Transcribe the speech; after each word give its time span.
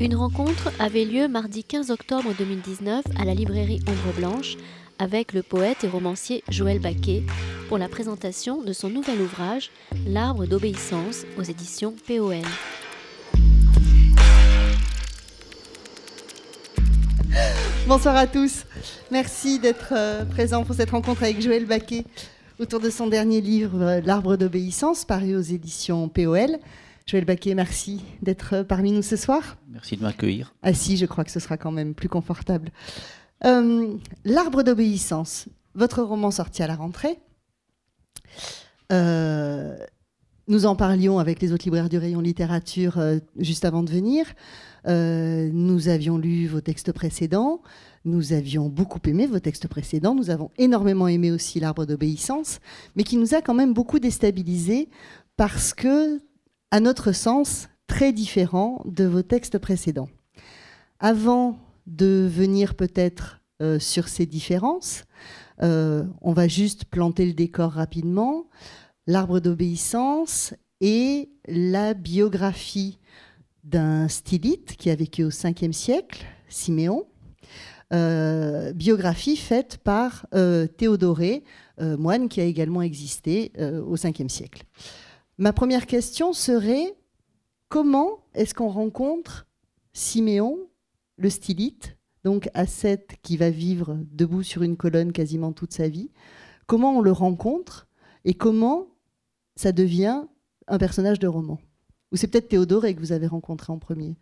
Une 0.00 0.14
rencontre 0.14 0.70
avait 0.78 1.04
lieu 1.04 1.26
mardi 1.26 1.64
15 1.64 1.90
octobre 1.90 2.30
2019 2.38 3.04
à 3.18 3.24
la 3.24 3.34
librairie 3.34 3.80
Ombre 3.88 4.16
Blanche 4.16 4.56
avec 5.00 5.32
le 5.32 5.42
poète 5.42 5.82
et 5.82 5.88
romancier 5.88 6.44
Joël 6.48 6.78
Baquet 6.78 7.24
pour 7.68 7.78
la 7.78 7.88
présentation 7.88 8.62
de 8.62 8.72
son 8.72 8.90
nouvel 8.90 9.20
ouvrage 9.20 9.72
L'arbre 10.06 10.46
d'obéissance 10.46 11.24
aux 11.36 11.42
éditions 11.42 11.96
POL. 12.06 12.42
Bonsoir 17.88 18.14
à 18.14 18.28
tous. 18.28 18.66
Merci 19.10 19.58
d'être 19.58 19.94
euh, 19.96 20.24
présents 20.24 20.62
pour 20.62 20.76
cette 20.76 20.90
rencontre 20.90 21.24
avec 21.24 21.42
Joël 21.42 21.66
Baquet 21.66 22.04
autour 22.60 22.78
de 22.78 22.90
son 22.90 23.08
dernier 23.08 23.40
livre 23.40 23.82
euh, 23.82 24.00
L'arbre 24.04 24.36
d'obéissance 24.36 25.04
paru 25.04 25.34
aux 25.34 25.40
éditions 25.40 26.08
POL. 26.08 26.58
Joël 27.08 27.24
Baquet, 27.24 27.54
merci 27.54 28.04
d'être 28.22 28.54
euh, 28.54 28.64
parmi 28.64 28.92
nous 28.92 29.02
ce 29.02 29.16
soir. 29.16 29.56
Merci 29.68 29.96
de 29.96 30.02
m'accueillir. 30.02 30.54
Assis, 30.62 30.96
je 30.98 31.06
crois 31.06 31.24
que 31.24 31.30
ce 31.30 31.40
sera 31.40 31.56
quand 31.56 31.72
même 31.72 31.94
plus 31.94 32.08
confortable. 32.08 32.70
L'arbre 34.24 34.62
d'obéissance, 34.62 35.48
votre 35.74 36.02
roman 36.02 36.30
sorti 36.30 36.62
à 36.62 36.66
la 36.66 36.74
rentrée. 36.74 37.18
nous 38.90 40.66
en 40.66 40.76
parlions 40.76 41.18
avec 41.18 41.40
les 41.40 41.52
autres 41.52 41.64
libraires 41.64 41.88
du 41.88 41.98
rayon 41.98 42.20
littérature 42.20 43.00
juste 43.38 43.64
avant 43.64 43.84
de 43.84 43.90
venir. 43.90 44.26
Euh, 44.86 45.50
nous 45.52 45.88
avions 45.88 46.18
lu 46.18 46.46
vos 46.46 46.60
textes 46.60 46.92
précédents. 46.92 47.60
Nous 48.04 48.32
avions 48.32 48.68
beaucoup 48.68 49.00
aimé 49.06 49.26
vos 49.26 49.40
textes 49.40 49.68
précédents. 49.68 50.14
Nous 50.14 50.30
avons 50.30 50.50
énormément 50.58 51.08
aimé 51.08 51.30
aussi 51.30 51.60
l'arbre 51.60 51.84
d'obéissance, 51.84 52.60
mais 52.96 53.04
qui 53.04 53.16
nous 53.16 53.34
a 53.34 53.42
quand 53.42 53.54
même 53.54 53.74
beaucoup 53.74 53.98
déstabilisés 53.98 54.88
parce 55.36 55.74
que, 55.74 56.20
à 56.70 56.80
notre 56.80 57.12
sens, 57.12 57.68
très 57.86 58.12
différent 58.12 58.82
de 58.84 59.04
vos 59.04 59.22
textes 59.22 59.58
précédents. 59.58 60.08
Avant 61.00 61.58
de 61.86 62.28
venir 62.30 62.74
peut-être 62.74 63.40
euh, 63.62 63.78
sur 63.78 64.08
ces 64.08 64.26
différences, 64.26 65.04
euh, 65.62 66.04
on 66.20 66.32
va 66.32 66.46
juste 66.46 66.84
planter 66.84 67.26
le 67.26 67.32
décor 67.32 67.72
rapidement. 67.72 68.46
L'arbre 69.06 69.40
d'obéissance 69.40 70.54
et 70.80 71.30
la 71.48 71.94
biographie 71.94 72.98
d'un 73.64 74.08
stylite 74.08 74.76
qui 74.76 74.90
a 74.90 74.94
vécu 74.94 75.24
au 75.24 75.30
5e 75.30 75.72
siècle, 75.72 76.24
Siméon. 76.48 77.06
Euh, 77.94 78.74
biographie 78.74 79.36
faite 79.36 79.78
par 79.78 80.26
Théodoré, 80.76 81.42
moine 81.80 82.28
qui 82.28 82.40
a 82.40 82.44
également 82.44 82.82
existé 82.82 83.52
au 83.58 83.96
5e 83.96 84.28
siècle. 84.28 84.64
Ma 85.40 85.52
première 85.52 85.86
question 85.86 86.32
serait 86.32 86.96
comment 87.68 88.24
est-ce 88.34 88.54
qu'on 88.54 88.70
rencontre 88.70 89.46
Siméon, 89.92 90.58
le 91.16 91.30
stylite, 91.30 91.96
donc 92.24 92.50
ascète 92.54 93.18
qui 93.22 93.36
va 93.36 93.48
vivre 93.48 93.98
debout 94.10 94.42
sur 94.42 94.64
une 94.64 94.76
colonne 94.76 95.12
quasiment 95.12 95.52
toute 95.52 95.72
sa 95.72 95.88
vie? 95.88 96.10
Comment 96.66 96.98
on 96.98 97.00
le 97.00 97.12
rencontre 97.12 97.86
et 98.24 98.34
comment 98.34 98.88
ça 99.54 99.70
devient 99.70 100.24
un 100.66 100.78
personnage 100.78 101.20
de 101.20 101.28
roman? 101.28 101.60
Ou 102.10 102.16
c'est 102.16 102.26
peut-être 102.26 102.48
Théodore 102.48 102.82
que 102.82 102.98
vous 102.98 103.12
avez 103.12 103.28
rencontré 103.28 103.72
en 103.72 103.78
premier? 103.78 104.16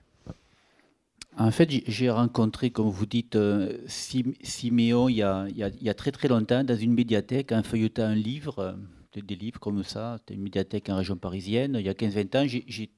En 1.38 1.50
fait, 1.50 1.70
j'ai 1.86 2.10
rencontré, 2.10 2.70
comme 2.70 2.90
vous 2.90 3.06
dites, 3.06 3.36
euh, 3.36 3.78
Siméon 3.88 5.08
il 5.08 5.16
y, 5.16 5.22
a, 5.22 5.94
très 5.94 6.12
très 6.12 6.28
longtemps 6.28 6.62
dans 6.62 6.76
une 6.76 6.92
médiathèque 6.92 7.52
en 7.52 7.62
feuilletant 7.62 8.04
un 8.04 8.14
livre, 8.14 8.76
des 9.22 9.36
livres 9.36 9.60
comme 9.60 9.82
ça, 9.82 10.16
c'était 10.18 10.34
une 10.34 10.42
médiathèque 10.42 10.88
en 10.88 10.96
région 10.96 11.16
parisienne. 11.16 11.76
Il 11.78 11.86
y 11.86 11.88
a 11.88 11.94
15-20 11.94 12.36
ans, 12.36 12.90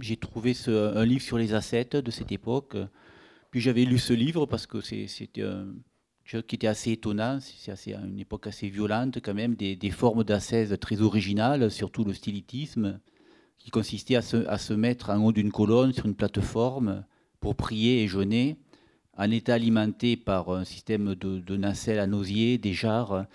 j'ai 0.00 0.16
trouvé 0.16 0.54
un 0.68 1.04
livre 1.04 1.22
sur 1.22 1.38
les 1.38 1.54
ascètes 1.54 1.96
de 1.96 2.10
cette 2.10 2.32
époque. 2.32 2.76
Puis 3.50 3.60
j'avais 3.60 3.84
lu 3.84 3.98
ce 3.98 4.12
livre 4.12 4.46
parce 4.46 4.66
que 4.66 4.80
c'était 4.80 5.42
un 5.42 5.66
chose 6.30 6.44
qui 6.46 6.54
était 6.54 6.66
assez 6.66 6.92
étonnant. 6.92 7.38
C'est 7.40 7.92
une 7.92 8.18
époque 8.18 8.46
assez 8.46 8.68
violente 8.68 9.18
quand 9.22 9.34
même, 9.34 9.54
des, 9.54 9.90
formes 9.90 10.24
d'ascèse 10.24 10.76
très 10.80 11.00
originales, 11.00 11.70
surtout 11.70 12.04
le 12.04 12.12
stylitisme 12.12 13.00
qui 13.58 13.70
consistait 13.70 14.16
à 14.16 14.22
se, 14.22 14.72
mettre 14.72 15.10
en 15.10 15.22
haut 15.24 15.32
d'une 15.32 15.52
colonne 15.52 15.92
sur 15.92 16.06
une 16.06 16.14
plateforme 16.14 17.04
pour 17.40 17.56
prier 17.56 18.02
et 18.02 18.08
jeûner, 18.08 18.56
en 19.16 19.30
état 19.30 19.54
alimenté 19.54 20.16
par 20.16 20.50
un 20.50 20.64
système 20.64 21.14
de, 21.14 21.56
nacelles 21.56 21.98
à 21.98 22.06
nausier, 22.06 22.58
des 22.58 22.72
jarres. 22.72 23.26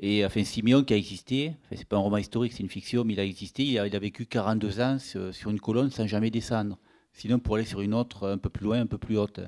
Et 0.00 0.24
enfin, 0.24 0.44
Simeon 0.44 0.82
qui 0.82 0.92
a 0.92 0.96
existé, 0.96 1.52
enfin, 1.64 1.76
c'est 1.78 1.88
pas 1.88 1.96
un 1.96 2.00
roman 2.00 2.18
historique, 2.18 2.52
c'est 2.52 2.62
une 2.62 2.68
fiction, 2.68 3.04
mais 3.04 3.14
il 3.14 3.20
a 3.20 3.24
existé, 3.24 3.62
il 3.64 3.78
a, 3.78 3.98
vécu 3.98 4.26
42 4.26 4.80
ans 4.80 4.98
sur 4.98 5.50
une 5.50 5.60
colonne 5.60 5.90
sans 5.90 6.06
jamais 6.06 6.30
descendre. 6.30 6.78
Sinon, 7.12 7.38
pour 7.38 7.56
aller 7.56 7.64
sur 7.64 7.80
une 7.80 7.94
autre 7.94 8.28
un 8.28 8.38
peu 8.38 8.48
plus 8.48 8.64
loin, 8.64 8.80
un 8.80 8.86
peu 8.86 8.98
plus 8.98 9.16
haute. 9.16 9.40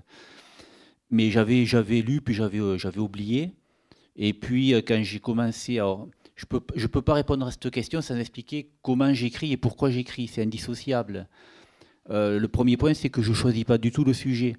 Mais 1.10 1.30
j'avais, 1.30 1.66
j'avais 1.66 2.00
lu, 2.00 2.20
puis 2.20 2.34
j'avais, 2.34 2.78
j'avais 2.78 3.00
oublié. 3.00 3.52
Et 4.14 4.32
puis, 4.32 4.70
quand 4.86 5.02
j'ai 5.02 5.18
commencé 5.18 5.78
à 5.78 5.96
je 6.36 6.44
ne 6.44 6.58
peux, 6.58 6.60
je 6.76 6.86
peux 6.86 7.02
pas 7.02 7.14
répondre 7.14 7.46
à 7.46 7.50
cette 7.50 7.70
question 7.70 8.02
sans 8.02 8.16
expliquer 8.16 8.70
comment 8.82 9.12
j'écris 9.14 9.52
et 9.52 9.56
pourquoi 9.56 9.90
j'écris. 9.90 10.28
C'est 10.28 10.42
indissociable. 10.42 11.28
Euh, 12.10 12.38
le 12.38 12.48
premier 12.48 12.76
point, 12.76 12.92
c'est 12.94 13.08
que 13.08 13.22
je 13.22 13.30
ne 13.30 13.34
choisis 13.34 13.64
pas 13.64 13.78
du 13.78 13.90
tout 13.90 14.04
le 14.04 14.12
sujet. 14.12 14.56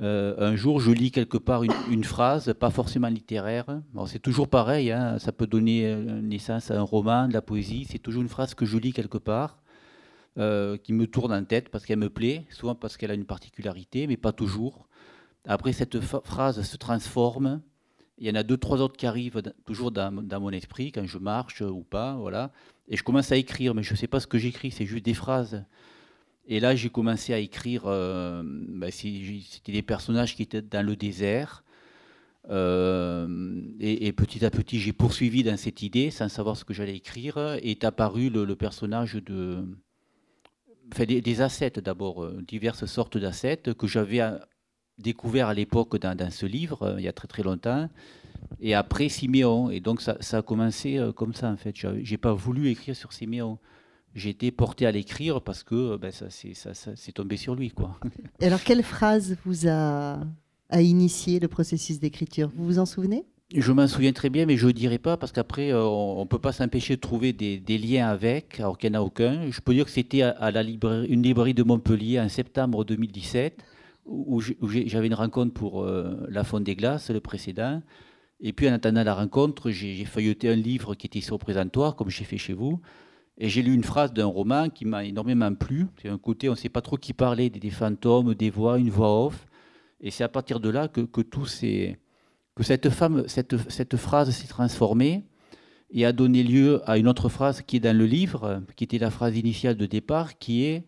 Euh, 0.00 0.34
un 0.38 0.56
jour, 0.56 0.80
je 0.80 0.90
lis 0.90 1.10
quelque 1.10 1.36
part 1.36 1.62
une, 1.62 2.04
phrase, 2.04 2.54
pas 2.58 2.70
forcément 2.70 3.08
littéraire. 3.08 3.82
c'est 4.06 4.20
toujours 4.22 4.48
pareil, 4.48 4.90
hein. 4.90 5.18
ça 5.18 5.32
peut 5.32 5.46
donner 5.46 5.86
euh, 5.86 6.20
naissance 6.20 6.70
à 6.70 6.78
un 6.78 6.82
roman, 6.82 7.28
de 7.28 7.34
la 7.34 7.42
poésie. 7.42 7.86
C'est 7.88 7.98
toujours 7.98 8.22
une 8.22 8.28
phrase 8.28 8.54
que 8.54 8.64
je 8.64 8.78
lis 8.78 8.92
quelque 8.92 9.18
part, 9.18 9.58
qui 10.36 10.92
me 10.92 11.06
tourne 11.06 11.32
en 11.32 11.44
tête 11.44 11.68
parce 11.68 11.84
qu'elle 11.84 11.98
me 11.98 12.08
plaît, 12.08 12.46
souvent 12.50 12.74
parce 12.74 12.96
qu'elle 12.96 13.10
a 13.10 13.14
une 13.14 13.26
particularité, 13.26 14.06
mais 14.06 14.16
pas 14.16 14.32
toujours. 14.32 14.88
Après, 15.46 15.72
cette 15.72 16.00
phrase 16.00 16.62
se 16.62 16.76
transforme, 16.76 17.60
il 18.18 18.28
y 18.28 18.30
en 18.30 18.34
a 18.34 18.42
deux, 18.42 18.56
trois 18.56 18.80
autres 18.80 18.96
qui 18.96 19.06
arrivent 19.06 19.42
toujours 19.66 19.90
dans, 19.90 20.12
mon 20.12 20.50
esprit, 20.50 20.92
quand 20.92 21.04
je 21.06 21.18
marche 21.18 21.60
ou 21.60 21.82
pas, 21.82 22.14
voilà. 22.14 22.52
Et 22.88 22.96
je 22.96 23.02
commence 23.02 23.32
à 23.32 23.36
écrire, 23.36 23.74
mais 23.74 23.82
je 23.82 23.92
ne 23.92 23.96
sais 23.96 24.06
pas 24.06 24.20
ce 24.20 24.26
que 24.26 24.38
j'écris, 24.38 24.70
c'est 24.70 24.86
juste 24.86 25.04
des 25.04 25.14
phrases. 25.14 25.64
Et 26.46 26.60
là, 26.60 26.74
j'ai 26.74 26.90
commencé 26.90 27.32
à 27.32 27.38
écrire, 27.38 27.84
euh, 27.86 28.42
ben, 28.44 28.90
c'était 28.90 29.72
des 29.72 29.82
personnages 29.82 30.34
qui 30.34 30.42
étaient 30.42 30.62
dans 30.62 30.84
le 30.84 30.96
désert. 30.96 31.64
Euh, 32.50 33.60
et, 33.78 34.12
petit 34.12 34.44
à 34.44 34.50
petit, 34.50 34.80
j'ai 34.80 34.92
poursuivi 34.92 35.44
dans 35.44 35.56
cette 35.56 35.82
idée, 35.82 36.10
sans 36.10 36.28
savoir 36.28 36.56
ce 36.56 36.64
que 36.64 36.74
j'allais 36.74 36.96
écrire, 36.96 37.38
et 37.62 37.70
est 37.70 37.84
apparu 37.84 38.28
le, 38.28 38.56
personnage 38.56 39.14
de... 39.14 39.64
Enfin, 40.92 41.04
des, 41.04 41.20
des 41.20 41.36
d'abord, 41.82 42.24
euh, 42.24 42.42
diverses 42.46 42.86
sortes 42.86 43.16
d'ascètes 43.16 43.74
que 43.74 43.86
j'avais 43.86 44.20
découvert 44.98 45.48
à 45.48 45.54
l'époque 45.54 45.96
dans, 45.98 46.30
ce 46.30 46.44
livre, 46.44 46.96
il 46.98 47.04
y 47.04 47.08
a 47.08 47.12
très 47.12 47.28
très 47.28 47.44
longtemps. 47.44 47.88
Et 48.60 48.74
après 48.74 49.08
Siméon. 49.08 49.70
Et 49.70 49.80
donc 49.80 50.02
ça, 50.02 50.18
a 50.32 50.42
commencé 50.42 51.00
comme 51.16 51.32
ça 51.32 51.48
en 51.48 51.56
fait. 51.56 51.74
J'ai 52.02 52.18
pas 52.18 52.34
voulu 52.34 52.68
écrire 52.68 52.94
sur 52.94 53.12
Siméon. 53.12 53.58
J'ai 54.14 54.30
été 54.30 54.50
porté 54.50 54.86
à 54.86 54.92
l'écrire 54.92 55.40
parce 55.40 55.62
que 55.62 55.74
euh, 55.74 55.98
ben, 55.98 56.10
ça 56.10 56.26
c'est 56.30 57.12
tombé 57.12 57.36
sur 57.36 57.54
lui. 57.54 57.70
Quoi. 57.70 57.98
Et 58.40 58.46
alors 58.46 58.62
quelle 58.62 58.82
phrase 58.82 59.36
vous 59.44 59.68
a, 59.68 60.20
a 60.68 60.82
initié 60.82 61.40
le 61.40 61.48
processus 61.48 61.98
d'écriture? 61.98 62.50
Vous 62.54 62.64
vous 62.64 62.78
en 62.78 62.86
souvenez? 62.86 63.24
Je 63.54 63.70
m'en 63.70 63.86
souviens 63.86 64.12
très 64.12 64.30
bien, 64.30 64.46
mais 64.46 64.56
je 64.56 64.66
ne 64.66 64.72
dirai 64.72 64.98
pas 64.98 65.18
parce 65.18 65.30
qu'après, 65.30 65.74
on 65.74 66.20
ne 66.20 66.26
peut 66.26 66.38
pas 66.38 66.52
s'empêcher 66.52 66.96
de 66.96 67.00
trouver 67.00 67.34
des, 67.34 67.78
liens 67.78 68.08
avec, 68.08 68.58
alors 68.60 68.78
qu'il 68.78 68.90
n'y 68.90 68.96
en 68.96 69.00
a 69.00 69.02
aucun. 69.02 69.50
Je 69.50 69.60
peux 69.60 69.74
dire 69.74 69.84
que 69.84 69.90
c'était 69.90 70.22
à, 70.22 70.50
la 70.50 70.62
librairie, 70.62 71.06
une 71.08 71.22
librairie 71.22 71.52
de 71.52 71.62
Montpellier 71.62 72.18
en 72.18 72.30
septembre 72.30 72.84
2017 72.84 73.62
où 74.06 74.40
j'avais 74.40 75.06
une 75.06 75.14
rencontre 75.14 75.52
pour 75.52 75.84
euh, 75.84 76.26
La 76.28 76.44
Fonte 76.44 76.64
des 76.64 76.74
Glaces, 76.74 77.10
le 77.10 77.20
précédent. 77.20 77.82
Et 78.40 78.52
puis 78.52 78.68
en 78.68 78.72
attendant 78.72 79.04
la 79.04 79.14
rencontre, 79.14 79.70
j'ai 79.70 80.04
feuilleté 80.04 80.48
un 80.48 80.56
livre 80.56 80.94
qui 80.94 81.06
était 81.06 81.20
sur 81.20 81.34
le 81.34 81.38
présentoir, 81.38 81.94
comme 81.94 82.10
j'ai 82.10 82.24
fait 82.24 82.38
chez 82.38 82.52
vous. 82.54 82.80
Et 83.38 83.48
j'ai 83.48 83.62
lu 83.62 83.72
une 83.72 83.84
phrase 83.84 84.12
d'un 84.12 84.26
roman 84.26 84.68
qui 84.68 84.84
m'a 84.84 85.04
énormément 85.04 85.52
plu. 85.54 85.86
C'est 86.00 86.08
un 86.08 86.18
côté, 86.18 86.48
on 86.48 86.52
ne 86.52 86.56
sait 86.56 86.68
pas 86.68 86.82
trop 86.82 86.96
qui 86.96 87.12
parlait, 87.12 87.50
des, 87.50 87.70
fantômes, 87.70 88.34
des 88.34 88.50
voix, 88.50 88.78
une 88.78 88.90
voix 88.90 89.26
off. 89.26 89.46
Et 90.00 90.10
c'est 90.10 90.24
à 90.24 90.28
partir 90.28 90.60
de 90.60 90.68
là 90.68 90.88
que, 90.88 91.00
tout 91.22 91.46
que 92.54 92.62
cette, 92.62 92.88
phrase 93.96 94.30
s'est 94.30 94.48
transformée 94.48 95.24
et 95.90 96.04
a 96.04 96.12
donné 96.12 96.42
lieu 96.42 96.82
à 96.88 96.98
une 96.98 97.08
autre 97.08 97.28
phrase 97.28 97.62
qui 97.62 97.76
est 97.76 97.80
dans 97.80 97.96
le 97.96 98.06
livre, 98.06 98.62
qui 98.76 98.84
était 98.84 98.98
la 98.98 99.10
phrase 99.10 99.36
initiale 99.36 99.76
de 99.76 99.86
départ, 99.86 100.38
qui 100.38 100.64
est 100.64 100.84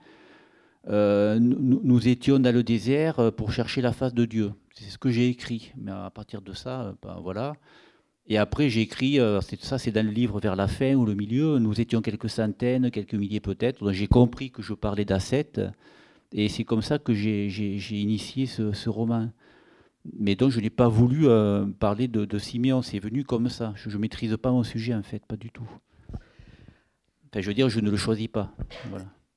euh, 0.89 1.39
nous, 1.41 2.09
étions 2.09 2.39
dans 2.39 2.55
le 2.55 2.63
désert 2.63 3.33
pour 3.33 3.53
chercher 3.53 3.81
la 3.81 3.93
face 3.93 4.13
de 4.13 4.25
Dieu. 4.25 4.53
C'est 4.75 4.91
ce 4.91 4.99
que 4.99 5.11
j'ai 5.11 5.29
écrit. 5.29 5.73
Mais 5.77 5.93
à 5.93 6.11
partir 6.11 6.43
de 6.43 6.53
ça, 6.53 6.83
euh, 6.83 6.93
ben, 7.03 7.19
voilà. 7.23 7.55
Et 8.27 8.39
après, 8.39 8.71
j'ai 8.71 8.81
écrit, 8.81 9.19
ça 9.61 9.79
c'est 9.79 9.91
dans 9.91 10.05
le 10.05 10.13
livre 10.13 10.41
vers 10.41 10.57
la 10.57 10.67
fin 10.67 10.95
ou 10.95 11.05
le 11.05 11.15
milieu, 11.15 11.59
nous 11.59 11.79
étions 11.79 12.01
quelques 12.01 12.31
centaines, 12.31 12.91
quelques 12.91 13.15
milliers 13.15 13.41
peut-être. 13.41 13.93
J'ai 13.93 14.07
compris 14.07 14.51
que 14.51 14.63
je 14.63 14.73
parlais 14.73 15.05
d'ascètes. 15.05 15.61
Et 16.33 16.49
c'est 16.49 16.65
comme 16.65 16.83
ça 16.83 16.99
que 16.99 17.13
j'ai 17.13 17.47
initié 17.91 18.47
ce, 18.47 18.89
roman. 18.89 19.31
Mais 20.19 20.35
donc, 20.35 20.51
je 20.51 20.61
n'ai 20.61 20.71
pas 20.71 20.89
voulu 20.89 21.27
parler 21.79 22.09
de, 22.09 22.25
de 22.25 22.39
Siméon. 22.39 22.83
C'est 22.83 22.99
venu 22.99 23.25
comme 23.25 23.49
ça. 23.49 23.73
Je 23.77 23.89
ne 23.91 23.97
maîtrise 23.99 24.37
pas 24.37 24.51
mon 24.51 24.65
sujet, 24.65 24.95
en 24.95 25.03
fait, 25.03 25.25
pas 25.27 25.37
du 25.37 25.51
tout. 25.51 25.69
Enfin, 26.11 27.41
je 27.41 27.47
veux 27.47 27.55
dire, 27.55 27.69
je 27.69 27.81
ne 27.81 27.91
le 27.91 27.97
choisis 27.97 28.29
pas. 28.29 28.55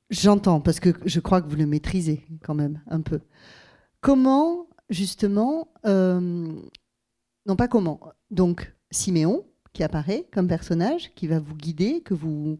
J'entends, 0.10 0.62
parce 0.62 0.80
que 0.80 0.90
je 1.06 1.20
crois 1.20 1.42
que 1.42 1.50
vous 1.50 1.56
le 1.56 1.66
maîtrisez 1.66 2.26
quand 2.44 2.56
même 2.56 2.82
un 2.88 3.02
peu. 3.02 3.20
Comment, 4.02 4.68
justement, 4.90 5.68
euh, 5.86 6.48
non 7.46 7.56
pas 7.56 7.68
comment, 7.68 8.00
donc 8.32 8.74
Siméon, 8.92 9.46
qui 9.74 9.84
apparaît 9.84 10.28
comme 10.32 10.48
personnage, 10.48 11.14
qui 11.16 11.28
va 11.28 11.40
vous 11.40 11.56
guider, 11.56 12.02
que 12.02 12.14
vous 12.14 12.60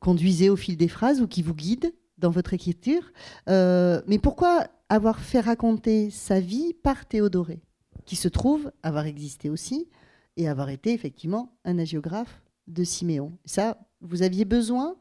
conduisez 0.00 0.50
au 0.50 0.56
fil 0.56 0.76
des 0.76 0.88
phrases 0.88 1.20
ou 1.20 1.28
qui 1.28 1.42
vous 1.42 1.54
guide 1.54 1.94
dans 2.18 2.30
votre 2.30 2.54
écriture. 2.54 3.12
Euh, 3.48 4.02
mais 4.06 4.18
pourquoi 4.18 4.66
avoir 4.88 5.20
fait 5.20 5.40
raconter 5.40 6.10
sa 6.10 6.40
vie 6.40 6.74
par 6.74 7.06
Théodoré, 7.06 7.62
qui 8.04 8.16
se 8.16 8.28
trouve 8.28 8.72
avoir 8.82 9.06
existé 9.06 9.50
aussi 9.50 9.88
et 10.36 10.48
avoir 10.48 10.70
été 10.70 10.92
effectivement 10.92 11.54
un 11.64 11.78
agiographe 11.78 12.42
de 12.66 12.84
Siméon? 12.84 13.32
Ça, 13.44 13.78
vous 14.00 14.22
aviez 14.22 14.44
besoin 14.44 14.96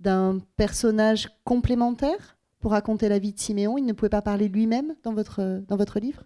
d'un 0.00 0.40
personnage 0.56 1.28
complémentaire 1.44 2.36
pour 2.60 2.72
raconter 2.72 3.08
la 3.08 3.18
vie 3.18 3.32
de 3.32 3.40
Siméon? 3.40 3.78
Il 3.78 3.86
ne 3.86 3.92
pouvait 3.92 4.08
pas 4.08 4.22
parler 4.22 4.48
lui-même 4.48 4.94
dans 5.04 5.14
votre, 5.14 5.62
dans 5.68 5.76
votre 5.76 6.00
livre? 6.00 6.24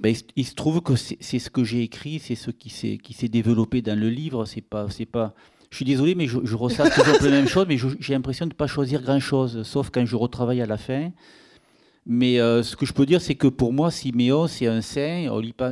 Ben, 0.00 0.14
il, 0.36 0.44
se 0.44 0.54
trouve 0.54 0.80
que 0.80 0.94
c'est 0.96 1.38
ce 1.38 1.50
que 1.50 1.64
j'ai 1.64 1.82
écrit, 1.82 2.18
c'est 2.18 2.34
ce 2.34 2.50
qui 2.50 2.70
s'est 2.70 3.28
développé 3.28 3.82
dans 3.82 3.98
le 3.98 4.08
livre. 4.08 4.44
C'est 4.44 4.60
pas, 4.60 4.88
c'est 4.90 5.06
pas. 5.06 5.34
Je 5.70 5.76
suis 5.76 5.84
désolé, 5.84 6.14
mais 6.14 6.26
je, 6.26 6.38
je 6.44 6.54
toujours 6.54 7.22
la 7.22 7.30
même 7.30 7.48
chose, 7.48 7.66
mais 7.68 7.76
j'ai 7.76 8.14
l'impression 8.14 8.46
de 8.46 8.52
ne 8.52 8.56
pas 8.56 8.66
choisir 8.66 9.02
grand-chose, 9.02 9.62
sauf 9.64 9.90
quand 9.90 10.04
je 10.06 10.16
retravaille 10.16 10.62
à 10.62 10.66
la 10.66 10.78
fin. 10.78 11.10
Mais 12.06 12.40
euh, 12.40 12.62
ce 12.62 12.74
que 12.74 12.86
je 12.86 12.94
peux 12.94 13.04
dire, 13.04 13.20
c'est 13.20 13.34
que 13.34 13.48
pour 13.48 13.72
moi, 13.74 13.90
Siméon, 13.90 14.46
c'est 14.46 14.66
un 14.66 14.80
saint. 14.80 15.28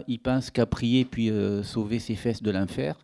Il, 0.07 0.19
pense 0.19 0.51
qu'à 0.51 0.67
prier 0.67 1.07
puis 1.07 1.31
euh, 1.31 1.63
sauver 1.63 1.99
ses 1.99 2.15
fesses 2.15 2.43
de 2.43 2.51
l'enfer. 2.51 2.95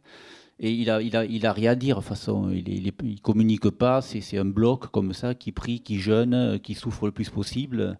Et 0.61 0.71
il 0.71 0.91
a, 0.91 1.01
il, 1.01 1.17
a, 1.17 1.25
il 1.25 1.47
a 1.47 1.53
rien 1.53 1.73
à 1.73 1.75
dire, 1.75 1.97
de 1.97 2.05
façon, 2.05 2.51
il 2.51 2.85
ne 2.85 3.19
communique 3.21 3.71
pas, 3.71 4.03
c'est 4.03 4.37
un 4.37 4.45
bloc 4.45 4.89
comme 4.91 5.15
ça, 5.15 5.35
qui 5.35 5.51
prie, 5.51 5.81
qui 5.81 5.99
jeûne, 5.99 6.35
euh, 6.35 6.59
qui 6.59 6.75
souffre 6.75 7.07
le 7.07 7.13
plus 7.13 7.31
possible. 7.31 7.99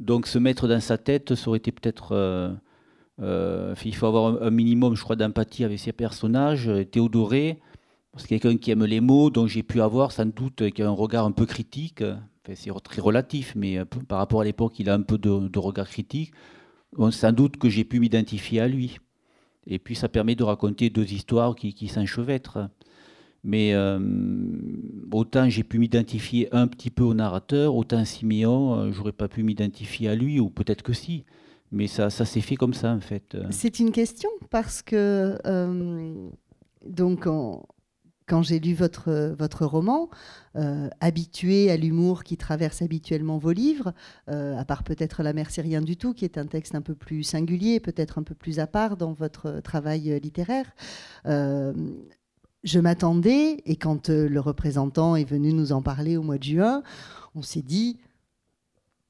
Donc 0.00 0.26
se 0.26 0.38
mettre 0.38 0.68
dans 0.68 0.80
sa 0.80 0.98
tête, 0.98 1.34
ça 1.34 1.48
aurait 1.48 1.58
été 1.58 1.72
peut-être... 1.72 2.12
Euh, 2.12 2.52
euh, 3.22 3.74
il 3.84 3.94
faut 3.94 4.06
avoir 4.06 4.42
un, 4.42 4.50
minimum, 4.50 4.94
je 4.94 5.02
crois, 5.02 5.16
d'empathie 5.16 5.64
avec 5.64 5.78
ces 5.78 5.92
personnages. 5.92 6.70
Théodoré, 6.90 7.60
c'est 8.16 8.28
quelqu'un 8.28 8.56
qui 8.58 8.70
aime 8.70 8.84
les 8.84 9.00
mots, 9.00 9.30
dont 9.30 9.46
j'ai 9.46 9.62
pu 9.62 9.80
avoir 9.80 10.12
sans 10.12 10.26
doute 10.26 10.70
qui 10.70 10.82
a 10.82 10.86
un 10.86 10.90
regard 10.90 11.24
un 11.24 11.32
peu 11.32 11.46
critique. 11.46 12.04
c'est 12.54 12.70
très 12.82 13.00
relatif, 13.00 13.54
mais 13.56 13.84
par 14.06 14.18
rapport 14.18 14.42
à 14.42 14.44
l'époque, 14.44 14.78
il 14.78 14.90
a 14.90 14.94
un 14.94 15.00
peu 15.00 15.16
de, 15.16 15.58
regard 15.58 15.88
critique. 15.88 16.32
sans 17.10 17.32
doute 17.32 17.56
que 17.56 17.70
j'ai 17.70 17.84
pu 17.84 18.00
m'identifier 18.00 18.60
à 18.60 18.68
lui. 18.68 18.98
Et 19.66 19.78
puis 19.78 19.94
ça 19.94 20.10
permet 20.10 20.34
de 20.34 20.44
raconter 20.44 20.90
deux 20.90 21.10
histoires 21.10 21.56
qui 21.56 21.88
s'enchevêtrent. 21.88 22.68
Mais 23.46 23.74
euh, 23.74 24.00
autant 25.12 25.48
j'ai 25.48 25.62
pu 25.62 25.78
m'identifier 25.78 26.48
un 26.52 26.66
petit 26.66 26.90
peu 26.90 27.04
au 27.04 27.14
narrateur, 27.14 27.76
autant 27.76 28.04
Siméon, 28.04 28.74
euh, 28.74 28.92
j'aurais 28.92 29.12
pas 29.12 29.28
pu 29.28 29.44
m'identifier 29.44 30.08
à 30.08 30.16
lui, 30.16 30.40
ou 30.40 30.50
peut-être 30.50 30.82
que 30.82 30.92
si. 30.92 31.24
Mais 31.70 31.86
ça, 31.86 32.10
ça 32.10 32.24
s'est 32.24 32.40
fait 32.40 32.56
comme 32.56 32.74
ça, 32.74 32.92
en 32.92 33.00
fait. 33.00 33.36
C'est 33.50 33.78
une 33.78 33.92
question, 33.92 34.30
parce 34.50 34.82
que, 34.82 35.38
euh, 35.46 36.28
donc, 36.84 37.28
quand 38.26 38.42
j'ai 38.42 38.58
lu 38.58 38.74
votre, 38.74 39.34
votre 39.38 39.64
roman, 39.64 40.08
euh, 40.56 40.88
habitué 41.00 41.70
à 41.70 41.76
l'humour 41.76 42.24
qui 42.24 42.36
traverse 42.36 42.82
habituellement 42.82 43.38
vos 43.38 43.52
livres, 43.52 43.94
à 44.26 44.64
part 44.64 44.82
peut-être 44.82 45.22
La 45.22 45.32
mer, 45.32 45.50
c'est 45.50 45.62
rien 45.62 45.82
du 45.82 45.96
tout, 45.96 46.14
qui 46.14 46.24
est 46.24 46.38
un 46.38 46.46
texte 46.46 46.74
un 46.74 46.82
peu 46.82 46.94
plus 46.94 47.22
singulier, 47.22 47.78
peut-être 47.78 48.18
un 48.18 48.22
peu 48.24 48.34
plus 48.34 48.58
à 48.58 48.66
part 48.66 48.96
dans 48.96 49.12
votre 49.12 49.60
travail 49.60 50.20
littéraire, 50.20 50.72
je 52.66 52.78
m'attendais, 52.78 53.62
et 53.64 53.76
quand 53.76 54.10
le 54.10 54.40
représentant 54.40 55.16
est 55.16 55.24
venu 55.24 55.54
nous 55.54 55.72
en 55.72 55.80
parler 55.80 56.18
au 56.18 56.22
mois 56.22 56.36
de 56.36 56.44
juin, 56.44 56.82
on 57.34 57.40
s'est 57.40 57.62
dit, 57.62 57.96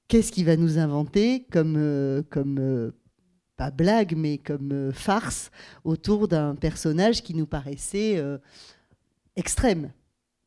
qu'est-ce 0.06 0.30
qu'il 0.30 0.44
va 0.44 0.56
nous 0.56 0.78
inventer 0.78 1.44
comme... 1.50 2.22
comme 2.30 2.92
pas 3.56 3.70
blague, 3.70 4.14
mais 4.14 4.36
comme 4.36 4.92
farce 4.92 5.50
autour 5.82 6.28
d'un 6.28 6.54
personnage 6.54 7.22
qui 7.22 7.34
nous 7.34 7.46
paraissait 7.46 8.22
extrême? 9.34 9.90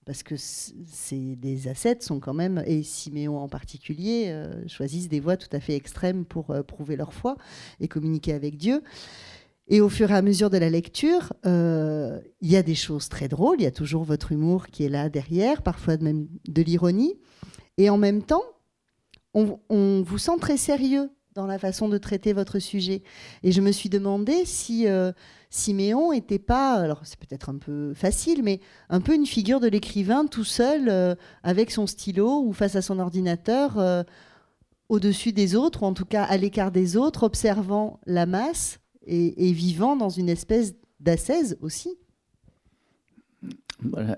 Parce 0.06 0.24
que 0.24 0.36
des 1.36 1.68
assets 1.68 2.02
sont 2.02 2.20
quand 2.20 2.34
même, 2.34 2.64
et 2.66 2.82
Siméon 2.82 3.38
en 3.38 3.48
particulier, 3.48 4.26
euh, 4.30 4.68
choisissent 4.68 5.08
des 5.08 5.20
voies 5.20 5.38
tout 5.38 5.50
à 5.52 5.60
fait 5.60 5.76
extrêmes 5.76 6.26
pour 6.26 6.50
euh, 6.50 6.64
prouver 6.64 6.96
leur 6.96 7.14
foi 7.14 7.36
et 7.80 7.88
communiquer 7.88 8.34
avec 8.34 8.58
Dieu. 8.58 8.82
Et 9.70 9.82
au 9.82 9.90
fur 9.90 10.12
et 10.12 10.16
à 10.16 10.22
mesure 10.22 10.50
de 10.50 10.58
la 10.58 10.70
lecture, 10.70 11.34
euh, 11.46 12.20
il 12.42 12.52
y 12.52 12.58
a 12.58 12.64
des 12.64 12.76
choses 12.76 13.08
très 13.08 13.28
drôles, 13.28 13.58
il 13.60 13.64
y 13.64 13.68
a 13.68 13.72
toujours 13.72 14.04
votre 14.04 14.32
humour 14.32 14.68
qui 14.68 14.84
est 14.84 14.90
là 14.90 15.10
derrière, 15.10 15.62
parfois 15.62 15.98
même 15.98 16.28
de 16.48 16.62
l'ironie. 16.62 17.16
Et 17.78 17.90
en 17.90 17.98
même 17.98 18.24
temps, 18.24 18.44
on, 19.34 19.60
vous 19.70 20.18
sent 20.18 20.38
très 20.42 20.58
sérieux 20.58 21.12
dans 21.36 21.46
la 21.46 21.60
façon 21.60 21.88
de 21.88 21.98
traiter 21.98 22.34
votre 22.34 22.60
sujet. 22.60 23.04
Et 23.44 23.52
je 23.52 23.62
me 23.62 23.72
suis 23.72 23.90
demandé 23.90 24.44
si 24.44 24.88
Siméon 25.50 26.12
n'était 26.12 26.40
pas, 26.40 26.76
alors 26.76 27.02
c'est 27.04 27.18
peut-être 27.18 27.50
un 27.50 27.58
peu 27.58 27.94
facile, 27.96 28.44
mais 28.44 28.60
un 28.90 29.02
peu 29.02 29.16
une 29.16 29.26
figure 29.26 29.60
de 29.60 29.68
l'écrivain 29.68 30.28
tout 30.28 30.44
seul 30.44 30.90
euh, 30.90 31.16
avec 31.44 31.72
son 31.72 31.88
stylo 31.88 32.44
ou 32.44 32.54
face 32.54 32.76
à 32.76 32.84
son 32.84 33.00
ordinateur 33.00 33.80
euh, 33.80 34.04
au-dessus 34.90 35.34
des 35.34 35.56
autres, 35.56 35.84
ou 35.84 35.86
en 35.88 35.94
tout 35.94 36.06
cas 36.06 36.24
à 36.24 36.38
l'écart 36.38 36.72
des 36.72 36.98
autres, 36.98 37.24
observant 37.24 38.00
la 38.06 38.28
masse 38.28 38.80
et, 39.10 39.52
vivant 39.52 39.96
dans 39.96 40.10
une 40.10 40.30
espèce 40.30 40.76
d'ascèse 41.00 41.58
aussi. 41.62 41.90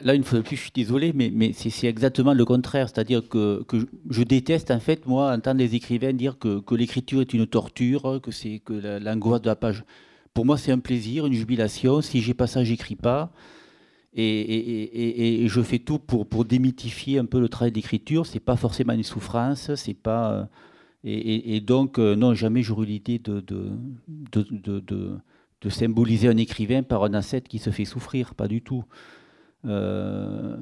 Là, 0.02 0.16
une 0.16 0.24
fois 0.24 0.40
de 0.40 0.44
plus, 0.44 0.56
je 0.56 0.62
suis 0.62 0.72
désolé, 0.74 1.14
mais, 1.14 1.54
c'est 1.54 1.88
exactement 1.88 2.34
le 2.34 2.46
contraire. 2.46 2.90
C'est-à-dire 2.90 3.28
que, 3.28 3.64
je 4.10 4.24
déteste, 4.24 4.72
en 4.72 4.80
fait, 4.80 5.06
moi, 5.06 5.32
entendre 5.32 5.60
les 5.60 5.76
écrivains 5.76 6.14
dire 6.14 6.38
que, 6.40 6.76
l'écriture 6.76 7.22
est 7.22 7.34
une 7.34 7.48
torture, 7.48 8.20
que 8.22 8.32
c'est 8.32 8.60
que 8.60 8.74
l'angoisse 9.00 9.42
de 9.42 9.48
la 9.48 9.56
page. 9.56 9.84
Pour 10.34 10.46
moi, 10.46 10.58
c'est 10.58 10.72
un 10.72 10.80
plaisir, 10.80 11.26
une 11.26 11.34
jubilation. 11.34 12.02
Si 12.02 12.22
j'ai 12.22 12.34
pas 12.34 12.48
ça, 12.48 12.64
j'écris 12.64 12.96
pas. 12.96 13.32
Et, 14.14 15.46
je 15.48 15.62
fais 15.62 15.80
tout 15.80 16.00
pour, 16.00 16.28
pour 16.28 16.46
démythifier 16.46 17.20
un 17.20 17.26
peu 17.26 17.40
le 17.40 17.48
travail 17.48 17.72
d'écriture. 17.72 18.26
C'est 18.26 18.40
pas 18.40 18.56
forcément 18.56 18.94
une 18.94 19.04
souffrance, 19.04 19.74
c'est 19.76 19.94
pas. 19.94 20.50
Euh, 21.06 21.10
et, 21.24 21.62
donc, 21.62 22.00
euh, 22.00 22.16
non, 22.16 22.34
jamais 22.34 22.64
j'aurais 22.64 22.86
l'idée 22.86 23.20
de 23.20 23.40
de, 23.40 23.72
de, 24.08 24.80
de, 24.80 25.70
symboliser 25.70 26.28
un 26.28 26.38
écrivain 26.38 26.84
par 26.84 27.04
un 27.04 27.14
asset 27.14 27.42
qui 27.42 27.60
se 27.60 27.70
fait 27.70 27.86
souffrir, 27.86 28.36
pas 28.36 28.48
du 28.48 28.62
tout. 28.62 28.84
Euh, 29.66 30.58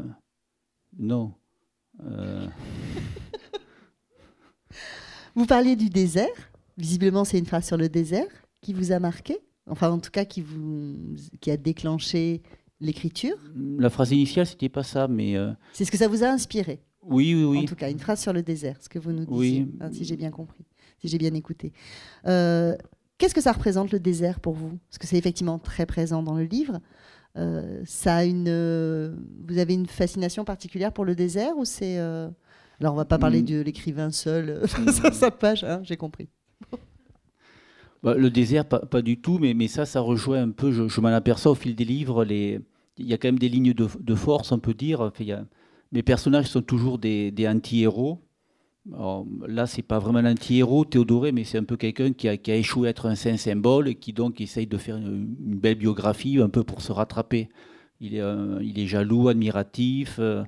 non. 0.97 1.33
Vous 5.35 5.45
parliez 5.45 5.75
du 5.75 5.89
désert. 5.89 6.27
Visiblement, 6.77 7.25
c'est 7.25 7.37
une 7.37 7.45
phrase 7.45 7.67
sur 7.67 7.77
le 7.77 7.89
désert 7.89 8.27
qui 8.61 8.73
vous 8.73 8.91
a 8.91 8.99
marqué 8.99 9.37
Enfin, 9.69 9.91
en 9.91 9.99
tout 9.99 10.09
cas, 10.09 10.25
qui, 10.25 10.41
vous, 10.41 10.95
qui 11.41 11.51
a 11.51 11.57
déclenché 11.57 12.41
l'écriture 12.81 13.37
La 13.77 13.89
phrase 13.89 14.11
initiale, 14.11 14.45
c'était 14.45 14.69
pas 14.69 14.83
ça, 14.83 15.07
mais. 15.07 15.35
Euh, 15.35 15.51
C'est 15.73 15.85
ce 15.85 15.91
que 15.91 15.97
ça 15.97 16.07
vous 16.07 16.23
a 16.23 16.27
inspiré 16.27 16.81
Oui, 17.09 17.33
oui, 17.35 17.43
oui. 17.43 17.57
En 17.59 17.65
tout 17.65 17.75
cas, 17.75 17.89
une 17.89 17.99
phrase 17.99 18.21
sur 18.21 18.33
le 18.33 18.41
désert, 18.41 18.77
ce 18.81 18.89
que 18.89 18.99
vous 18.99 19.11
nous 19.11 19.25
disiez, 19.25 19.61
oui. 19.61 19.71
Hein, 19.81 19.89
si 19.91 20.05
j'ai 20.05 20.15
bien 20.15 20.31
compris, 20.31 20.65
si 21.01 21.07
j'ai 21.07 21.17
bien 21.17 21.33
écouté. 21.33 21.73
Euh, 22.27 22.75
qu'est-ce 23.17 23.35
que 23.35 23.41
ça 23.41 23.51
représente 23.51 23.91
le 23.91 23.99
désert 23.99 24.39
pour 24.39 24.53
vous? 24.53 24.77
Parce 24.89 24.97
que 24.97 25.07
c'est 25.07 25.17
effectivement 25.17 25.59
très 25.59 25.85
présent 25.85 26.23
dans 26.23 26.35
le 26.35 26.43
livre. 26.43 26.79
Euh, 27.37 27.81
ça 27.85 28.17
a 28.17 28.25
une, 28.25 29.15
vous 29.47 29.57
avez 29.57 29.73
une 29.73 29.87
fascination 29.87 30.45
particulière 30.45 30.93
pour 30.93 31.05
le 31.05 31.15
désert 31.15 31.57
ou 31.57 31.65
c'est 31.65 31.99
alors 32.79 32.93
on 32.93 32.97
va 32.97 33.05
pas 33.05 33.17
parler 33.17 33.41
mm. 33.41 33.45
de 33.45 33.61
l'écrivain 33.61 34.11
seul 34.11 34.61
sur 34.93 35.13
sa 35.13 35.31
page, 35.31 35.63
hein, 35.63 35.81
j'ai 35.83 35.97
compris. 35.97 36.29
Bah, 38.01 38.15
le 38.15 38.29
désert, 38.29 38.63
pas, 38.63 39.01
du 39.01 39.19
tout, 39.19 39.39
mais, 39.39 39.53
mais 39.53 39.67
ça, 39.67 39.85
ça 39.85 39.99
rejoint 39.99 40.41
un 40.41 40.51
peu, 40.51 40.71
je, 40.71 41.01
m'en 41.01 41.09
aperçois 41.09 41.51
au 41.51 41.55
fil 41.55 41.75
des 41.75 41.83
livres, 41.83 42.23
les... 42.23 42.61
il 42.97 43.05
y 43.05 43.13
a 43.13 43.17
quand 43.17 43.27
même 43.27 43.39
des 43.39 43.49
lignes 43.49 43.73
de, 43.73 44.15
force, 44.15 44.53
on 44.53 44.59
peut 44.59 44.73
dire. 44.73 45.11
Mes 45.91 46.03
personnages 46.03 46.47
sont 46.47 46.61
toujours 46.61 46.99
des, 46.99 47.33
anti-héros. 47.47 48.19
là, 49.47 49.65
c'est 49.65 49.81
pas 49.81 49.99
vraiment 49.99 50.19
un 50.19 50.31
anti-héros, 50.31 50.85
Théodoré, 50.85 51.31
mais 51.31 51.43
c'est 51.43 51.57
un 51.57 51.63
peu 51.63 51.77
quelqu'un 51.77 52.13
qui 52.13 52.27
a, 52.27 52.55
échoué 52.55 52.87
à 52.87 52.91
être 52.91 53.07
un 53.07 53.15
saint 53.15 53.37
symbole 53.37 53.87
et 53.87 53.95
qui 53.95 54.13
donc 54.13 54.39
essaye 54.39 54.67
de 54.67 54.77
faire 54.77 54.97
une, 54.97 55.25
belle 55.37 55.75
biographie 55.75 56.39
un 56.39 56.49
peu 56.49 56.63
pour 56.63 56.81
se 56.81 56.91
rattraper. 56.91 57.49
Il 58.01 58.15
est, 58.15 58.19
est 58.19 58.87
jaloux, 58.87 59.27
admiratif. 59.27 60.17
Euh, 60.19 60.43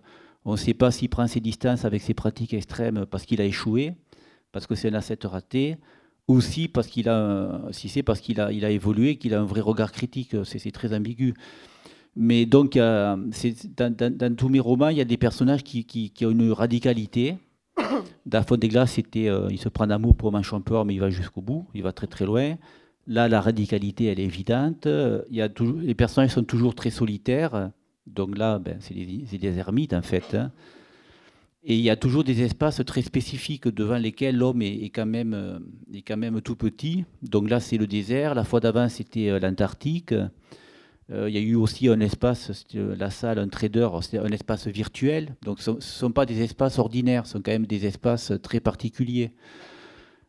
on 0.45 0.53
ne 0.53 0.57
sait 0.57 0.73
pas 0.73 0.91
s'il 0.91 1.09
prend 1.09 1.27
ses 1.27 1.39
distances 1.39 1.85
avec 1.85 2.01
ses 2.01 2.13
pratiques 2.13 2.53
extrêmes 2.53 3.05
parce 3.09 3.25
qu'il 3.25 3.41
a 3.41 3.45
échoué, 3.45 3.93
parce 4.51 4.67
que 4.67 4.75
c'est 4.75 4.89
un 4.89 4.93
asset 4.93 5.19
raté 5.23 5.77
aussi 6.27 6.67
parce 6.67 6.87
qu'il 6.87 7.09
a, 7.09 7.61
si 7.71 7.89
c'est 7.89 8.03
parce 8.03 8.21
qu'il 8.21 8.39
a, 8.39 8.51
il 8.51 8.65
a 8.65 8.69
évolué, 8.69 9.17
qu'il 9.17 9.33
a 9.33 9.41
un 9.41 9.45
vrai 9.45 9.61
regard 9.61 9.91
critique, 9.91 10.35
c'est 10.43 10.71
très 10.71 10.93
ambigu. 10.93 11.33
Mais 12.15 12.45
donc, 12.45 12.73
dans, 12.75 14.35
tous 14.35 14.49
mes 14.49 14.59
romans, 14.59 14.89
il 14.89 14.97
y 14.97 15.01
a 15.01 15.05
des 15.05 15.17
personnages 15.17 15.63
qui, 15.63 16.13
ont 16.23 16.31
une 16.31 16.51
radicalité. 16.51 17.37
Dafon 18.25 18.57
des 18.57 18.67
Glaces, 18.67 18.93
c'était, 18.93 19.29
euh, 19.29 19.47
il 19.49 19.57
se 19.57 19.69
prend 19.69 19.87
d'amour 19.87 20.15
pour 20.15 20.35
un 20.35 20.41
champion, 20.41 20.83
mais 20.83 20.93
il 20.93 20.99
va 20.99 21.09
jusqu'au 21.09 21.41
bout, 21.41 21.67
il 21.73 21.83
va 21.83 21.93
très 21.93 22.07
très 22.07 22.25
loin. 22.25 22.57
Là, 23.07 23.27
la 23.27 23.41
radicalité, 23.41 24.05
elle 24.05 24.19
est 24.19 24.25
évidente. 24.25 24.85
Il 24.85 25.35
y 25.35 25.41
a 25.41 25.49
toujours, 25.49 25.79
les 25.79 25.95
personnages 25.95 26.31
sont 26.31 26.43
toujours 26.43 26.75
très 26.75 26.91
solitaires. 26.91 27.71
Donc 28.07 28.37
là, 28.37 28.59
ben, 28.59 28.77
c'est 28.79 28.93
des, 28.93 29.37
des, 29.37 29.57
ermites, 29.57 29.93
en 29.93 30.01
fait. 30.01 30.35
Hein. 30.35 30.51
Et 31.63 31.75
il 31.75 31.81
y 31.81 31.89
a 31.91 31.95
toujours 31.95 32.23
des 32.23 32.41
espaces 32.41 32.81
très 32.85 33.03
spécifiques 33.03 33.67
devant 33.67 33.97
lesquels 33.97 34.35
l'homme 34.35 34.63
est, 34.63 34.89
quand 34.89 35.05
même, 35.05 35.33
euh, 35.33 35.59
est 35.93 36.01
quand 36.01 36.17
même 36.17 36.41
tout 36.41 36.55
petit. 36.55 37.05
Donc 37.21 37.49
là, 37.49 37.59
c'est 37.59 37.77
le 37.77 37.85
désert. 37.85 38.33
La 38.33 38.43
fois 38.43 38.59
d'avant, 38.59 38.89
c'était 38.89 39.29
euh, 39.29 39.39
l'Antarctique. 39.39 40.13
Euh, 41.11 41.29
il 41.29 41.35
y 41.35 41.37
a 41.37 41.41
eu 41.41 41.55
aussi 41.55 41.87
un 41.89 41.99
espace, 41.99 42.65
la 42.73 43.09
salle, 43.09 43.39
un 43.39 43.47
trader, 43.47 43.89
un 44.13 44.31
espace 44.31 44.67
virtuel. 44.67 45.35
Donc 45.43 45.59
ce 45.59 45.71
ne 45.71 45.79
sont 45.79 46.11
pas 46.11 46.25
des 46.25 46.41
espaces 46.41 46.79
ordinaires, 46.79 47.25
ce 47.25 47.33
sont 47.33 47.41
quand 47.41 47.51
même 47.51 47.65
des 47.65 47.85
espaces 47.85 48.31
très 48.41 48.59
particuliers. 48.59 49.31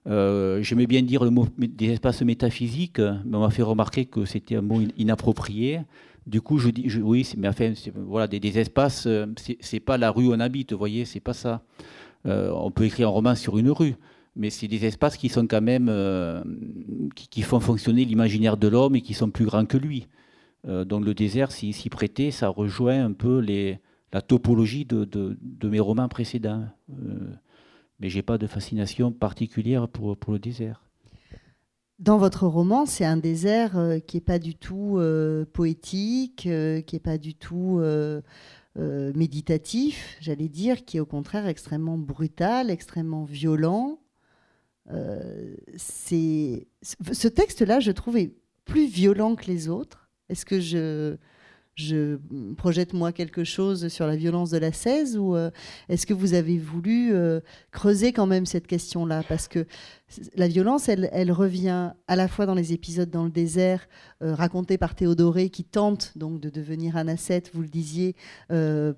J'aimais 0.05 0.89
bien 0.89 1.03
dire 1.03 1.23
le 1.23 1.31
mot 1.31 1.47
des 1.57 1.91
espaces 1.91 2.23
métaphysiques, 2.23 2.99
mais 2.99 3.37
on 3.37 3.41
m'a 3.41 3.51
fait 3.51 3.63
remarquer 3.63 4.07
que 4.07 4.25
c'était 4.25 4.57
un 4.57 4.63
mot 4.63 4.81
inapproprié. 4.99 5.83
Du 6.27 6.41
coup, 6.41 6.59
je 6.59 6.71
dis, 6.71 6.89
oui, 7.01 7.29
mais 7.37 7.49
enfin, 7.49 7.73
voilà, 7.97 8.29
des, 8.29 8.59
espaces, 8.59 9.07
euh, 9.07 9.27
c'est 9.61 9.81
pas 9.81 9.99
la 9.99 10.11
rue 10.11 10.29
où 10.29 10.33
on 10.33 10.41
habite, 10.41 10.73
vous 10.73 10.79
voyez, 10.79 11.05
c'est 11.05 11.21
pas 11.21 11.33
ça. 11.33 11.63
Euh, 12.27 12.53
on 12.55 12.71
peut 12.71 12.85
écrire 12.85 13.09
un 13.09 13.11
roman 13.11 13.35
sur 13.35 13.59
une 13.59 13.71
rue, 13.71 13.97
mais 14.37 14.51
c'est 14.51 14.69
des 14.69 14.85
espaces 14.85 15.17
qui 15.17 15.29
sont 15.29 15.47
quand 15.49 15.61
même, 15.61 15.89
euh, 15.89 16.43
qui, 17.17 17.43
font 17.43 17.59
fonctionner 17.59 18.05
l'imaginaire 18.05 18.57
de 18.57 18.69
l'homme 18.69 18.95
et 18.95 19.01
qui 19.01 19.15
sont 19.15 19.31
plus 19.31 19.47
grands 19.47 19.67
que 19.67 19.77
lui. 19.77 20.07
Donc 20.65 21.05
le 21.05 21.15
désert, 21.15 21.51
s'y 21.51 21.89
prêtait, 21.91 22.31
ça 22.31 22.49
rejoint 22.49 23.05
un 23.05 23.13
peu 23.13 23.45
la 24.13 24.23
topologie 24.23 24.85
de, 24.85 25.37
mes 25.65 25.81
romans 25.81 26.09
précédents. 26.09 26.65
mais 27.99 28.09
j'ai 28.09 28.23
pas 28.23 28.39
de 28.39 28.47
fascination 28.47 29.13
particulière 29.13 29.89
pour, 29.89 30.17
le 30.29 30.39
désert. 30.39 30.83
Dans 32.03 32.19
votre 32.19 32.49
roman, 32.49 32.85
c'est 32.85 33.05
un 33.05 33.17
désert 33.17 33.79
euh, 33.79 34.01
qui 34.01 34.17
n'est 34.17 34.23
pas 34.23 34.41
du 34.41 34.57
tout 34.57 34.97
euh, 34.99 35.45
poétique, 35.45 36.49
euh, 36.49 36.81
qui 36.81 36.97
n'est 36.97 37.01
pas 37.01 37.17
du 37.17 37.37
tout 37.37 37.81
méditatif, 38.77 40.17
j'allais 40.21 40.49
dire, 40.49 40.85
qui 40.85 40.97
est 40.97 41.01
au 41.01 41.07
contraire 41.07 41.47
extrêmement 41.47 41.97
brutal, 41.99 42.71
extrêmement 42.71 43.25
violent. 43.25 44.01
c'est 45.77 46.67
ce 46.83 47.29
texte-là, 47.29 47.79
je 47.81 47.93
trouve, 47.93 48.17
est 48.17 48.35
plus 48.65 48.87
violent 48.87 49.37
que 49.37 49.47
les 49.47 49.69
autres. 49.69 50.02
Est-ce 50.33 50.47
que 50.47 50.61
je, 50.61 51.17
je 51.75 52.19
projette 52.57 52.93
moi 52.93 53.13
quelque 53.13 53.45
chose 53.45 53.89
sur 53.89 54.07
la 54.07 54.17
violence 54.17 54.51
de 54.51 54.59
la 54.59 54.73
16 54.73 55.17
ou 55.17 55.35
euh, 55.35 55.51
est-ce 55.89 56.07
que 56.07 56.13
vous 56.13 56.35
avez 56.35 56.59
voulu 56.59 57.15
euh, 57.15 57.41
creuser 57.71 58.13
quand 58.13 58.27
même 58.27 58.45
cette 58.45 58.67
question-là? 58.67 59.23
Parce 59.29 59.49
que 59.49 59.67
la 60.35 60.49
violence, 60.49 60.89
elle, 60.89 61.33
revient 61.33 61.93
à 62.09 62.17
la 62.17 62.29
fois 62.29 62.45
dans 62.45 62.55
les 62.55 62.75
épisodes 62.75 63.09
dans 63.09 63.25
le 63.25 63.31
désert 63.31 63.89
euh, 64.23 64.35
racontés 64.35 64.77
par 64.77 64.95
Théodoré 64.95 65.49
qui 65.49 65.65
tente 65.65 66.17
donc 66.17 66.41
de 66.41 66.51
devenir 66.51 66.97
un 66.97 67.09
ascète, 67.09 67.51
vous 67.55 67.63
le 67.63 67.69
disiez, 67.69 68.17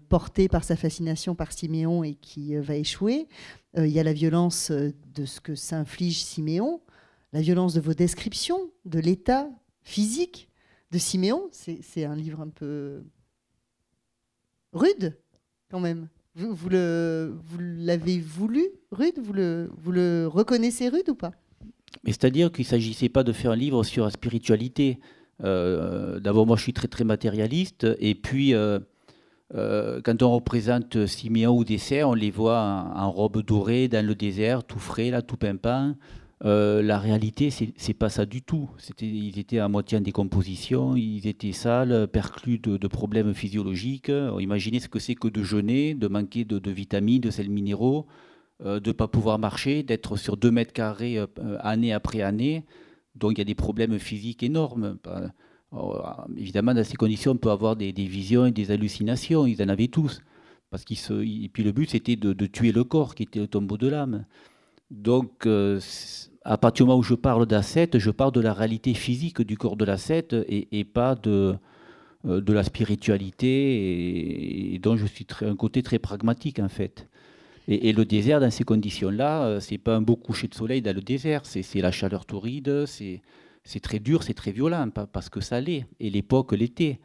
porté 0.08 0.48
par 0.48 0.64
sa 0.64 0.76
fascination 0.76 1.34
par 1.34 1.52
Siméon 1.52 2.02
et 2.02 2.14
qui 2.14 2.56
va 2.56 2.74
échouer. 2.74 3.28
Il 3.76 3.86
y 3.86 4.00
a 4.00 4.04
la 4.04 4.12
violence 4.12 4.70
de 4.70 5.24
ce 5.24 5.40
que 5.40 5.54
s'inflige 5.54 6.22
Siméon, 6.22 6.80
la 7.32 7.40
violence 7.40 7.74
de 7.74 7.80
vos 7.80 7.94
descriptions, 7.94 8.70
de 8.84 8.98
l'état 8.98 9.48
physique 9.82 10.48
de 10.94 10.98
Siméon. 10.98 11.48
C'est 11.50 12.04
un 12.04 12.14
livre 12.14 12.40
un 12.40 12.48
peu 12.48 13.02
rude, 14.72 15.18
quand 15.70 15.80
même. 15.80 16.08
Vous, 16.36 16.68
l'avez 17.58 18.20
voulu 18.20 18.64
rude? 18.90 19.18
Vous 19.20 19.32
le, 19.32 20.26
reconnaissez 20.26 20.88
rude 20.88 21.08
ou 21.08 21.14
pas? 21.14 21.32
C'est-à-dire 22.06 22.50
qu'il 22.50 22.64
ne 22.64 22.68
s'agissait 22.68 23.08
pas 23.08 23.22
de 23.24 23.32
faire 23.32 23.52
un 23.52 23.56
livre 23.56 23.82
sur 23.82 24.04
la 24.04 24.10
spiritualité. 24.10 25.00
Euh, 25.42 26.20
d'abord, 26.20 26.46
moi, 26.46 26.56
je 26.56 26.62
suis 26.62 26.72
très, 26.72 26.88
très 26.88 27.04
matérialiste. 27.04 27.86
Et 27.98 28.14
puis, 28.14 28.54
euh, 28.54 28.78
euh, 29.54 30.00
quand 30.04 30.22
on 30.22 30.32
représente 30.32 31.06
Siméon 31.06 31.56
ou 31.56 31.64
dessert, 31.64 32.08
on 32.08 32.14
les 32.14 32.30
voit 32.30 32.60
en, 32.60 33.00
en, 33.00 33.10
robe 33.10 33.42
dorée, 33.42 33.88
dans 33.88 34.04
le 34.04 34.14
désert, 34.14 34.64
tout 34.64 34.78
frais, 34.78 35.10
là, 35.10 35.22
tout 35.22 35.36
pimpant. 35.36 35.94
Euh, 36.44 36.82
la 36.82 36.98
réalité, 36.98 37.50
c'est 37.50 37.94
pas 37.94 38.10
ça 38.10 38.26
du 38.26 38.42
tout. 38.42 38.68
Ils 39.00 39.38
étaient 39.38 39.58
à 39.58 39.68
moitié 39.68 39.96
en 39.96 40.02
décomposition, 40.02 40.94
ils 40.94 41.26
étaient 41.26 41.52
sales, 41.52 42.06
perclus 42.08 42.58
de, 42.58 42.86
problèmes 42.86 43.32
physiologiques. 43.32 44.12
imaginez 44.38 44.80
ce 44.80 44.88
que 44.88 44.98
c'est 44.98 45.14
que 45.14 45.28
de 45.28 45.42
jeûner, 45.42 45.94
de 45.94 46.06
manquer 46.06 46.44
de, 46.44 46.70
vitamines, 46.70 47.22
de 47.22 47.30
sels 47.30 47.48
minéraux, 47.48 48.06
euh, 48.62 48.78
de 48.78 48.90
ne 48.90 48.92
pas 48.92 49.08
pouvoir 49.08 49.38
marcher, 49.38 49.82
d'être 49.82 50.16
sur 50.16 50.36
2 50.36 50.50
mètres 50.50 50.74
carrés 50.74 51.18
euh, 51.18 51.26
année 51.60 51.94
après 51.94 52.20
année. 52.20 52.64
Donc 53.14 53.32
il 53.32 53.38
y 53.38 53.42
a 53.42 53.44
des 53.44 53.54
problèmes 53.54 53.98
physiques 53.98 54.42
énormes. 54.42 54.98
évidemment, 56.36 56.74
dans 56.74 56.84
ces 56.84 56.96
conditions, 56.96 57.32
on 57.32 57.36
peut 57.36 57.50
avoir 57.50 57.74
des, 57.74 57.92
visions 57.92 58.44
et 58.46 58.52
des 58.52 58.70
hallucinations. 58.70 59.46
Ils 59.46 59.62
en 59.62 59.68
avaient 59.68 59.88
tous. 59.88 60.20
Parce 60.70 60.84
et 60.84 61.48
puis 61.52 61.62
le 61.62 61.72
but, 61.72 61.90
c'était 61.90 62.16
de, 62.16 62.46
tuer 62.46 62.72
le 62.72 62.84
corps, 62.84 63.14
qui 63.14 63.22
était 63.22 63.38
le 63.38 63.46
tombeau 63.46 63.78
de 63.78 63.88
l'âme. 63.88 64.26
Donc, 64.90 65.46
à 66.44 66.58
partir 66.58 66.84
du 66.84 66.88
moment 66.88 66.98
où 66.98 67.02
je 67.02 67.14
parle 67.14 67.46
d'ascète, 67.46 67.98
je 67.98 68.10
parle 68.10 68.32
de 68.32 68.40
la 68.40 68.52
réalité 68.52 68.94
physique 68.94 69.40
du 69.42 69.56
corps 69.56 69.76
de 69.76 69.84
l'ascète 69.84 70.36
et, 70.48 70.84
pas 70.84 71.14
de, 71.14 71.56
euh, 72.26 72.40
de 72.42 72.52
la 72.52 72.62
spiritualité, 72.62 74.74
et, 74.74 74.78
dont 74.78 74.96
je 74.96 75.06
suis 75.06 75.26
un 75.40 75.56
côté 75.56 75.82
très 75.82 75.98
pragmatique 75.98 76.58
en 76.58 76.68
fait. 76.68 77.08
Et, 77.66 77.94
le 77.94 78.04
désert, 78.04 78.40
dans 78.40 78.50
ces 78.50 78.64
conditions-là, 78.64 79.44
euh, 79.44 79.60
c'est 79.60 79.78
pas 79.78 79.96
un 79.96 80.02
beau 80.02 80.16
coucher 80.16 80.48
de 80.48 80.54
soleil 80.54 80.82
dans 80.82 80.94
le 80.94 81.00
désert, 81.00 81.46
c'est 81.46 81.80
la 81.80 81.90
chaleur 81.90 82.26
torride, 82.26 82.84
c'est 82.86 83.80
très 83.80 83.98
dur, 83.98 84.22
c'est 84.22 84.34
très 84.34 84.52
violent, 84.52 84.90
parce 84.90 85.30
que 85.30 85.40
ça 85.40 85.62
l'est, 85.62 85.86
et 85.98 86.10
l'époque 86.10 86.52
l'était. 86.52 87.00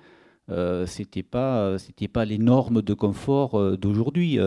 Euh, 0.49 0.85
c'était 0.87 1.23
pas, 1.23 1.77
pas 2.11 2.25
les 2.25 2.39
normes 2.39 2.81
de 2.81 2.93
confort 2.93 3.57
euh, 3.57 3.77
d'aujourd'hui. 3.77 4.37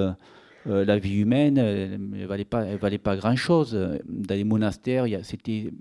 Euh, 0.68 0.84
la 0.84 0.98
vie 0.98 1.16
humaine, 1.16 1.54
ne 1.54 2.26
valait 2.26 2.44
pas, 2.44 2.64
elle 2.64 2.78
valait 2.78 2.98
pas 2.98 3.16
grand-chose. 3.16 3.78
Dans 4.06 4.34
les 4.34 4.44
monastères, 4.44 5.06
c'était 5.22 5.72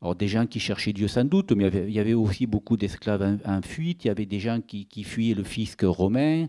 alors 0.00 0.14
des 0.14 0.28
gens 0.28 0.46
qui 0.46 0.60
cherchaient 0.60 0.92
Dieu 0.92 1.08
sans 1.08 1.24
doute, 1.24 1.52
mais 1.52 1.68
il 1.68 1.92
y 1.92 1.98
avait, 1.98 2.14
aussi 2.14 2.46
beaucoup 2.46 2.76
d'esclaves 2.76 3.38
en, 3.44 3.62
fuite, 3.62 4.04
il 4.04 4.08
y 4.08 4.10
avait 4.10 4.26
des 4.26 4.38
gens 4.38 4.60
qui, 4.60 4.86
fuyaient 5.02 5.34
le 5.34 5.42
fisc 5.42 5.82
romain, 5.82 6.46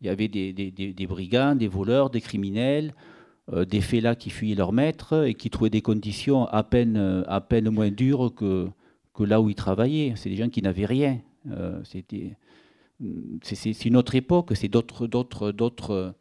il 0.00 0.06
y 0.06 0.10
avait 0.10 0.28
des, 0.28 1.06
brigands, 1.08 1.54
des 1.54 1.68
voleurs, 1.68 2.10
des 2.10 2.20
criminels, 2.20 2.94
euh, 3.52 3.64
des 3.64 3.80
félats 3.80 4.14
qui 4.14 4.30
fuyaient 4.30 4.54
leur 4.54 4.72
maître 4.72 5.24
et 5.26 5.34
qui 5.34 5.50
trouvaient 5.50 5.70
des 5.70 5.80
conditions 5.80 6.44
à 6.46 6.62
peine, 6.62 7.24
à 7.26 7.40
peine 7.40 7.70
moins 7.70 7.90
dures 7.90 8.34
que, 8.34 8.68
là 9.18 9.40
où 9.40 9.48
ils 9.48 9.54
travaillaient. 9.54 10.14
C'est 10.16 10.30
des 10.30 10.36
gens 10.36 10.48
qui 10.48 10.62
n'avaient 10.62 10.86
rien. 10.86 11.18
Euh, 11.50 11.80
c'était, 11.84 12.36
c'est, 13.42 13.84
une 13.86 13.96
autre 13.96 14.14
époque, 14.14 14.52
c'est 14.54 14.68
d'autres, 14.68 15.06
d'autres, 15.06 15.52
d'autres 15.52 16.14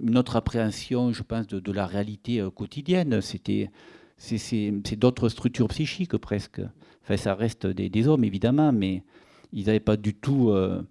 une 0.00 0.16
autre 0.16 0.36
appréhension, 0.36 1.12
je 1.12 1.22
pense, 1.22 1.46
de, 1.46 1.72
la 1.72 1.86
réalité 1.86 2.40
euh, 2.40 2.50
quotidienne. 2.50 3.20
C'était, 3.20 3.70
c'est, 4.16 4.72
d'autres 4.96 5.28
structures 5.28 5.68
psychiques 5.68 6.16
presque. 6.16 6.60
Enfin, 7.02 7.16
ça 7.16 7.34
reste 7.34 7.66
des, 7.66 8.08
hommes 8.08 8.24
évidemment, 8.24 8.72
mais 8.72 9.02
ils 9.52 9.66
n'avaient 9.66 9.80
pas 9.80 9.96
du 9.96 10.14
tout 10.14 10.50
euh, 10.50 10.82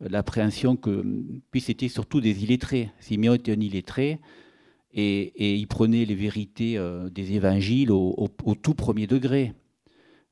l'appréhension 0.00 0.76
que. 0.76 1.04
Puis 1.50 1.60
c'était 1.60 1.88
surtout 1.88 2.20
des 2.20 2.44
illettrés. 2.44 2.90
Simeon 3.00 3.34
était 3.34 3.52
un 3.52 3.60
illettré 3.60 4.18
et, 4.92 5.20
et 5.36 5.54
il 5.54 5.66
prenait 5.66 6.04
les 6.04 6.14
vérités 6.14 6.78
euh, 6.78 7.10
des 7.10 7.32
évangiles 7.32 7.92
au, 7.92 8.28
tout 8.60 8.74
premier 8.74 9.06
degré. 9.06 9.52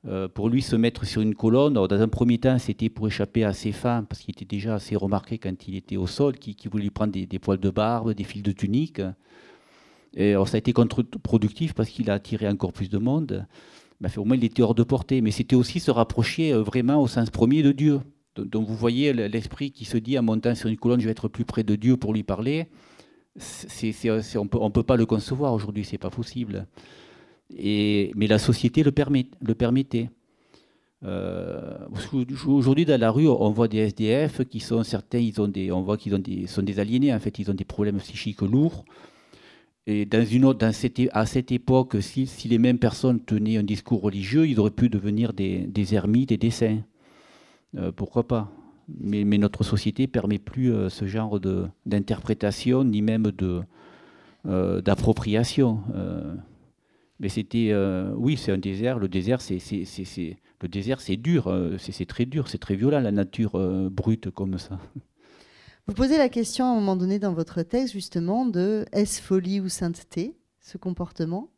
Euh, 0.08 0.28
pour 0.28 0.48
lui, 0.48 0.62
se 0.62 0.76
mettre 0.76 1.04
sur 1.04 1.20
une 1.20 1.34
colonne, 1.34 1.74
dans 1.74 1.92
un 1.92 2.08
premier 2.08 2.38
temps, 2.38 2.58
c'était 2.58 2.88
pour 2.88 3.08
échapper 3.08 3.44
à 3.44 3.52
ses 3.52 3.72
femmes, 3.72 4.06
parce 4.06 4.20
qu'il 4.22 4.32
était 4.32 4.44
déjà 4.44 4.74
assez 4.74 4.94
remarqué 4.94 5.38
quand 5.38 5.66
il 5.66 5.74
était 5.74 5.96
au 5.96 6.06
sol, 6.06 6.36
qui, 6.36 6.56
voulait 6.70 6.84
lui 6.84 6.90
prendre 6.90 7.12
des, 7.12 7.38
poils 7.38 7.58
de 7.58 7.70
barbe, 7.70 8.12
des 8.12 8.24
fils 8.24 8.42
de 8.42 8.52
tunique. 8.52 9.00
Et 10.14 10.34
ça 10.46 10.54
a 10.54 10.58
été 10.58 10.72
contre-productif 10.72 11.74
parce 11.74 11.90
qu'il 11.90 12.10
a 12.10 12.14
attiré 12.14 12.48
encore 12.48 12.72
plus 12.72 12.88
de 12.88 12.98
monde. 12.98 13.46
Au 14.16 14.24
moins, 14.24 14.36
il 14.36 14.44
était 14.44 14.62
hors 14.62 14.74
de 14.74 14.82
portée. 14.82 15.20
Mais 15.20 15.30
c'était 15.30 15.56
aussi 15.56 15.80
se 15.80 15.90
rapprocher 15.90 16.52
euh, 16.52 16.62
vraiment 16.62 17.02
au 17.02 17.08
sens 17.08 17.30
premier 17.30 17.62
de 17.62 17.72
Dieu. 17.72 18.00
Donc, 18.36 18.68
vous 18.68 18.76
voyez 18.76 19.14
l'esprit 19.14 19.70
qui 19.70 19.86
se 19.86 19.96
dit 19.96 20.18
en 20.18 20.22
montant 20.22 20.54
sur 20.54 20.68
une 20.68 20.76
colonne, 20.76 21.00
je 21.00 21.06
vais 21.06 21.12
être 21.12 21.28
plus 21.28 21.46
près 21.46 21.64
de 21.64 21.74
Dieu 21.74 21.96
pour 21.96 22.12
lui 22.12 22.22
parler. 22.22 22.68
on 23.34 23.40
ne 23.40 24.68
peut 24.68 24.82
pas 24.82 24.96
le 24.96 25.06
concevoir 25.06 25.54
aujourd'hui, 25.54 25.86
c'est 25.86 25.96
pas 25.96 26.10
possible 26.10 26.66
mais 27.50 28.26
la 28.26 28.38
société 28.38 28.82
le, 28.82 28.92
permet, 28.92 29.26
le 29.40 29.54
permettait. 29.54 30.10
Euh, 31.04 31.76
aujourd'hui, 32.46 32.84
dans 32.84 32.98
la 32.98 33.10
rue, 33.10 33.28
on 33.28 33.50
voit 33.50 33.68
des 33.68 33.78
SDF 33.78 34.44
qui 34.44 34.60
sont 34.60 34.82
certains, 34.82 35.18
ils 35.18 35.40
ont 35.40 35.48
des, 35.48 35.70
on 35.70 35.82
voit 35.82 35.96
qu'ils 35.96 36.48
sont 36.48 36.62
des 36.62 36.80
aliénés. 36.80 37.14
En 37.14 37.20
fait, 37.20 37.38
ils 37.38 37.50
ont 37.50 37.54
des 37.54 37.64
problèmes 37.64 37.98
psychiques 37.98 38.42
lourds. 38.42 38.84
Et 39.86 40.04
dans 40.04 40.24
une 40.24 40.44
autre, 40.44 40.66
à 40.66 41.26
cette 41.26 41.52
époque, 41.52 41.96
si, 42.00 42.28
les 42.48 42.58
mêmes 42.58 42.78
personnes 42.78 43.20
tenaient 43.20 43.56
un 43.56 43.62
discours 43.62 44.00
religieux, 44.02 44.48
ils 44.48 44.58
auraient 44.58 44.70
pu 44.70 44.88
devenir 44.88 45.32
des, 45.32 45.58
des 45.58 45.94
ermites 45.94 46.32
et 46.32 46.36
des 46.38 46.50
saints. 46.50 46.80
Euh, 47.76 47.92
pourquoi 47.92 48.26
pas? 48.26 48.50
Mais, 48.88 49.24
notre 49.38 49.62
société 49.62 50.08
permet 50.08 50.38
plus 50.38 50.72
euh, 50.72 50.88
ce 50.88 51.06
genre 51.06 51.38
d'interprétation, 51.84 52.82
ni 52.82 53.02
même 53.02 53.30
d'appropriation. 54.44 55.80
Mais 57.18 57.28
c'était, 57.28 57.70
euh, 57.70 58.12
oui, 58.16 58.36
c'est 58.36 58.52
un 58.52 58.58
désert. 58.58 58.98
Le 58.98 59.08
désert, 59.08 59.40
c'est, 59.40 59.58
le 59.58 60.68
désert, 60.68 61.00
c'est 61.00 61.16
dur, 61.16 61.46
euh, 61.48 61.76
c'est, 61.78 62.06
très 62.06 62.26
dur, 62.26 62.48
c'est 62.48 62.58
très 62.58 62.76
violent 62.76 63.00
la 63.00 63.12
nature 63.12 63.54
euh, 63.54 63.88
brute 63.90 64.30
comme 64.30 64.58
ça. 64.58 64.78
Vous 65.86 65.94
posez 65.94 66.18
la 66.18 66.28
question 66.28 66.66
à 66.66 66.68
un 66.68 66.74
moment 66.74 66.96
donné 66.96 67.18
dans 67.18 67.32
votre 67.32 67.62
texte, 67.62 67.92
justement, 67.92 68.44
de 68.44 68.84
est-ce 68.92 69.22
folie 69.22 69.60
ou 69.60 69.68
sainteté, 69.68 70.36
ce 70.60 70.78
comportement? 70.78 71.48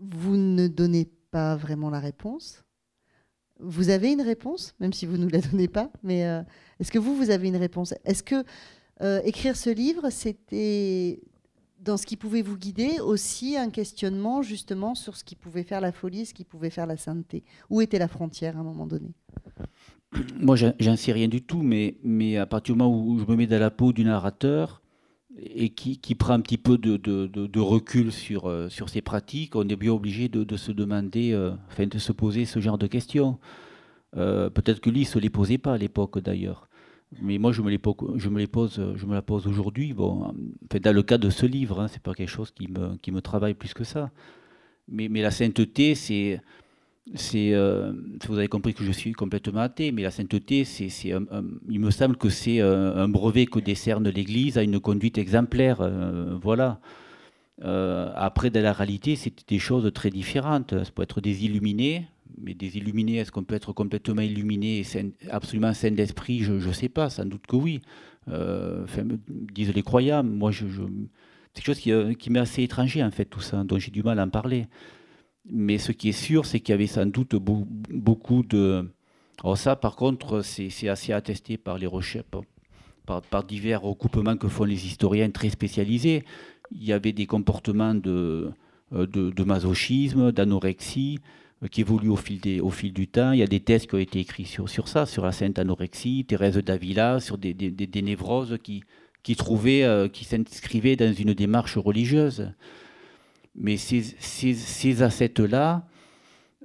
Vous 0.00 0.36
ne 0.36 0.66
donnez 0.66 1.08
pas 1.30 1.54
vraiment 1.56 1.90
la 1.90 2.00
réponse. 2.00 2.64
Vous 3.60 3.90
avez 3.90 4.12
une 4.12 4.22
réponse, 4.22 4.74
même 4.80 4.92
si 4.92 5.06
vous 5.06 5.16
ne 5.16 5.24
nous 5.24 5.28
la 5.28 5.40
donnez 5.40 5.68
pas, 5.68 5.92
mais 6.02 6.22
est-ce 6.80 6.90
que 6.90 6.98
vous, 6.98 7.14
vous 7.14 7.30
avez 7.30 7.46
une 7.46 7.56
réponse? 7.56 7.94
Est-ce 8.04 8.24
que 8.24 8.44
écrire 9.24 9.56
ce 9.56 9.70
livre, 9.70 10.10
c'était 10.10 11.20
dans 11.84 11.96
ce 11.96 12.06
qui 12.06 12.16
pouvait 12.16 12.42
vous 12.42 12.56
guider 12.56 12.98
aussi 13.00 13.56
un 13.56 13.70
questionnement 13.70 14.42
justement 14.42 14.94
sur 14.94 15.16
ce 15.16 15.24
qui 15.24 15.36
pouvait 15.36 15.62
faire 15.62 15.80
la 15.80 15.92
folie, 15.92 16.26
ce 16.26 16.34
qui 16.34 16.44
pouvait 16.44 16.70
faire 16.70 16.86
la 16.86 16.96
sainteté 16.96 17.44
Où 17.70 17.80
était 17.80 17.98
la 17.98 18.08
frontière 18.08 18.56
à 18.56 18.60
un 18.60 18.64
moment 18.64 18.86
donné? 18.86 19.14
Moi, 20.40 20.56
j'en 20.56 20.96
sais 20.96 21.12
rien 21.12 21.28
du 21.28 21.42
tout, 21.42 21.62
mais, 21.62 21.98
mais 22.02 22.36
à 22.36 22.46
partir 22.46 22.74
du 22.74 22.78
moment 22.78 23.04
où 23.04 23.18
je 23.18 23.24
me 23.24 23.36
mets 23.36 23.46
dans 23.46 23.60
la 23.60 23.70
peau 23.70 23.92
du 23.92 24.04
narrateur 24.04 24.82
et 25.36 25.70
qui, 25.70 25.98
qui 25.98 26.14
prend 26.14 26.34
un 26.34 26.40
petit 26.40 26.58
peu 26.58 26.78
de, 26.78 26.96
de, 26.96 27.60
recul 27.60 28.12
sur, 28.12 28.48
euh, 28.48 28.68
sur 28.68 28.88
ses 28.88 29.02
pratiques, 29.02 29.56
on 29.56 29.68
est 29.68 29.76
bien 29.76 29.92
obligé 29.92 30.28
de, 30.28 30.56
se 30.56 30.70
demander, 30.70 31.32
euh, 31.32 31.50
enfin, 31.68 31.86
de 31.86 31.98
se 31.98 32.12
poser 32.12 32.44
ce 32.44 32.60
genre 32.60 32.78
de 32.78 32.86
questions. 32.86 33.38
Euh, 34.16 34.48
peut-être 34.48 34.80
que 34.80 34.90
lui, 34.90 35.00
ne 35.00 35.06
se 35.06 35.18
les 35.18 35.30
posait 35.30 35.58
pas 35.58 35.74
à 35.74 35.78
l'époque 35.78 36.20
d'ailleurs. 36.20 36.68
Mais 37.22 37.38
moi, 37.38 37.52
je 37.52 37.62
me 37.62 37.70
les, 37.70 37.78
pose, 37.78 37.96
je 38.16 38.28
me 38.28 39.14
la 39.14 39.22
pose 39.22 39.46
aujourd'hui. 39.46 39.92
Bon, 39.92 40.34
dans 40.82 40.94
le 40.94 41.02
cas 41.02 41.18
de 41.18 41.30
ce 41.30 41.46
livre, 41.46 41.80
hein, 41.80 41.88
c'est 41.88 42.02
pas 42.02 42.14
quelque 42.14 42.28
chose 42.28 42.50
qui 42.50 42.68
me, 42.68 43.20
travaille 43.20 43.54
plus 43.54 43.72
que 43.74 43.84
ça. 43.84 44.10
Mais, 44.88 45.08
la 45.08 45.30
sainteté, 45.30 45.94
c'est 45.94 46.40
euh, 47.34 47.92
vous 48.26 48.38
avez 48.38 48.48
compris 48.48 48.72
que 48.74 48.82
je 48.82 48.92
suis 48.92 49.12
complètement 49.12 49.60
athée, 49.60 49.92
mais 49.92 50.02
la 50.02 50.10
sainteté, 50.10 50.64
il 51.68 51.80
me 51.80 51.90
semble 51.90 52.16
que 52.16 52.30
c'est 52.30 52.60
euh, 52.60 52.96
un 52.96 53.08
brevet 53.08 53.46
que 53.46 53.58
décerne 53.58 54.08
l'Église 54.08 54.56
à 54.58 54.62
une 54.62 54.80
conduite 54.80 55.18
exemplaire. 55.18 55.80
Euh, 55.80 56.38
voilà. 56.42 56.80
après, 57.62 58.50
dans 58.50 58.62
la 58.62 58.72
réalité, 58.72 59.16
c'est 59.16 59.46
des 59.48 59.58
choses 59.58 59.90
très 59.92 60.10
différentes. 60.10 60.82
Ça 60.84 60.90
peut 60.92 61.02
être 61.02 61.20
des 61.20 61.44
illuminés, 61.44 62.06
mais 62.38 62.54
des 62.54 62.76
illuminés, 62.76 63.16
est-ce 63.16 63.32
qu'on 63.32 63.44
peut 63.44 63.54
être 63.54 63.72
complètement 63.72 64.22
illuminé 64.22 64.82
absolument 65.30 65.72
saint 65.72 65.90
d'esprit? 65.90 66.40
Je 66.40 66.54
ne 66.54 66.72
sais 66.72 66.88
pas, 66.88 67.10
sans 67.10 67.24
doute 67.24 67.46
que 67.46 67.56
oui. 67.56 67.80
enfin, 68.26 69.04
disent 69.28 69.74
les 69.74 69.82
croyants. 69.82 70.24
Moi, 70.24 70.52
c'est 70.52 70.64
quelque 71.54 71.66
chose 71.66 71.78
qui, 71.78 71.92
qui 72.16 72.30
m'est 72.30 72.40
assez 72.40 72.62
étranger, 72.62 73.02
en 73.02 73.10
fait, 73.10 73.26
tout 73.26 73.40
ça, 73.40 73.64
dont 73.64 73.78
j'ai 73.78 73.90
du 73.90 74.02
mal 74.02 74.18
à 74.18 74.24
en 74.24 74.30
parler. 74.30 74.66
Mais 75.46 75.78
ce 75.78 75.92
qui 75.92 76.08
est 76.08 76.12
sûr, 76.12 76.46
c'est 76.46 76.60
qu'il 76.60 76.72
y 76.72 76.74
avait 76.74 76.86
sans 76.86 77.06
doute 77.06 77.36
beaucoup 77.36 78.42
de... 78.42 78.88
Alors 79.42 79.58
ça, 79.58 79.76
par 79.76 79.96
contre, 79.96 80.42
c'est 80.42 80.88
assez 80.88 81.12
attesté 81.12 81.58
par 81.58 81.76
les 81.76 81.86
recherches, 81.86 82.24
par, 83.04 83.44
divers 83.44 83.82
recoupements 83.82 84.36
que 84.36 84.48
font 84.48 84.64
les 84.64 84.86
historiens 84.86 85.30
très 85.30 85.50
spécialisés. 85.50 86.24
Il 86.70 86.84
y 86.84 86.92
avait 86.92 87.12
des 87.12 87.26
comportements 87.26 87.94
de, 87.94 88.50
euh, 88.94 89.44
masochisme, 89.44 90.32
d'anorexie, 90.32 91.18
euh, 91.18 91.43
qui 91.70 91.80
évoluent 91.80 92.10
au 92.10 92.16
fil, 92.16 92.92
du 92.92 93.08
temps. 93.08 93.32
Il 93.32 93.38
y 93.38 93.42
a 93.42 93.46
des 93.46 93.60
thèses 93.60 93.86
qui 93.86 93.94
ont 93.94 93.98
été 93.98 94.20
écrits 94.20 94.44
sur, 94.44 94.88
ça, 94.88 95.06
sur 95.06 95.24
la 95.24 95.32
sainte 95.32 95.58
anorexie, 95.58 96.24
Thérèse 96.26 96.58
d'Avila, 96.58 97.20
sur 97.20 97.38
des, 97.38 98.02
névroses 98.02 98.58
qui, 98.62 99.36
trouvaient, 99.36 99.84
euh, 99.84 100.08
qui 100.08 100.24
s'inscrivaient 100.24 100.96
dans 100.96 101.12
une 101.12 101.34
démarche 101.34 101.78
religieuse. 101.78 102.50
Mais 103.54 103.76
ces, 103.76 104.02
ces, 104.18 104.54
ces 104.54 105.02
assets-là, 105.02 105.86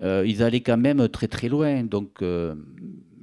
euh, 0.02 0.24
ils 0.26 0.44
allaient 0.44 0.62
quand 0.62 0.78
même 0.78 1.08
très 1.10 1.28
très 1.28 1.50
loin. 1.50 1.84
Donc 1.84 2.22
euh, 2.22 2.56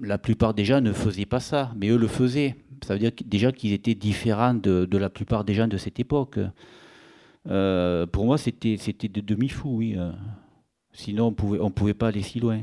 la 0.01 0.19
plupart 0.19 0.55
des 0.55 0.65
gens 0.65 0.81
ne 0.81 0.93
faisaient 0.93 1.27
pas 1.27 1.41
ça, 1.41 1.73
mais 1.77 1.89
eux 1.89 1.97
le 1.97 2.09
faisaient. 2.09 2.57
Ça 2.85 2.95
veut 2.95 3.01
dire 3.01 3.13
déjà 3.25 3.53
qu'ils 3.53 3.73
étaient 3.73 3.95
différents 3.95 4.55
de, 4.55 4.97
la 4.97 5.11
plupart 5.11 5.45
des 5.45 5.55
gens 5.55 5.67
de 5.67 5.77
cette 5.77 5.99
époque. 5.99 6.39
Euh, 7.49 8.07
pour 8.07 8.27
moi, 8.27 8.39
c'était 8.39 8.77
de 8.77 9.21
demi-fou, 9.21 9.77
oui. 9.77 9.97
Sinon, 10.97 11.35
on 11.43 11.65
ne 11.65 11.69
pouvait 11.69 11.95
pas 11.95 12.09
aller 12.09 12.23
si 12.23 12.41
loin. 12.41 12.63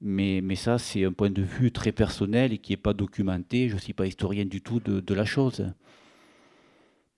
Mais, 0.00 0.54
ça, 0.54 0.78
c'est 0.78 1.04
un 1.04 1.12
point 1.12 1.28
de 1.28 1.42
vue 1.42 1.72
très 1.72 1.90
personnel 1.90 2.52
et 2.52 2.58
qui 2.58 2.72
n'est 2.72 2.76
pas 2.76 2.92
documenté. 2.94 3.68
Je 3.68 3.74
ne 3.74 3.80
suis 3.80 3.92
pas 3.92 4.06
historien 4.06 4.44
du 4.44 4.62
tout 4.62 4.78
de, 4.78 5.14
la 5.14 5.24
chose. 5.24 5.66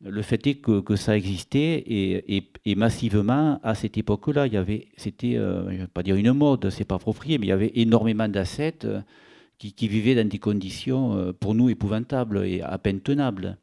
Le 0.03 0.22
fait 0.22 0.46
est 0.46 0.55
que, 0.55 0.96
ça 0.96 1.14
existait 1.14 1.85
et, 1.87 2.74
massivement 2.74 3.61
à 3.62 3.74
cette 3.74 3.98
époque-là, 3.98 4.46
il 4.46 4.55
y 4.55 4.57
avait, 4.57 4.88
c'était, 4.96 5.37
euh, 5.37 5.68
je 5.68 5.74
ne 5.74 5.81
vais 5.83 5.87
pas 5.88 6.03
dire 6.03 6.16
une 6.16 6.33
mode, 6.33 6.70
c'est 6.70 6.87
pas 6.87 6.94
approprié, 6.94 7.37
mais 7.37 7.46
il 7.46 7.50
y 7.50 7.53
avait 7.53 7.72
énormément 7.74 8.26
d'assets 8.26 8.79
euh, 8.85 9.03
qui, 9.59 9.88
vivaient 9.88 10.14
dans 10.14 10.26
des 10.26 10.38
conditions 10.38 11.16
euh, 11.16 11.33
pour 11.35 11.55
nous 11.55 11.68
épouvantables 11.68 12.46
et 12.46 12.62
à 12.62 12.79
peine 12.79 13.00
tenables. 13.00 13.59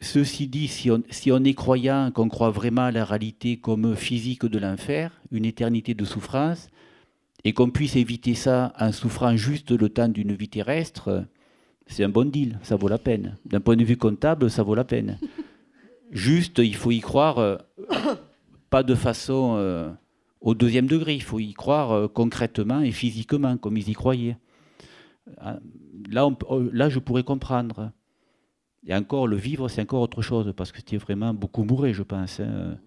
Ceci 0.00 0.46
dit, 0.46 0.68
si 0.68 0.90
on, 0.90 1.44
est 1.44 1.54
croyant, 1.54 2.10
qu'on 2.12 2.28
croit 2.28 2.50
vraiment 2.50 2.82
à 2.82 2.92
la 2.92 3.04
réalité 3.04 3.56
comme 3.56 3.96
physique 3.96 4.46
de 4.46 4.58
l'enfer, 4.58 5.10
une 5.32 5.44
éternité 5.44 5.94
de 5.94 6.04
souffrance, 6.04 6.68
et 7.44 7.52
qu'on 7.52 7.70
puisse 7.70 7.96
éviter 7.96 8.34
ça 8.34 8.72
en 8.78 8.92
souffrant 8.92 9.36
juste 9.36 9.72
le 9.72 9.88
temps 9.88 10.08
d'une 10.08 10.34
vie 10.34 10.48
terrestre, 10.48 11.24
c'est 11.88 12.04
un 12.04 12.08
bon 12.08 12.30
deal, 12.30 12.58
ça 12.62 12.76
vaut 12.76 12.88
la 12.88 12.98
peine. 12.98 13.36
D'un 13.44 13.60
point 13.60 13.76
de 13.76 13.84
vue 13.84 13.96
comptable, 13.96 14.50
ça 14.50 14.62
vaut 14.62 14.74
la 14.74 14.84
peine. 14.84 15.18
Juste, 16.10 16.58
il 16.58 16.76
faut 16.76 16.90
y 16.90 17.00
croire, 17.00 17.38
euh, 17.38 17.56
pas 18.70 18.82
de 18.82 18.94
façon 18.94 19.56
euh, 19.56 19.90
au 20.40 20.54
deuxième 20.54 20.86
degré, 20.86 21.14
il 21.14 21.22
faut 21.22 21.38
y 21.38 21.52
croire 21.54 21.92
euh, 21.92 22.08
concrètement 22.08 22.80
et 22.80 22.92
physiquement, 22.92 23.56
comme 23.56 23.76
ils 23.76 23.88
y 23.88 23.94
croyaient. 23.94 24.36
Oh, 26.14 26.62
là, 26.72 26.88
je 26.88 26.98
pourrais 26.98 27.24
comprendre. 27.24 27.90
Et 28.86 28.94
encore, 28.94 29.26
le 29.26 29.36
vivre, 29.36 29.68
c'est 29.68 29.82
encore 29.82 30.02
autre 30.02 30.22
chose, 30.22 30.52
parce 30.56 30.72
que 30.72 30.78
c'était 30.78 30.96
vraiment 30.96 31.34
beaucoup 31.34 31.64
mouré, 31.64 31.92
je 31.92 32.02
pense. 32.02 32.40
Hein. 32.40 32.78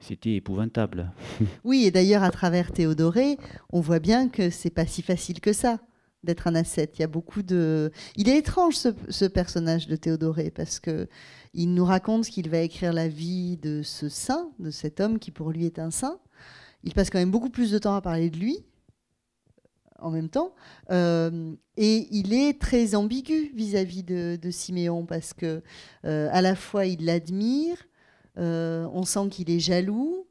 C'était 0.00 0.34
épouvantable. 0.34 1.12
Oui, 1.64 1.84
et 1.84 1.90
d'ailleurs, 1.90 2.22
à 2.22 2.30
travers 2.30 2.72
Théodoré, 2.72 3.38
on 3.70 3.80
voit 3.80 4.00
bien 4.00 4.28
que 4.28 4.50
c'est 4.50 4.70
pas 4.70 4.86
si 4.86 5.02
facile 5.02 5.40
que 5.40 5.52
ça 5.52 5.78
d'être 6.24 6.46
un 6.46 6.54
ascète. 6.54 6.98
Il 6.98 7.02
y 7.02 7.04
a 7.04 7.08
beaucoup 7.08 7.42
de. 7.42 7.90
Il 8.16 8.28
est 8.28 8.38
étrange 8.38 8.76
ce, 8.76 9.24
personnage 9.26 9.88
de 9.88 9.96
Théodoré 9.96 10.50
parce 10.50 10.80
que 10.80 11.08
il 11.54 11.74
nous 11.74 11.84
raconte 11.84 12.26
qu'il 12.26 12.48
va 12.48 12.58
écrire 12.58 12.92
la 12.92 13.08
vie 13.08 13.56
de 13.56 13.82
ce 13.82 14.08
saint, 14.08 14.50
de 14.58 14.70
cet 14.70 15.00
homme 15.00 15.18
qui 15.18 15.30
pour 15.30 15.50
lui 15.50 15.66
est 15.66 15.78
un 15.78 15.90
saint. 15.90 16.18
Il 16.84 16.94
passe 16.94 17.10
quand 17.10 17.18
même 17.18 17.30
beaucoup 17.30 17.50
plus 17.50 17.70
de 17.70 17.78
temps 17.78 17.94
à 17.94 18.00
parler 18.00 18.30
de 18.30 18.38
lui 18.38 18.64
en 20.02 20.10
même 20.10 20.28
temps. 20.28 20.54
Euh, 20.90 21.54
et 21.76 22.08
il 22.10 22.34
est 22.34 22.60
très 22.60 22.94
ambigu 22.94 23.52
vis-à-vis 23.54 24.02
de, 24.02 24.50
Siméon 24.50 25.06
parce 25.06 25.32
que 25.32 25.62
euh, 26.04 26.28
à 26.32 26.42
la 26.42 26.54
fois 26.54 26.86
il 26.86 27.04
l'admire, 27.04 27.76
euh, 28.38 28.86
on 28.92 29.04
sent 29.04 29.28
qu'il 29.30 29.50
est 29.50 29.60
jaloux, 29.60 30.26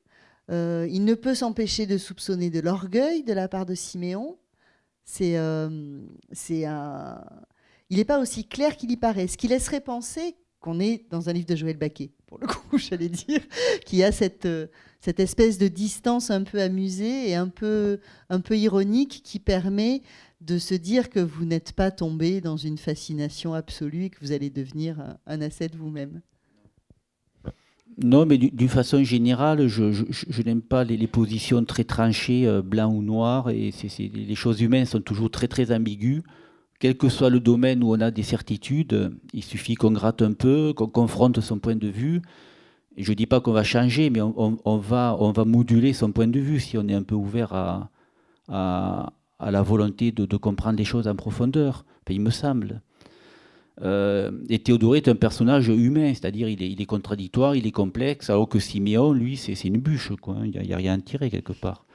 il 0.50 1.06
ne 1.06 1.14
peut 1.14 1.34
s'empêcher 1.34 1.86
de 1.86 1.98
soupçonner 1.98 2.50
de 2.50 2.60
l'orgueil 2.60 3.24
de 3.24 3.32
la 3.32 3.48
part 3.48 3.66
de 3.66 3.74
Siméon. 3.74 4.38
C'est, 5.06 5.38
c'est 6.34 6.66
un... 6.66 7.24
Il 7.90 7.98
n'est 7.98 8.06
pas 8.06 8.20
aussi 8.20 8.46
clair 8.46 8.76
qu'il 8.76 8.92
y 8.92 8.98
paraît, 8.98 9.28
ce 9.28 9.38
qui 9.38 9.48
laisserait 9.48 9.80
penser 9.80 10.36
qu'on 10.62 10.80
est 10.80 11.06
dans 11.10 11.28
un 11.28 11.34
livre 11.34 11.48
de 11.48 11.56
Joël 11.56 11.78
Baquet, 11.78 12.12
pour 12.28 12.40
le 12.40 12.48
coup, 12.48 12.78
j'allais 12.78 13.10
dire, 13.10 13.42
qui 13.86 14.04
a 14.04 14.12
cette, 14.12 14.46
euh, 14.46 14.68
cette 15.00 15.20
espèce 15.20 15.58
de 15.58 15.68
distance 15.68 16.32
un 16.32 16.44
peu 16.44 16.62
amusée 16.62 17.30
et 17.30 17.36
un 17.36 17.50
peu, 17.50 18.00
un 18.30 18.40
peu 18.40 18.58
ironique 18.58 19.22
qui 19.24 19.40
permet 19.40 20.02
de 20.40 20.58
se 20.58 20.74
dire 20.74 21.10
que 21.10 21.20
vous 21.20 21.46
n'êtes 21.46 21.74
pas 21.74 21.92
tombé 21.92 22.42
dans 22.42 22.58
une 22.58 22.78
fascination 22.78 23.54
absolue 23.54 24.06
et 24.06 24.10
que 24.10 24.20
vous 24.22 24.32
allez 24.32 24.50
devenir 24.50 25.00
un, 25.00 25.18
un 25.28 25.42
asset 25.42 25.72
vous-même. 25.76 26.22
Non, 28.04 28.26
mais 28.26 28.38
d'une 28.38 28.70
façon 28.70 29.04
générale, 29.04 29.68
je, 29.68 30.42
n'aime 30.44 30.62
pas 30.62 30.84
les, 30.84 31.08
positions 31.08 31.64
très 31.66 31.84
tranchées, 31.84 32.48
euh, 32.48 32.62
blanc 32.62 32.92
ou 32.92 33.02
noir. 33.02 33.50
Et 33.50 33.72
les 34.00 34.36
choses 34.36 34.62
humaines 34.62 34.86
sont 34.86 35.02
toujours 35.02 35.30
très 35.30 35.48
très 35.48 35.74
ambiguës. 35.76 36.24
Quel 36.82 36.98
que 36.98 37.10
soit 37.10 37.30
le 37.30 37.40
domaine 37.40 37.84
où 37.84 37.94
on 37.94 38.02
a 38.02 38.10
des 38.10 38.24
certitudes, 38.24 39.16
il 39.34 39.44
suffit 39.44 39.76
qu'on 39.76 39.92
gratte 39.92 40.24
un 40.24 40.34
peu, 40.34 40.74
qu'on 40.76 40.88
confronte 40.88 41.40
son 41.40 41.60
point 41.60 41.76
de 41.76 41.88
vue. 41.88 42.24
Je 42.98 43.12
ne 43.12 43.16
dis 43.16 43.28
pas 43.28 43.40
qu'on 43.40 43.52
va 43.52 43.64
changer, 43.64 44.10
mais 44.10 44.20
on, 44.20 44.78
va, 44.80 45.46
moduler 45.46 45.94
son 45.94 46.12
point 46.12 46.26
de 46.26 46.40
vue 46.40 46.60
si 46.60 46.80
on 46.80 46.88
est 46.88 46.96
un 46.96 47.04
peu 47.04 47.14
ouvert 47.14 47.54
à, 47.54 47.92
la 48.50 49.62
volonté 49.62 50.12
de, 50.12 50.38
comprendre 50.38 50.80
les 50.80 50.84
choses 50.84 51.08
en 51.08 51.14
profondeur. 51.14 51.86
il 52.10 52.20
me 52.20 52.32
semble. 52.32 52.82
Euh, 53.84 54.32
et 54.50 54.58
Théodoré 54.58 54.98
est 54.98 55.08
un 55.08 55.16
personnage 55.16 55.68
humain, 55.68 56.16
c'est-à-dire 56.16 56.50
il 56.50 56.82
est, 56.82 56.86
contradictoire, 56.88 57.56
il 57.56 57.68
est 57.68 57.72
complexe, 57.72 58.32
alors 58.32 58.50
que 58.50 58.58
Siméon, 58.58 59.14
lui, 59.14 59.38
c'est 59.38 59.54
une 59.66 59.78
bûche, 59.78 60.14
quoi. 60.20 60.38
il 60.46 60.60
n'y 60.60 60.74
a, 60.74 60.78
rien 60.78 60.96
à 60.96 61.02
tirer 61.02 61.30
quelque 61.30 61.54
part. 61.54 61.86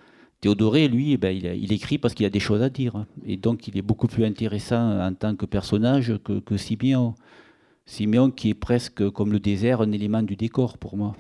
Théodoré, 0.41 0.89
lui, 0.89 1.13
eh 1.13 1.17
ben, 1.17 1.35
il, 1.35 1.73
écrit 1.73 1.99
parce 1.99 2.13
qu'il 2.15 2.27
a 2.27 2.31
des 2.31 2.41
choses 2.41 2.63
à 2.63 2.69
dire. 2.69 3.07
Et 3.25 3.37
donc 3.37 3.69
il 3.69 3.79
est 3.79 3.83
beaucoup 3.83 4.07
plus 4.07 4.25
intéressant 4.25 5.01
en 5.01 5.15
tant 5.15 5.35
que 5.35 5.47
personnage 5.47 6.19
que, 6.25 6.41
que 6.41 6.57
Siméon. 6.57 7.15
Siméon 7.87 8.31
qui 8.31 8.51
est 8.51 8.55
presque 8.55 9.09
comme 9.11 9.33
le 9.33 9.41
désert, 9.41 9.81
un 9.81 9.93
élément 9.93 10.23
du 10.23 10.37
décor 10.37 10.77
pour 10.77 10.97
moi. 10.97 11.17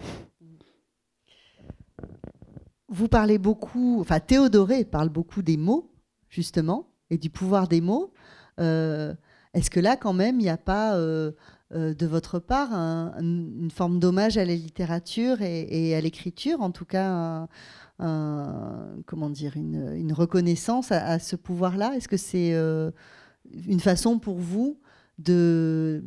Vous 2.88 3.09
parlez 3.09 3.38
beaucoup, 3.38 4.00
enfin 4.00 4.20
Théodoré 4.20 4.85
parle 4.85 5.09
beaucoup 5.09 5.42
des 5.42 5.57
mots, 5.57 5.92
justement, 6.29 6.88
et 7.11 7.18
du 7.18 7.31
pouvoir 7.31 7.68
des 7.68 7.81
mots. 7.81 8.12
Euh, 8.61 9.14
Est-ce 9.55 9.70
que 9.70 9.81
là, 9.81 9.96
quand 9.96 10.12
même, 10.12 10.40
il 10.40 10.44
n'y 10.44 10.50
a 10.50 10.57
pas 10.57 10.96
de 10.96 12.07
votre 12.07 12.38
part 12.38 12.72
une 12.72 13.70
forme 13.72 13.98
d'hommage 13.98 14.38
à 14.38 14.44
la 14.44 14.55
littérature 14.55 15.42
et, 15.42 15.94
à 15.96 16.00
l'écriture, 16.00 16.61
en 16.61 16.70
tout 16.70 16.85
cas 16.85 17.48
comment 17.98 19.30
dire, 19.30 19.56
une, 19.56 20.12
reconnaissance 20.12 20.92
à, 20.92 21.18
ce 21.18 21.37
pouvoir-là? 21.37 21.94
Est-ce 21.96 22.09
que 22.09 22.16
c'est 22.16 22.52
une 22.52 23.80
façon 23.80 24.18
pour 24.18 24.38
vous 24.38 24.78
de, 25.18 26.04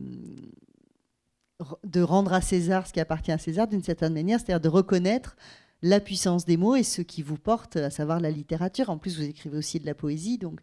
de 1.84 2.02
rendre 2.02 2.34
à 2.34 2.41
César 2.41 2.88
ce 2.88 2.93
qui 2.93 2.99
appartient 2.99 3.32
à 3.32 3.38
César 3.38 3.67
d'une 3.67 3.84
certaine 3.84 4.13
manière, 4.13 4.39
c'est-à-dire 4.39 4.62
de 4.62 4.69
reconnaître 4.69 5.36
la 5.82 5.99
puissance 5.99 6.45
des 6.45 6.58
mots 6.58 6.75
et 6.75 6.84
ce 6.84 7.02
qui 7.02 7.21
vous 7.21 7.38
porte, 7.38 7.78
à 7.78 7.89
savoir 7.89 8.19
la 8.19 8.32
littérature? 8.32 8.89
En 8.89 8.97
plus, 8.97 9.17
vous 9.17 9.23
écrivez 9.23 9.58
aussi 9.58 9.80
de 9.80 9.86
la 9.86 9.95
poésie, 9.95 10.38
donc 10.38 10.60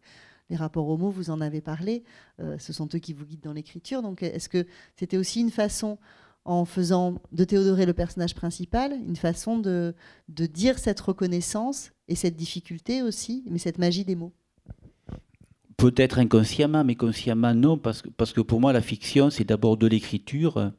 les 0.50 0.56
rapports 0.56 0.88
aux 0.88 0.96
mots, 0.96 1.10
vous 1.10 1.30
en 1.30 1.40
avez 1.40 1.60
parlé, 1.60 2.04
euh, 2.40 2.56
ce 2.58 2.72
sont 2.72 2.88
eux 2.94 2.98
qui 2.98 3.12
vous 3.12 3.24
guident 3.24 3.42
dans 3.42 3.52
l'écriture. 3.52 4.02
Donc 4.02 4.22
est-ce 4.22 4.48
que 4.48 4.66
c'était 4.96 5.16
aussi 5.16 5.40
une 5.40 5.50
façon, 5.50 5.98
en 6.46 6.64
faisant 6.64 7.16
de 7.32 7.44
Théodoré 7.44 7.86
le 7.86 7.92
personnage 7.92 8.34
principal, 8.34 8.92
une 9.06 9.16
façon 9.16 9.58
de, 9.58 9.94
de 10.28 10.46
dire 10.46 10.78
cette 10.78 11.00
reconnaissance 11.00 11.92
et 12.08 12.14
cette 12.14 12.36
difficulté 12.36 13.02
aussi, 13.02 13.44
mais 13.50 13.58
cette 13.58 13.78
magie 13.78 14.04
des 14.04 14.14
mots 14.14 14.32
Peut-être 15.76 16.18
inconsciemment, 16.18 16.84
mais 16.84 16.94
consciemment 16.94 17.52
non, 17.52 17.76
parce 17.76 18.00
que, 18.00 18.08
parce 18.08 18.32
que 18.32 18.40
pour 18.40 18.60
moi 18.60 18.72
la 18.72 18.80
fiction 18.80 19.28
c'est 19.28 19.44
d'abord 19.44 19.76
de 19.76 19.86
l'écriture. 19.86 20.72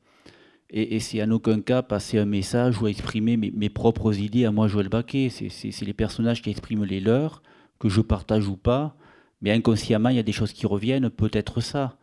Et, 0.70 1.00
c'est 1.00 1.22
en 1.24 1.32
aucun 1.32 1.62
cas 1.62 1.82
passer 1.82 2.18
un 2.18 2.26
message 2.26 2.82
ou 2.82 2.88
exprimer 2.88 3.38
mes, 3.38 3.70
propres 3.70 4.20
idées 4.20 4.46
à 4.46 4.52
moi, 4.52 4.68
Joël 4.68 4.90
Baquet. 4.90 5.30
C'est 5.30 5.86
les 5.86 5.94
personnages 5.94 6.42
qui 6.42 6.50
expriment 6.50 6.84
les 6.84 7.00
leurs, 7.00 7.42
que 7.80 7.88
je 7.88 8.02
partage 8.02 8.48
ou 8.48 8.58
pas. 8.58 8.98
Mais 9.42 9.52
inconsciemment, 9.52 10.10
il 10.10 10.18
y 10.18 10.20
a 10.20 10.24
des 10.24 10.34
choses 10.34 10.52
qui 10.52 10.66
reviennent, 10.66 11.10
peut-être 11.10 11.62
ça. 11.62 11.97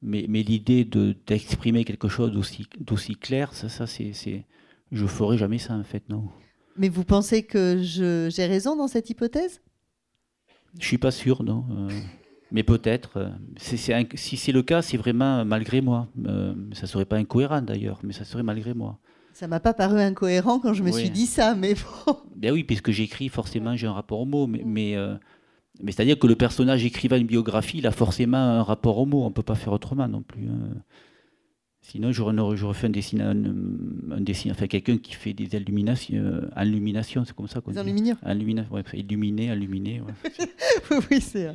Mais, 0.00 0.26
mais 0.28 0.42
l'idée 0.42 0.84
d'exprimer 0.84 1.84
quelque 1.84 2.08
chose 2.08 2.32
d'aussi 2.78 3.16
clair, 3.16 3.52
ça, 3.52 3.68
ça 3.68 3.86
c'est, 3.86 4.44
je 4.92 5.06
ferai 5.06 5.38
jamais 5.38 5.58
ça 5.58 5.74
en 5.74 5.84
fait, 5.84 6.08
non. 6.08 6.28
Mais 6.76 6.88
vous 6.88 7.04
pensez 7.04 7.42
que 7.42 7.78
j'ai 7.82 8.46
raison 8.46 8.76
dans 8.76 8.86
cette 8.86 9.10
hypothèse? 9.10 9.60
Je 10.78 10.86
suis 10.86 10.98
pas 10.98 11.10
sûr, 11.10 11.42
non. 11.42 11.64
Euh, 11.70 11.88
mais 12.52 12.62
peut-être. 12.62 13.16
Euh, 13.16 13.30
si 13.56 14.36
c'est 14.36 14.52
le 14.52 14.62
cas, 14.62 14.82
c'est 14.82 14.96
vraiment 14.96 15.44
malgré 15.44 15.80
moi. 15.80 16.08
Euh, 16.26 16.54
ça 16.72 16.86
serait 16.86 17.04
pas 17.04 17.16
incohérent 17.16 17.62
d'ailleurs, 17.62 17.98
mais 18.04 18.12
ça 18.12 18.24
serait 18.24 18.42
malgré 18.42 18.74
moi. 18.74 18.98
Ça 19.32 19.46
m'a 19.48 19.60
pas 19.60 19.74
paru 19.74 20.00
incohérent 20.00 20.58
quand 20.58 20.74
je 20.74 20.82
me 20.82 20.90
suis 20.90 21.10
dit 21.10 21.26
ça, 21.26 21.54
mais 21.54 21.74
bon. 22.06 22.16
Ben 22.36 22.52
oui, 22.52 22.64
puisque 22.64 22.90
j'écris, 22.90 23.28
forcément, 23.28 23.76
j'ai 23.76 23.86
un 23.86 23.92
rapport 23.92 24.20
au 24.20 24.24
mot. 24.24 24.46
Mais, 24.46 24.62
mais, 24.64 24.96
euh, 24.96 25.14
mais 25.80 25.92
c'est-à-dire 25.92 26.18
que 26.18 26.26
le 26.26 26.34
personnage 26.34 26.84
écrivant 26.84 27.16
une 27.16 27.26
biographie, 27.26 27.78
il 27.78 27.86
a 27.86 27.92
forcément 27.92 28.38
un 28.38 28.62
rapport 28.62 28.98
au 28.98 29.06
mot. 29.06 29.24
On 29.24 29.30
peut 29.30 29.42
pas 29.42 29.54
faire 29.54 29.72
autrement 29.72 30.08
non 30.08 30.22
plus. 30.22 30.48
Hein. 30.48 30.82
Sinon, 31.80 32.12
j'aurais 32.12 32.74
fait 32.74 32.88
un 32.88 32.90
dessin, 32.90 33.18
un, 33.20 34.20
dessin, 34.20 34.50
enfin 34.50 34.66
quelqu'un 34.66 34.98
qui 34.98 35.14
fait 35.14 35.32
des 35.32 35.56
illuminations, 35.56 36.16
euh, 36.16 36.62
illumination, 36.62 37.24
c'est 37.24 37.34
comme 37.34 37.48
ça 37.48 37.60
qu'on 37.60 37.70
dit. 37.70 37.78
Illumination, 37.78 38.74
ouais, 38.74 38.82
illuminer, 38.92 39.46
illuminer. 39.46 40.02
Ouais. 40.02 40.98
oui, 41.10 41.20
c'est. 41.20 41.54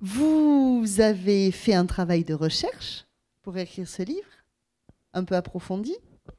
Vous 0.00 0.84
avez 0.98 1.50
fait 1.52 1.74
un 1.74 1.86
travail 1.86 2.24
de 2.24 2.34
recherche 2.34 3.04
pour 3.42 3.56
écrire 3.56 3.86
ce 3.86 4.02
livre, 4.02 4.26
un 5.12 5.24
peu 5.24 5.36
approfondi 5.36 5.94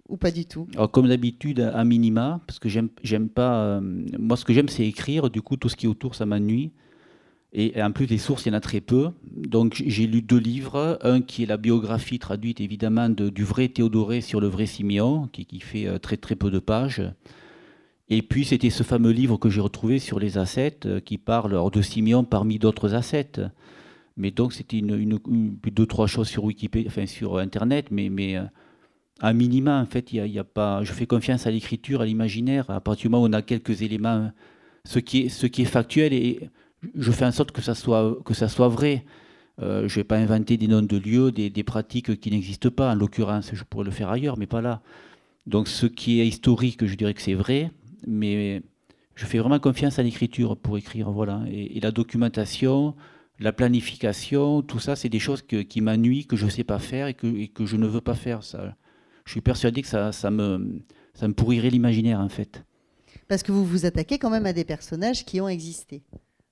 ou 0.10 0.18
pas 0.18 0.32
du 0.32 0.46
tout? 0.46 0.68
Alors, 0.76 0.92
Comme 0.92 1.08
d'habitude, 1.08 1.60
à 1.60 1.84
minima, 1.84 2.42
parce 2.48 2.60
que 2.60 2.70
j'aime 2.70 3.30
pas. 3.30 3.64
Euh, 3.64 3.82
moi, 4.20 4.38
ce 4.38 4.46
que 4.46 4.54
j'aime, 4.54 4.70
c'est 4.70 4.86
écrire. 4.86 5.30
Du 5.30 5.42
coup, 5.42 5.58
tout 5.58 5.70
ce 5.70 5.76
qui 5.76 5.86
est 5.86 5.90
autour, 5.90 6.16
ça 6.16 6.26
m'ennuie. 6.26 6.72
Et, 7.54 7.82
en 7.82 7.92
plus, 7.92 8.06
les 8.06 8.18
sources, 8.18 8.46
il 8.46 8.50
y 8.50 8.52
en 8.52 8.58
a 8.58 8.62
très 8.62 8.82
peu. 8.82 9.10
Donc, 9.24 9.82
j'ai 9.86 10.08
lu 10.08 10.22
deux 10.22 10.38
livres. 10.38 11.00
Un 11.02 11.22
qui 11.22 11.44
est 11.44 11.46
la 11.46 11.58
biographie 11.58 12.20
traduite, 12.20 12.62
évidemment, 12.62 13.10
du 13.10 13.44
vrai 13.44 13.70
Théodoré 13.70 14.22
sur 14.22 14.40
le 14.40 14.48
vrai 14.48 14.66
Siméon, 14.66 15.28
qui, 15.32 15.60
fait 15.60 15.88
euh, 15.88 15.98
très 15.98 16.18
très 16.18 16.36
peu 16.36 16.52
de 16.52 16.60
pages. 16.60 17.02
Et 18.08 18.22
puis 18.22 18.46
c'était 18.46 18.70
ce 18.70 18.84
fameux 18.84 19.10
livre 19.10 19.38
que 19.38 19.50
j'ai 19.50 19.62
retrouvé 19.62 19.98
sur 19.98 20.20
les 20.20 20.38
ascètes 20.38 20.86
euh, 20.86 21.00
qui 21.00 21.18
parle 21.18 21.72
de 21.72 21.82
Simeon 21.82 22.24
parmi 22.24 22.60
d'autres 22.60 22.94
ascètes. 22.94 23.42
Mais 24.16 24.30
donc 24.30 24.54
c'était 24.54 24.78
une, 24.78 24.96
une, 24.96 25.20
deux 25.72 25.88
trois 25.88 26.06
choses 26.06 26.28
sur 26.28 26.44
Wikipédia, 26.44 26.88
enfin 26.88 27.08
sur 27.08 27.40
Internet, 27.40 27.88
mais 27.90 28.38
à 29.22 29.34
minima 29.34 29.82
en 29.82 29.86
fait 29.86 30.12
y, 30.14 30.40
a, 30.40 30.44
pas. 30.44 30.84
Je 30.84 30.92
fais 30.94 31.06
confiance 31.06 31.48
à 31.48 31.52
l'écriture, 31.52 32.02
à 32.02 32.06
l'imaginaire. 32.06 32.70
À 32.70 32.82
partir 32.82 33.04
du 33.04 33.10
moment 33.10 33.24
où 33.24 33.30
on 33.30 33.34
a 33.34 33.42
quelques 33.42 33.82
éléments, 33.82 34.32
ce 34.84 35.00
qui 35.00 35.26
est 35.26 35.66
factuel 35.66 36.14
et 36.14 36.50
je 36.96 37.12
fais 37.12 37.26
en 37.26 37.32
sorte 37.32 37.52
que 37.52 37.62
ça 37.62 37.76
soit 37.76 38.68
vrai. 38.68 39.06
Euh, 39.62 39.88
je 39.88 39.94
ne 39.94 40.02
vais 40.02 40.04
pas 40.04 40.18
inventer 40.18 40.58
des 40.58 40.68
noms 40.68 40.82
de 40.82 40.98
lieux, 40.98 41.32
des, 41.32 41.64
pratiques 41.64 42.20
qui 42.20 42.30
n'existent 42.30 42.70
pas. 42.70 42.92
En 42.92 42.96
l'occurrence, 42.96 43.52
je 43.54 43.64
pourrais 43.64 43.86
le 43.86 43.92
faire 43.92 44.10
ailleurs, 44.10 44.38
mais 44.38 44.48
pas 44.48 44.62
là. 44.62 44.82
Donc 45.48 45.68
ce 45.68 45.86
qui 45.86 46.20
est 46.20 46.28
historique, 46.28 46.86
je 46.86 46.96
dirais 46.96 47.14
que 47.14 47.22
c'est 47.22 47.36
vrai 47.36 47.72
mais 48.08 48.62
je 49.16 49.26
fais 49.26 49.40
vraiment 49.40 49.60
confiance 49.60 50.00
à 50.00 50.04
l'écriture 50.04 50.58
pour 50.58 50.78
écrire. 50.78 51.10
Voilà. 51.12 51.42
Et, 51.50 51.80
la 51.80 51.92
documentation, 51.92 52.96
la 53.40 53.52
planification, 53.52 54.62
tout 54.62 54.80
ça, 54.80 54.96
c'est 54.96 55.10
des 55.10 55.20
choses 55.20 55.42
qui 55.42 55.82
m'ennuient, 55.82 56.26
que 56.26 56.36
je 56.36 56.46
ne 56.46 56.50
sais 56.50 56.64
pas 56.64 56.80
faire 56.80 57.08
et 57.08 57.14
que, 57.14 57.46
que, 57.48 57.66
je 57.66 57.78
ne 57.78 57.88
veux 57.88 58.02
pas 58.02 58.16
faire. 58.16 58.44
Ça. 58.44 58.76
Je 59.26 59.32
suis 59.32 59.42
persuadé 59.42 59.82
que 59.82 59.88
ça, 59.88 60.12
me, 60.32 60.82
ça 61.14 61.28
me 61.28 61.34
pourrirait 61.34 61.70
l'imaginaire, 61.70 62.20
en 62.20 62.30
fait. 62.30 62.64
Parce 63.28 63.44
que 63.44 63.52
vous 63.52 63.66
vous 63.66 63.86
attaquez 63.86 64.20
quand 64.20 64.30
même 64.30 64.46
à 64.46 64.54
des 64.54 64.66
personnages 64.66 65.26
qui 65.26 65.42
ont 65.42 65.50
existé. 65.50 66.04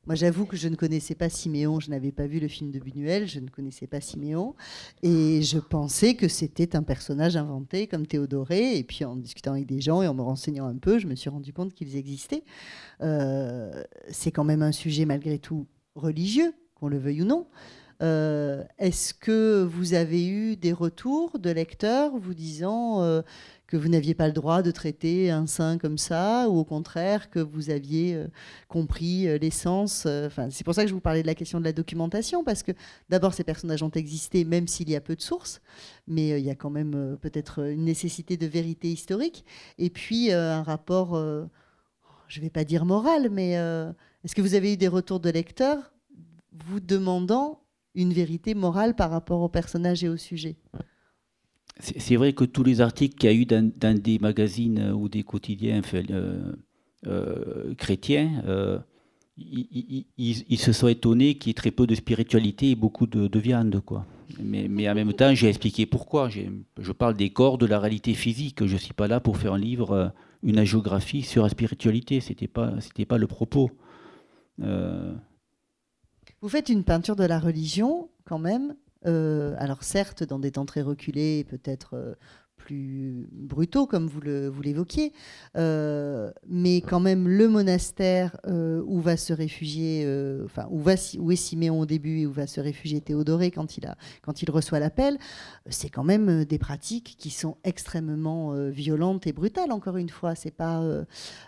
Moi, 0.06 0.16
j'avoue 0.16 0.46
que 0.46 0.58
je 0.58 0.68
ne 0.68 0.76
connaissais 0.76 1.16
pas 1.16 1.30
Siméon, 1.30 1.80
je 1.80 1.90
n'avais 1.90 2.12
pas 2.12 2.28
vu 2.28 2.42
le 2.42 2.50
film 2.50 2.72
de 2.72 2.80
Buñuel, 2.80 3.26
je 3.26 3.40
ne 3.40 3.48
connaissais 3.48 3.88
pas 3.88 4.02
Siméon, 4.02 4.54
et 5.02 5.42
je 5.42 5.60
pensais 5.60 6.16
que 6.16 6.28
c'était 6.28 6.76
un 6.76 6.84
personnage 6.84 7.38
inventé 7.38 7.88
comme 7.88 8.06
Théodoré. 8.06 8.78
Et 8.78 8.84
puis, 8.84 9.06
en 9.06 9.16
discutant 9.16 9.54
avec 9.54 9.66
des 9.66 9.80
gens 9.80 10.02
et 10.02 10.08
en 10.08 10.14
me 10.14 10.22
renseignant 10.22 10.68
un 10.68 10.76
peu, 10.76 11.00
je 11.00 11.08
me 11.08 11.16
suis 11.16 11.30
rendu 11.30 11.54
compte 11.54 11.74
qu'ils 11.74 11.96
existaient. 11.96 12.44
Euh, 13.02 13.82
c'est 14.10 14.32
quand 14.32 14.44
même 14.44 14.62
un 14.62 14.74
sujet 14.74 15.06
malgré 15.06 15.40
tout 15.40 15.68
religieux, 15.96 16.54
qu'on 16.76 16.90
le 16.90 16.98
veuille 16.98 17.22
ou 17.22 17.26
non. 17.26 17.48
Euh, 18.04 18.64
est-ce 18.80 19.14
que 19.14 19.64
vous 19.64 19.94
avez 19.94 20.28
eu 20.28 20.58
des 20.58 20.74
retours 20.74 21.40
de 21.40 21.50
lecteurs 21.50 22.12
vous 22.18 22.34
disant 22.34 23.02
euh, 23.02 23.22
que 23.66 23.78
vous 23.78 23.88
n'aviez 23.88 24.14
pas 24.14 24.28
le 24.28 24.34
droit 24.34 24.62
de 24.62 24.72
traiter 24.72 25.32
un 25.32 25.48
saint 25.48 25.78
comme 25.78 25.98
ça, 25.98 26.50
ou 26.50 26.58
au 26.58 26.66
contraire 26.66 27.30
que 27.30 27.40
vous 27.40 27.70
aviez 27.70 28.16
euh, 28.16 28.28
compris 28.68 29.40
l'essence. 29.40 30.06
C'est 30.50 30.66
pour 30.66 30.76
ça 30.76 30.84
que 30.84 30.90
je 30.90 30.94
vous 30.94 31.00
parlais 31.00 31.22
de 31.22 31.28
la 31.28 31.36
question 31.36 31.60
de 31.60 31.64
la 31.64 31.72
documentation, 31.72 32.44
parce 32.44 32.62
que 32.62 32.74
d'abord 33.10 33.34
ces 33.34 33.46
personnages 33.46 33.84
ont 33.84 33.92
existé, 33.92 34.44
même 34.44 34.68
s'il 34.68 34.90
y 34.90 34.98
a 34.98 35.02
peu 35.02 35.16
de 35.16 35.22
sources, 35.22 35.62
mais 36.06 36.42
il 36.42 36.46
y 36.46 36.50
a 36.50 36.56
quand 36.56 36.70
même 36.70 37.18
peut-être 37.22 37.64
une 37.70 37.86
nécessité 37.86 38.36
de 38.36 38.48
vérité 38.48 38.92
historique, 38.92 39.46
et 39.78 39.90
puis 39.90 40.32
un 40.32 40.62
rapport, 40.64 41.16
je 42.28 42.40
ne 42.40 42.44
vais 42.44 42.50
pas 42.50 42.66
dire 42.66 42.84
moral, 42.84 43.30
mais 43.32 43.54
est-ce 43.54 44.36
que 44.36 44.42
vous 44.42 44.56
avez 44.56 44.74
eu 44.74 44.78
des 44.78 44.90
retours 44.90 45.22
de 45.22 45.30
lecteurs 45.30 45.94
vous 46.52 46.82
demandant 46.82 47.63
une 47.96 48.14
vérité 48.14 48.56
morale 48.56 48.96
par 48.96 49.12
rapport 49.12 49.42
au 49.42 49.50
personnage 49.50 50.04
et 50.04 50.10
au 50.10 50.18
sujet 50.18 50.58
c'est 51.80 52.16
vrai 52.16 52.34
que 52.34 52.46
tous 52.46 52.64
les 52.64 52.82
articles 52.82 53.16
qu'il 53.16 53.30
y 53.30 53.34
a 53.34 53.36
eu 53.36 53.46
dans, 53.46 53.98
des 53.98 54.20
magazines 54.20 54.80
euh, 54.80 54.94
ou 54.94 55.10
des 55.10 55.24
quotidiens 55.24 55.82
euh, 55.94 56.54
euh, 57.08 57.74
chrétiens, 57.76 58.44
ils, 59.38 60.58
se 60.58 60.72
sont 60.72 60.88
étonnés 60.88 61.36
qu'il 61.36 61.50
y 61.50 61.52
ait 61.52 61.56
très 61.56 61.72
peu 61.72 61.88
de 61.88 61.96
spiritualité 61.96 62.72
et 62.72 62.76
beaucoup 62.76 63.08
de, 63.08 63.40
viande. 63.40 63.82
Quoi. 63.82 64.06
Mais, 64.40 64.90
en 64.90 64.96
même 64.96 65.14
temps, 65.14 65.34
j'ai 65.34 65.50
expliqué 65.50 65.86
pourquoi. 65.86 66.30
Je 66.30 66.92
parle 66.92 67.16
des 67.16 67.32
corps, 67.32 67.58
de 67.58 67.66
la 67.66 67.80
réalité 67.80 68.14
physique. 68.14 68.66
Je 68.66 68.74
ne 68.74 68.80
suis 68.80 68.94
pas 68.94 69.08
là 69.08 69.20
pour 69.20 69.38
faire 69.38 69.54
un 69.54 69.58
livre, 69.58 70.14
une 70.44 70.60
agiographie 70.60 71.24
sur 71.24 71.44
la 71.44 71.50
spiritualité. 71.50 72.22
Ce 72.22 72.30
n'était 72.30 72.48
pas 73.06 73.18
le 73.18 73.28
propos. 73.28 73.72
Vous 76.44 76.50
faites 76.50 76.68
une 76.68 76.84
peinture 76.84 77.16
de 77.16 77.24
la 77.24 77.40
religion, 77.40 78.10
quand 78.26 78.38
même, 78.38 78.76
euh, 79.06 79.56
alors 79.60 79.82
certes, 79.82 80.26
dans 80.26 80.40
des 80.40 80.52
temps 80.52 80.66
très 80.66 80.82
reculés, 80.82 81.46
peut-être 81.46 81.92
euh, 81.94 82.16
plus 82.58 83.28
brutaux, 83.32 83.86
comme 83.86 84.08
vous 84.08 84.22
l'évoquiez, 84.62 85.12
euh, 85.58 86.32
mais 86.48 86.78
quand 86.78 87.00
même 87.00 87.28
le 87.28 87.48
monastère 87.50 88.38
où 88.46 89.02
va 89.02 89.18
se 89.18 89.34
réfugier, 89.34 90.08
où, 90.70 90.80
va, 90.80 90.94
est 90.94 91.36
Siméon 91.36 91.80
au 91.80 91.86
début 91.86 92.20
et 92.20 92.26
où 92.26 92.32
va 92.32 92.48
se 92.48 92.62
réfugier 92.62 93.02
Théodoré 93.02 93.52
quand 93.52 93.78
il, 93.78 93.94
quand 94.22 94.42
il 94.42 94.52
reçoit 94.52 94.80
l'appel, 94.80 95.18
c'est 95.68 95.90
quand 95.90 96.04
même 96.04 96.46
des 96.46 96.58
pratiques 96.58 97.16
qui 97.18 97.30
sont 97.30 97.58
extrêmement 97.64 98.54
violentes 98.70 99.28
et 99.28 99.34
brutales. 99.34 99.72
Encore 99.72 99.98
une 99.98 100.10
fois, 100.10 100.36
c'est 100.36 100.52
pas, 100.52 100.82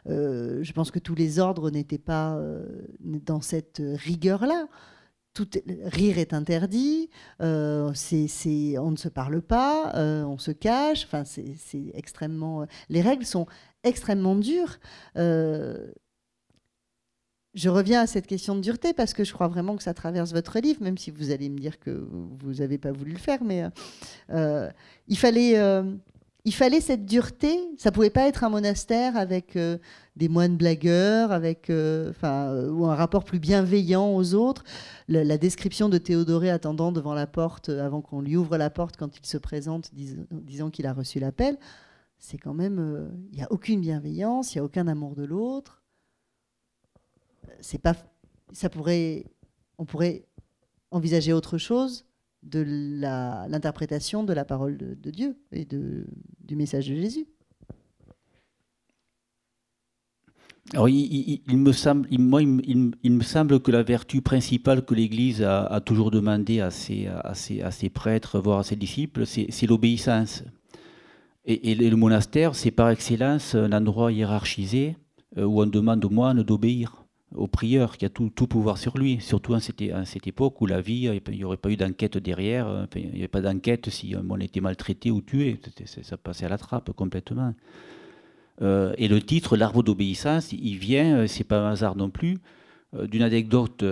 je 0.06 0.72
pense 0.74 0.92
que 0.92 1.00
tous 1.00 1.16
les 1.16 1.40
ordres 1.40 1.70
n'étaient 1.72 1.98
pas 1.98 2.40
dans 3.00 3.42
cette 3.42 3.82
rigueur-là 3.82 4.68
tout 5.36 5.50
rire 5.84 6.18
est 6.18 6.34
interdit, 6.34 7.10
euh, 7.42 7.92
on 8.80 8.92
ne 8.92 8.96
se 8.96 9.10
parle 9.10 9.42
pas, 9.42 9.94
euh, 9.96 10.24
on 10.24 10.38
se 10.40 10.52
cache. 10.52 11.04
Enfin, 11.06 11.24
c'est, 11.26 11.92
extrêmement. 11.94 12.66
Les 12.90 13.02
règles 13.02 13.26
sont 13.26 13.46
extrêmement 13.84 14.36
dures. 14.36 14.80
Euh, 15.18 15.92
je 17.54 17.70
reviens 17.70 18.02
à 18.02 18.08
cette 18.08 18.28
question 18.28 18.56
de 18.56 18.62
dureté 18.62 18.94
parce 18.94 19.14
que 19.14 19.24
je 19.24 19.34
crois 19.34 19.50
vraiment 19.50 19.76
que 19.76 19.84
ça 19.84 19.94
traverse 19.94 20.32
votre 20.32 20.58
livre, 20.60 20.82
même 20.82 20.98
si 20.98 21.12
vous 21.12 21.32
allez 21.32 21.50
me 21.50 21.60
dire 21.60 21.80
que 21.80 21.92
vous 21.92 22.56
n'avez 22.56 22.78
pas 22.78 22.92
voulu 22.92 23.12
le 23.12 23.20
faire, 23.20 23.44
mais 23.44 23.64
il 25.08 25.18
fallait 25.18 25.56
il 26.46 26.54
fallait 26.54 26.80
cette 26.80 27.06
dureté. 27.06 27.60
Ça 27.78 27.92
pouvait 27.92 28.12
pas 28.12 28.28
être 28.28 28.44
un 28.44 28.50
monastère 28.50 29.18
avec 29.18 29.56
euh, 29.56 29.80
des 30.16 30.30
moines 30.30 30.58
blagueurs, 30.58 31.32
avec, 31.32 31.72
euh, 31.72 32.14
euh, 32.24 32.70
ou 32.70 32.86
un 32.86 32.94
rapport 32.94 33.24
plus 33.24 33.40
bienveillant 33.40 34.16
aux 34.16 34.36
autres. 34.36 34.64
La, 35.08 35.38
description 35.40 35.90
de 35.90 35.98
Théodoré 35.98 36.52
attendant 36.52 36.92
devant 36.92 37.16
la 37.16 37.26
porte, 37.26 37.70
avant 37.70 38.02
qu'on 38.02 38.22
lui 38.22 38.38
ouvre 38.38 38.58
la 38.58 38.70
porte 38.70 38.96
quand 38.96 39.18
il 39.18 39.26
se 39.26 39.38
présente, 39.38 39.92
disant 39.94 40.70
qu'il 40.70 40.86
a 40.86 40.94
reçu 40.94 41.20
l'appel, 41.20 41.58
c'est 42.20 42.38
quand 42.38 42.54
même, 42.54 43.12
il 43.32 43.38
n'y 43.38 43.44
a 43.44 43.52
aucune 43.52 43.82
bienveillance, 43.82 44.54
il 44.54 44.60
n'y 44.60 44.62
a 44.62 44.66
aucun 44.66 44.88
amour 44.88 45.16
de 45.16 45.24
l'autre. 45.24 45.84
C'est 47.60 47.78
pas, 47.80 47.96
ça 48.54 48.70
pourrait, 48.70 49.26
on 49.78 49.86
pourrait 49.86 50.26
envisager 50.92 51.34
autre 51.34 51.58
chose 51.58 52.06
de 52.46 52.64
l'interprétation 53.50 54.24
de 54.24 54.34
la 54.34 54.46
parole 54.46 54.78
de, 54.78 55.12
Dieu 55.12 55.36
et 55.52 55.66
du 55.66 56.56
message 56.56 56.88
de 56.88 56.96
Jésus. 56.96 57.28
Alors, 60.74 60.90
il, 60.90 61.42
me 61.48 61.72
semble, 61.72 63.60
que 63.60 63.72
la 63.72 63.84
vertu 63.84 64.22
principale 64.22 64.84
que 64.84 64.96
l'Église 64.96 65.44
a, 65.44 65.80
toujours 65.80 66.10
demandé 66.10 66.60
à 66.60 66.72
ses, 66.72 67.08
à, 67.08 67.34
ses, 67.36 67.90
prêtres, 67.90 68.40
voire 68.40 68.60
à 68.60 68.64
ses 68.64 68.76
disciples, 68.76 69.26
c'est 69.26 69.68
l'obéissance. 69.68 70.44
Et, 71.46 71.76
le 71.76 71.96
monastère, 71.96 72.56
c'est 72.56 72.72
par 72.72 72.90
excellence 72.90 73.54
un 73.54 73.72
endroit 73.72 74.12
hiérarchisé 74.12 74.98
euh, 75.38 75.44
où 75.44 75.62
on 75.62 75.68
demande 75.68 76.04
aux 76.04 76.10
moines 76.10 76.42
d'obéir 76.42 77.05
au 77.36 77.48
prieur 77.48 77.98
qui 77.98 78.06
a 78.06 78.10
tout, 78.10 78.30
pouvoir 78.30 78.78
sur 78.78 78.98
lui, 78.98 79.20
surtout 79.22 79.54
à 79.54 79.60
cette, 79.60 79.84
cette, 80.06 80.28
époque 80.28 80.62
où 80.62 80.66
la 80.66 80.82
vie, 80.82 81.10
il 81.28 81.38
n'y 81.38 81.44
aurait 81.44 81.58
pas 81.58 81.70
eu 81.70 81.76
d'enquête 81.76 82.18
derrière, 82.18 82.68
euh, 82.68 82.86
il 82.96 83.10
n'y 83.12 83.18
avait 83.18 83.28
pas 83.28 83.42
d'enquête 83.42 83.90
si 83.90 84.16
on 84.16 84.40
était 84.40 84.62
maltraité 84.62 85.12
ou 85.12 85.22
tué, 85.22 85.60
ça 85.86 86.18
passait 86.18 86.46
à 86.46 86.50
la 86.50 86.58
trappe 86.58 86.92
complètement. 86.92 87.54
Euh, 88.62 88.94
et 88.98 89.08
le 89.08 89.22
titre, 89.22 89.58
l'arbre 89.58 89.84
d'obéissance, 89.84 90.52
il 90.54 90.78
vient, 90.78 91.20
euh, 91.20 91.28
c'est 91.28 91.44
pas 91.44 91.60
un 91.60 91.72
hasard 91.72 91.96
non 91.96 92.10
plus, 92.10 92.38
d'une 92.94 93.24
anecdote 93.24 93.84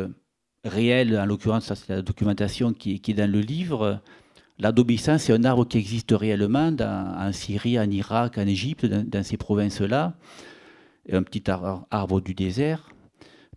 réelle, 0.63 1.19
en 1.19 1.25
l'occurrence, 1.25 1.65
ça 1.65 1.75
c'est 1.75 1.93
la 1.93 2.01
documentation 2.01 2.71
qui, 2.71 3.01
qui, 3.01 3.11
est 3.11 3.15
dans 3.15 3.29
le 3.29 3.41
livre. 3.41 3.99
L'arbre 4.59 4.77
d'obéissance, 4.77 5.23
c'est 5.23 5.33
un 5.33 5.43
arbre 5.43 5.67
qui 5.67 5.77
existe 5.77 6.11
réellement 6.11 6.71
en 6.79 7.31
Syrie, 7.33 7.77
en 7.77 7.89
Irak, 7.89 8.37
en 8.37 8.47
Égypte, 8.47 8.85
dans, 8.85 9.23
ces 9.23 9.35
provinces-là. 9.35 10.13
Un 11.11 11.23
petit 11.23 11.43
arbre 11.49 12.21
du 12.21 12.33
désert 12.33 12.93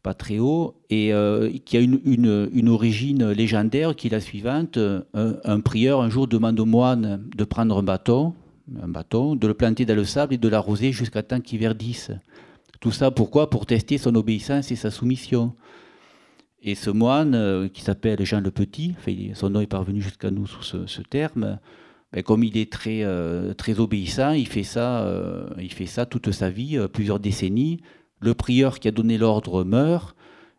pas 0.06 0.14
très 0.14 0.38
haut, 0.38 0.76
et 0.88 1.12
euh, 1.12 1.50
qui 1.64 1.76
a 1.76 1.80
une, 1.80 2.68
origine 2.68 3.28
légendaire 3.32 3.96
qui 3.96 4.06
est 4.06 4.10
la 4.10 4.20
suivante. 4.20 4.78
Un, 5.14 5.60
prieur 5.60 6.00
un 6.00 6.08
jour 6.08 6.28
demande 6.28 6.60
au 6.60 6.64
moine 6.64 7.28
de 7.36 7.42
prendre 7.42 7.76
un 7.76 7.82
bâton, 7.82 8.32
un 8.80 8.86
bâton, 8.86 9.34
de 9.34 9.48
le 9.48 9.54
planter 9.54 9.84
dans 9.84 9.96
le 9.96 10.04
sable 10.04 10.34
et 10.34 10.38
de 10.38 10.48
l'arroser 10.48 10.92
jusqu'à 10.92 11.24
temps 11.24 11.40
qu'il 11.40 11.58
verdisse. 11.58 12.12
Tout 12.78 12.92
ça 12.92 13.10
pourquoi? 13.10 13.50
Pour 13.50 13.66
tester 13.66 13.98
son 13.98 14.14
obéissance 14.14 14.70
et 14.70 14.76
sa 14.76 14.92
soumission. 14.92 15.56
Et 16.62 16.76
ce 16.76 16.90
moine, 16.90 17.34
euh, 17.34 17.66
qui 17.66 17.82
s'appelle 17.82 18.24
Jean 18.24 18.40
le 18.40 18.52
Petit, 18.52 18.94
son 19.34 19.50
nom 19.50 19.60
est 19.60 19.66
parvenu 19.66 20.00
jusqu'à 20.00 20.30
nous 20.30 20.46
sous 20.46 20.86
ce, 20.86 21.02
terme, 21.02 21.58
ben, 22.12 22.22
comme 22.22 22.44
il 22.44 22.56
est 22.56 22.70
très, 22.70 23.00
euh, 23.02 23.54
très 23.54 23.80
obéissant, 23.80 24.30
il 24.30 24.46
fait, 24.46 24.62
ça, 24.62 25.04
il 25.58 25.72
fait 25.72 25.86
ça 25.86 26.06
toute 26.06 26.30
sa 26.30 26.48
vie, 26.48 26.78
plusieurs 26.92 27.18
décennies, 27.18 27.80
le 28.20 28.34
prieur 28.34 28.78
qui 28.78 28.88
a 28.88 28.90
donné 28.90 29.18
l'ordre 29.18 29.64
meurt, 29.64 30.16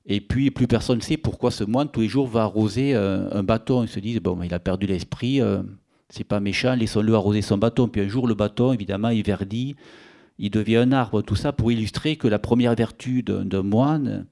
et 0.07 0.21
puis 0.21 0.51
plus 0.51 0.67
personne 0.67 0.97
ne 0.97 1.03
sait 1.03 1.17
pourquoi 1.17 1.51
ce 1.51 1.65
moine 1.65 1.89
tous 1.89 1.99
les 1.99 2.07
jours 2.07 2.27
va 2.27 2.43
arroser 2.43 2.95
euh, 2.95 3.29
un 3.31 3.43
bâton. 3.43 3.83
Ils 3.83 3.89
se 3.89 3.99
disent, 3.99 4.21
bon, 4.21 4.41
il 4.41 4.53
a 4.53 4.59
perdu 4.59 4.87
l'esprit, 4.87 5.41
euh, 5.41 5.61
c'est 6.09 6.23
pas 6.23 6.39
méchant, 6.39 6.75
laissons-le 6.75 7.13
arroser 7.13 7.41
son 7.41 7.57
bâton. 7.57 7.89
Puis 7.89 8.01
un 8.01 8.07
jour, 8.07 8.25
le 8.25 8.33
bâton, 8.33 8.71
évidemment, 8.71 9.09
il 9.09 9.23
verdit, 9.23 9.75
il 10.39 10.49
devient 10.49 10.77
un 10.77 10.93
arbre. 10.93 11.21
Tout 11.21 11.35
ça 11.35 11.51
pour 11.51 11.73
illustrer 11.73 12.15
que 12.15 12.29
la 12.29 12.39
première 12.39 12.73
vertu 12.73 13.21
d'un 13.21 13.63
moine, 13.63 14.27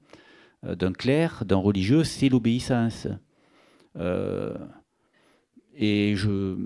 euh, 0.64 0.74
d'un 0.74 0.92
clerc, 0.92 1.44
d'un 1.44 1.56
religieux, 1.56 2.04
c'est 2.04 2.30
l'obéissance. 2.30 3.06
et 5.78 6.14
je, 6.16 6.56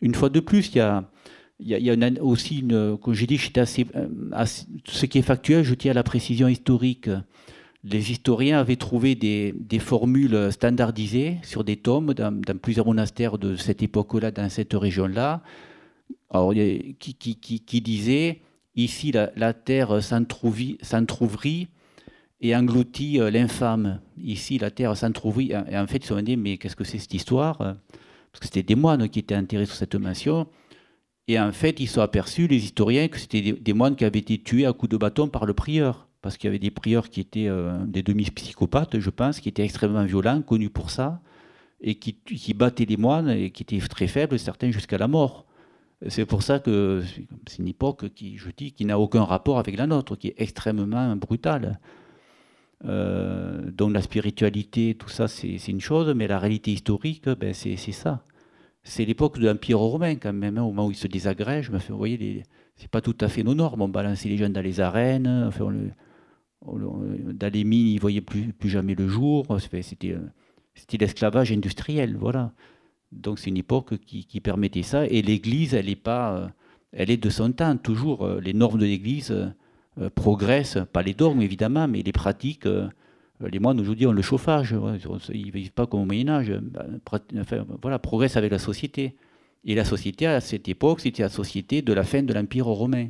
une 0.00 0.14
fois 0.14 0.28
de 0.28 0.40
plus, 0.40 0.68
il 0.70 0.78
y 0.78 0.80
a 0.80 1.08
il 1.60 1.68
y, 1.70 1.90
a, 1.90 2.22
aussi 2.22 2.60
une, 2.60 2.96
comme 2.98 3.14
j'ai 3.14 3.26
dit, 3.26 3.40
euh, 3.56 4.44
ce 4.84 5.06
qui 5.06 5.18
est 5.18 5.22
factuel, 5.22 5.64
je 5.64 5.74
tiens 5.74 5.90
à 5.90 5.94
la 5.94 6.04
précision 6.04 6.46
historique. 6.46 7.10
Les 7.82 8.12
historiens 8.12 8.60
avaient 8.60 8.76
trouvé 8.76 9.16
des, 9.16 9.78
formules 9.80 10.52
standardisées 10.52 11.38
sur 11.42 11.64
des 11.64 11.76
tomes 11.76 12.14
dans, 12.14 12.58
plusieurs 12.60 12.86
monastères 12.86 13.38
de 13.38 13.56
cette 13.56 13.82
époque-là, 13.82 14.30
dans 14.30 14.48
cette 14.48 14.72
région-là, 14.72 15.42
qui, 17.00 17.80
disaient 17.80 18.40
ici 18.76 19.10
la, 19.12 19.52
terre 19.52 20.00
s'entrouvrit 20.00 20.78
et 22.40 22.54
engloutit 22.54 23.20
euh, 23.20 23.30
l'infâme. 23.32 24.00
Ici 24.16 24.58
la 24.58 24.70
terre 24.70 24.96
s'entrouvrit. 24.96 25.50
Et 25.68 25.76
en 25.76 25.86
fait, 25.88 25.96
ils 25.96 26.02
se 26.02 26.14
sont 26.14 26.22
dit 26.22 26.36
mais 26.36 26.56
qu'est-ce 26.56 26.76
que 26.76 26.84
c'est 26.84 26.98
cette 26.98 27.14
histoire? 27.14 27.58
Parce 27.58 28.40
que 28.40 28.46
c'était 28.46 28.62
des 28.62 28.76
moines 28.76 29.08
qui 29.08 29.18
étaient 29.18 29.34
intéressés 29.34 29.70
sur 29.70 29.78
cette 29.78 29.96
mention. 29.96 30.46
Et 31.28 31.38
en 31.38 31.52
fait, 31.52 31.78
ils 31.78 31.86
sont 31.86 32.00
aperçus, 32.00 32.46
les 32.46 32.64
historiens, 32.64 33.08
que 33.08 33.18
c'était 33.18 33.52
des, 33.52 33.72
moines 33.74 33.96
qui 33.96 34.06
avaient 34.06 34.18
été 34.18 34.38
tués 34.38 34.64
à 34.64 34.72
coups 34.72 34.90
de 34.90 34.96
bâton 34.96 35.28
par 35.28 35.44
le 35.44 35.52
prieur. 35.52 36.08
Parce 36.22 36.38
qu'il 36.38 36.48
y 36.48 36.50
avait 36.50 36.58
des 36.58 36.70
prieurs 36.70 37.10
qui 37.10 37.20
étaient 37.20 37.48
euh, 37.48 37.78
des 37.84 38.02
demi-psychopathes, 38.02 38.98
je 38.98 39.10
pense, 39.10 39.38
qui 39.38 39.50
étaient 39.50 39.62
extrêmement 39.62 40.04
violents, 40.04 40.40
connus 40.40 40.70
pour 40.70 40.90
ça, 40.90 41.20
et 41.82 41.96
qui, 41.96 42.54
battaient 42.54 42.86
les 42.86 42.96
moines, 42.96 43.28
et 43.28 43.50
qui 43.50 43.62
étaient 43.62 43.78
très 43.86 44.08
faibles, 44.08 44.38
certains 44.38 44.70
jusqu'à 44.70 44.96
la 44.96 45.06
mort. 45.06 45.44
C'est 46.08 46.24
pour 46.24 46.42
ça 46.42 46.60
que 46.60 47.02
c'est 47.46 47.58
une 47.58 47.68
époque 47.68 48.08
qui, 48.14 48.38
je 48.38 48.48
dis, 48.56 48.72
qui 48.72 48.86
n'a 48.86 48.98
aucun 48.98 49.24
rapport 49.24 49.58
avec 49.58 49.76
la 49.76 49.86
nôtre, 49.86 50.16
qui 50.16 50.28
est 50.28 50.34
extrêmement 50.38 51.14
brutale. 51.14 51.78
Euh, 52.84 53.70
donc 53.70 53.92
la 53.92 54.00
spiritualité, 54.00 54.94
tout 54.94 55.08
ça, 55.08 55.28
c'est 55.28 55.68
une 55.68 55.80
chose, 55.80 56.14
mais 56.16 56.26
la 56.26 56.38
réalité 56.38 56.72
historique, 56.72 57.28
ben, 57.28 57.52
c'est 57.52 57.76
ça 57.76 58.22
c'est 58.88 59.04
l'époque 59.04 59.38
de 59.38 59.46
l'Empire 59.46 59.78
romain 59.78 60.16
quand 60.16 60.32
même, 60.32 60.56
hein, 60.58 60.62
au 60.62 60.68
moment 60.68 60.86
où 60.86 60.90
il 60.90 60.96
se 60.96 61.06
désagrège. 61.06 61.70
vous 61.70 61.96
voyez, 61.96 62.42
c'est 62.76 62.90
pas 62.90 63.00
tout 63.00 63.16
à 63.20 63.28
fait 63.28 63.42
nos 63.42 63.54
normes. 63.54 63.82
On 63.82 63.88
balançait 63.88 64.28
les 64.28 64.38
jeunes 64.38 64.52
dans 64.52 64.62
les 64.62 64.80
arènes, 64.80 65.44
enfin, 65.46 65.72
dans 66.64 67.52
les 67.52 67.64
mines, 67.64 67.86
ils 67.86 67.96
ne 67.96 68.00
voyaient 68.00 68.22
plus, 68.22 68.54
jamais 68.64 68.94
le 68.94 69.06
jour. 69.06 69.46
C'était, 69.82 70.16
c'était 70.74 70.96
l'esclavage 70.96 71.52
industriel, 71.52 72.16
voilà. 72.16 72.52
Donc 73.12 73.38
c'est 73.38 73.50
une 73.50 73.56
époque 73.58 73.98
qui, 73.98 74.40
permettait 74.40 74.82
ça. 74.82 75.06
Et 75.06 75.22
l'Église, 75.22 75.74
elle 75.74 75.90
est 75.90 75.96
pas, 75.96 76.50
elle 76.92 77.10
est 77.10 77.16
de 77.16 77.30
son 77.30 77.52
temps. 77.52 77.76
Toujours, 77.76 78.26
les 78.40 78.54
normes 78.54 78.78
de 78.78 78.86
l'Église 78.86 79.30
euh, 79.30 80.10
progressent, 80.14 80.78
pas 80.92 81.02
les 81.02 81.14
dogmes 81.14 81.42
évidemment, 81.42 81.88
mais 81.88 82.02
les 82.02 82.12
pratiques. 82.12 82.66
Euh, 83.42 83.48
les 83.48 83.58
moines 83.58 83.80
aujourd'hui 83.80 84.06
ont 84.06 84.12
le 84.12 84.22
chauffage, 84.22 84.74
ils 85.32 85.46
ne 85.46 85.52
vivent 85.52 85.72
pas 85.72 85.86
comme 85.86 86.00
au 86.00 86.04
Moyen-Âge. 86.04 86.52
Bah, 86.60 86.86
enfin, 87.38 87.66
voilà, 87.80 87.98
progresse 87.98 88.36
avec 88.36 88.50
la 88.52 88.58
société. 88.58 89.16
Et 89.64 89.74
la 89.74 89.84
société, 89.84 90.26
à 90.26 90.40
cette 90.40 90.68
époque, 90.68 91.00
c'était 91.00 91.22
la 91.22 91.28
société 91.28 91.82
de 91.82 91.92
la 91.92 92.04
fin 92.04 92.22
de 92.22 92.32
l'Empire 92.32 92.66
romain. 92.66 93.08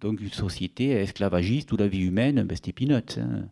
Donc 0.00 0.20
une 0.20 0.30
société 0.30 0.90
esclavagiste 0.90 1.72
où 1.72 1.76
la 1.76 1.88
vie 1.88 2.02
humaine, 2.02 2.42
ben, 2.42 2.54
c'était 2.54 2.72
peanuts. 2.72 3.18
Hein. 3.18 3.48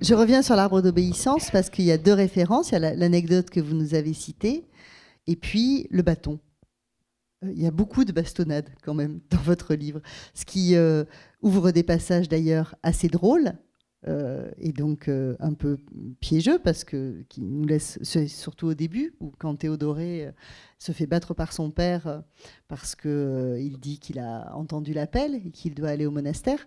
Je 0.00 0.14
reviens 0.14 0.42
sur 0.42 0.56
l'arbre 0.56 0.80
d'obéissance 0.80 1.50
parce 1.50 1.68
qu'il 1.68 1.84
y 1.84 1.92
a 1.92 1.98
deux 1.98 2.12
références. 2.12 2.70
Il 2.70 2.74
y 2.74 2.84
a 2.84 2.94
l'anecdote 2.94 3.50
que 3.50 3.60
vous 3.60 3.74
nous 3.74 3.94
avez 3.94 4.12
citée 4.12 4.64
et 5.26 5.36
puis 5.36 5.86
le 5.90 6.02
bâton. 6.02 6.38
Euh, 7.44 7.52
il 7.52 7.60
y 7.60 7.66
a 7.66 7.70
beaucoup 7.70 8.04
de 8.04 8.12
bastonnades 8.12 8.68
quand 8.84 8.94
même 8.94 9.20
dans 9.30 9.38
votre 9.38 9.74
livre, 9.74 10.00
ce 10.34 10.44
qui 10.44 10.76
euh, 10.76 11.04
ouvre 11.40 11.70
des 11.72 11.82
passages 11.82 12.28
d'ailleurs 12.28 12.74
assez 12.82 13.08
drôles 13.08 13.52
euh, 14.08 14.50
et 14.58 14.72
donc 14.72 15.08
euh, 15.08 15.36
un 15.38 15.54
peu 15.54 15.78
piégeux 16.20 16.58
parce 16.58 16.82
que 16.82 17.22
qui 17.28 17.40
nous 17.40 17.64
laisse 17.64 18.00
surtout 18.26 18.66
au 18.66 18.74
début 18.74 19.14
où 19.20 19.32
quand 19.38 19.54
Théodoré 19.54 20.26
euh, 20.26 20.32
se 20.80 20.90
fait 20.90 21.06
battre 21.06 21.34
par 21.34 21.52
son 21.52 21.70
père 21.70 22.22
parce 22.66 22.96
que 22.96 23.56
il 23.60 23.78
dit 23.78 24.00
qu'il 24.00 24.18
a 24.18 24.56
entendu 24.56 24.92
l'appel 24.92 25.36
et 25.36 25.50
qu'il 25.52 25.74
doit 25.74 25.90
aller 25.90 26.06
au 26.06 26.10
monastère 26.10 26.66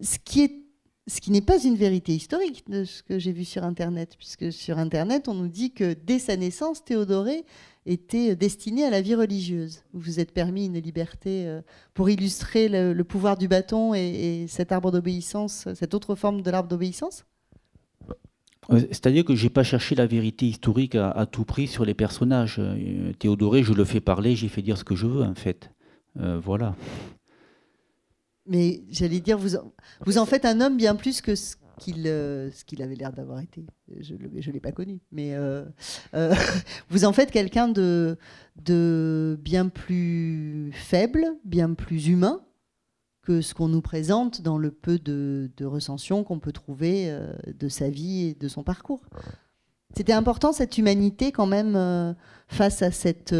ce 0.00 0.18
qui 0.18 0.42
est 0.42 0.65
ce 1.08 1.20
qui 1.20 1.30
n'est 1.30 1.40
pas 1.40 1.62
une 1.62 1.76
vérité 1.76 2.14
historique 2.14 2.64
de 2.68 2.84
ce 2.84 3.02
que 3.02 3.18
j'ai 3.18 3.32
vu 3.32 3.44
sur 3.44 3.62
internet 3.64 4.16
puisque 4.18 4.52
sur 4.52 4.78
internet 4.78 5.28
on 5.28 5.34
nous 5.34 5.48
dit 5.48 5.72
que 5.72 5.94
dès 5.94 6.18
sa 6.18 6.36
naissance 6.36 6.84
Théodoré 6.84 7.44
était 7.86 8.34
destiné 8.34 8.84
à 8.84 8.90
la 8.90 9.00
vie 9.00 9.14
religieuse. 9.14 9.84
Vous 9.92 10.00
vous 10.00 10.20
êtes 10.20 10.32
permis 10.32 10.66
une 10.66 10.80
liberté 10.80 11.46
euh, 11.46 11.62
pour 11.94 12.10
illustrer 12.10 12.68
le, 12.68 13.00
pouvoir 13.04 13.36
du 13.36 13.48
bâton 13.48 13.94
et, 13.94 14.46
cet 14.48 14.72
arbre 14.72 14.90
d'obéissance, 14.90 15.68
cette 15.74 15.94
autre 15.94 16.16
forme 16.16 16.42
de 16.42 16.50
l'arbre 16.50 16.68
d'obéissance? 16.68 17.24
C'est-à-dire 18.68 19.24
que 19.24 19.36
je 19.36 19.44
n'ai 19.44 19.50
pas 19.50 19.62
cherché 19.62 19.94
la 19.94 20.06
vérité 20.06 20.46
historique 20.46 20.96
à, 20.96 21.24
tout 21.30 21.44
prix 21.44 21.68
sur 21.68 21.84
les 21.84 21.94
personnages. 21.94 22.56
Euh, 22.58 23.12
Théodoré, 23.12 23.62
je 23.62 23.72
le 23.72 23.84
fais 23.84 24.00
parler, 24.00 24.34
j'ai 24.34 24.48
fait 24.48 24.62
dire 24.62 24.76
ce 24.76 24.82
que 24.82 24.96
je 24.96 25.06
veux, 25.06 25.22
en 25.22 25.36
fait. 25.36 25.70
Euh, 26.18 26.40
voilà. 26.42 26.74
Mais 28.46 28.82
j'allais 28.90 29.20
dire, 29.20 29.38
vous, 29.38 30.18
en 30.18 30.26
faites 30.26 30.44
un 30.44 30.60
homme 30.60 30.76
bien 30.76 30.94
plus 30.94 31.20
que 31.20 31.34
ce 31.34 31.56
qu'il 31.78 32.04
euh, 32.06 32.50
avait 32.78 32.94
l'air 32.94 33.12
d'avoir 33.12 33.40
été. 33.40 33.64
Je 34.00 34.14
ne 34.14 34.52
l'ai 34.52 34.60
pas 34.60 34.72
connu. 34.72 35.00
Mais 35.12 35.34
euh, 35.34 35.64
euh, 36.14 36.34
vous 36.90 37.04
en 37.04 37.12
faites 37.12 37.30
quelqu'un 37.30 37.68
de, 37.68 38.18
bien 39.40 39.68
plus 39.68 40.70
faible, 40.72 41.26
bien 41.44 41.74
plus 41.74 42.08
humain 42.08 42.42
que 43.22 43.40
ce 43.40 43.54
qu'on 43.54 43.68
nous 43.68 43.82
présente 43.82 44.40
dans 44.42 44.56
le 44.56 44.70
peu 44.70 44.98
de 45.00 45.64
recensions 45.64 46.22
qu'on 46.22 46.38
peut 46.38 46.52
trouver 46.52 47.12
de 47.46 47.68
sa 47.68 47.90
vie 47.90 48.28
et 48.28 48.34
de 48.34 48.46
son 48.46 48.62
parcours. 48.62 49.02
C'était 49.96 50.12
important 50.12 50.52
cette 50.52 50.76
humanité 50.76 51.32
quand 51.32 51.46
même 51.46 52.14
face 52.48 52.82
à, 52.82 52.90
cette, 52.90 53.34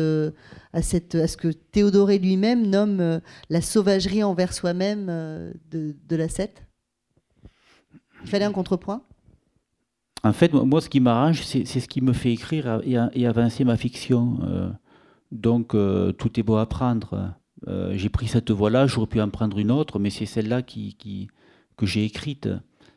à, 0.73 0.83
cette, 0.83 1.14
à 1.14 1.29
ce 1.29 1.37
que 1.37 1.49
Théodoré 1.49 2.19
lui-même 2.19 2.66
nomme 2.66 3.21
la 3.51 3.61
sauvagerie 3.61 4.23
envers 4.23 4.55
soi-même 4.55 5.07
de, 5.71 6.16
la 6.16 6.29
Sète 6.29 6.66
il 8.27 8.31
fallait 8.31 8.45
un 8.45 8.53
contrepoint? 8.53 9.03
En 10.25 10.33
fait, 10.33 10.53
moi, 10.53 10.81
ce 10.81 10.88
qui 10.88 10.99
m'arrange, 10.99 11.42
c'est 11.42 11.64
ce 11.64 11.87
qui 11.87 12.01
me 12.01 12.12
fait 12.12 12.33
écrire 12.33 12.81
et, 12.85 13.27
avancer 13.27 13.64
ma 13.64 13.77
fiction. 13.77 14.38
Euh, 14.42 14.69
donc, 15.31 15.75
euh, 15.75 16.11
tout 16.11 16.40
est 16.40 16.42
beau 16.42 16.57
à 16.57 16.66
prendre. 16.66 17.35
Euh, 17.69 17.92
j'ai 17.97 18.09
pris 18.09 18.27
cette 18.27 18.51
voie-là, 18.51 18.88
j'aurais 18.88 19.07
pu 19.07 19.21
en 19.21 19.31
prendre 19.31 19.59
une 19.59 19.71
autre, 19.71 20.01
mais 20.01 20.11
c'est 20.11 20.27
celle-là 20.27 20.62
qui, 20.62 21.29
que 21.77 21.87
j'ai 21.87 22.05
écrite. 22.05 22.49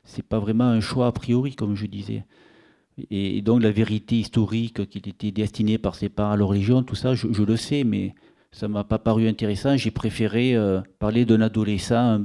C'est 0.04 0.24
pas 0.24 0.40
vraiment 0.40 0.64
un 0.64 0.80
choix 0.80 1.06
a 1.06 1.12
priori, 1.12 1.56
comme 1.56 1.76
je 1.76 1.86
disais. 1.86 2.26
Et, 3.10 3.42
donc, 3.42 3.62
la 3.64 3.72
vérité 3.72 4.18
historique 4.18 4.90
qu'il 4.90 5.08
était 5.08 5.32
destiné 5.32 5.78
par 5.78 5.96
ses 5.96 6.10
parents 6.10 6.32
à 6.32 6.38
leur 6.38 6.50
religion, 6.50 6.84
tout 6.84 6.96
ça, 6.96 7.14
je, 7.14 7.44
le 7.44 7.56
sais, 7.56 7.84
mais 7.84 8.14
ça 8.52 8.68
m'a 8.68 8.84
pas 8.84 9.00
paru 9.00 9.28
intéressant. 9.28 9.78
J'ai 9.78 9.92
préféré 9.92 10.56
parler 11.00 11.26
d'un 11.26 11.42
adolescent 11.42 12.20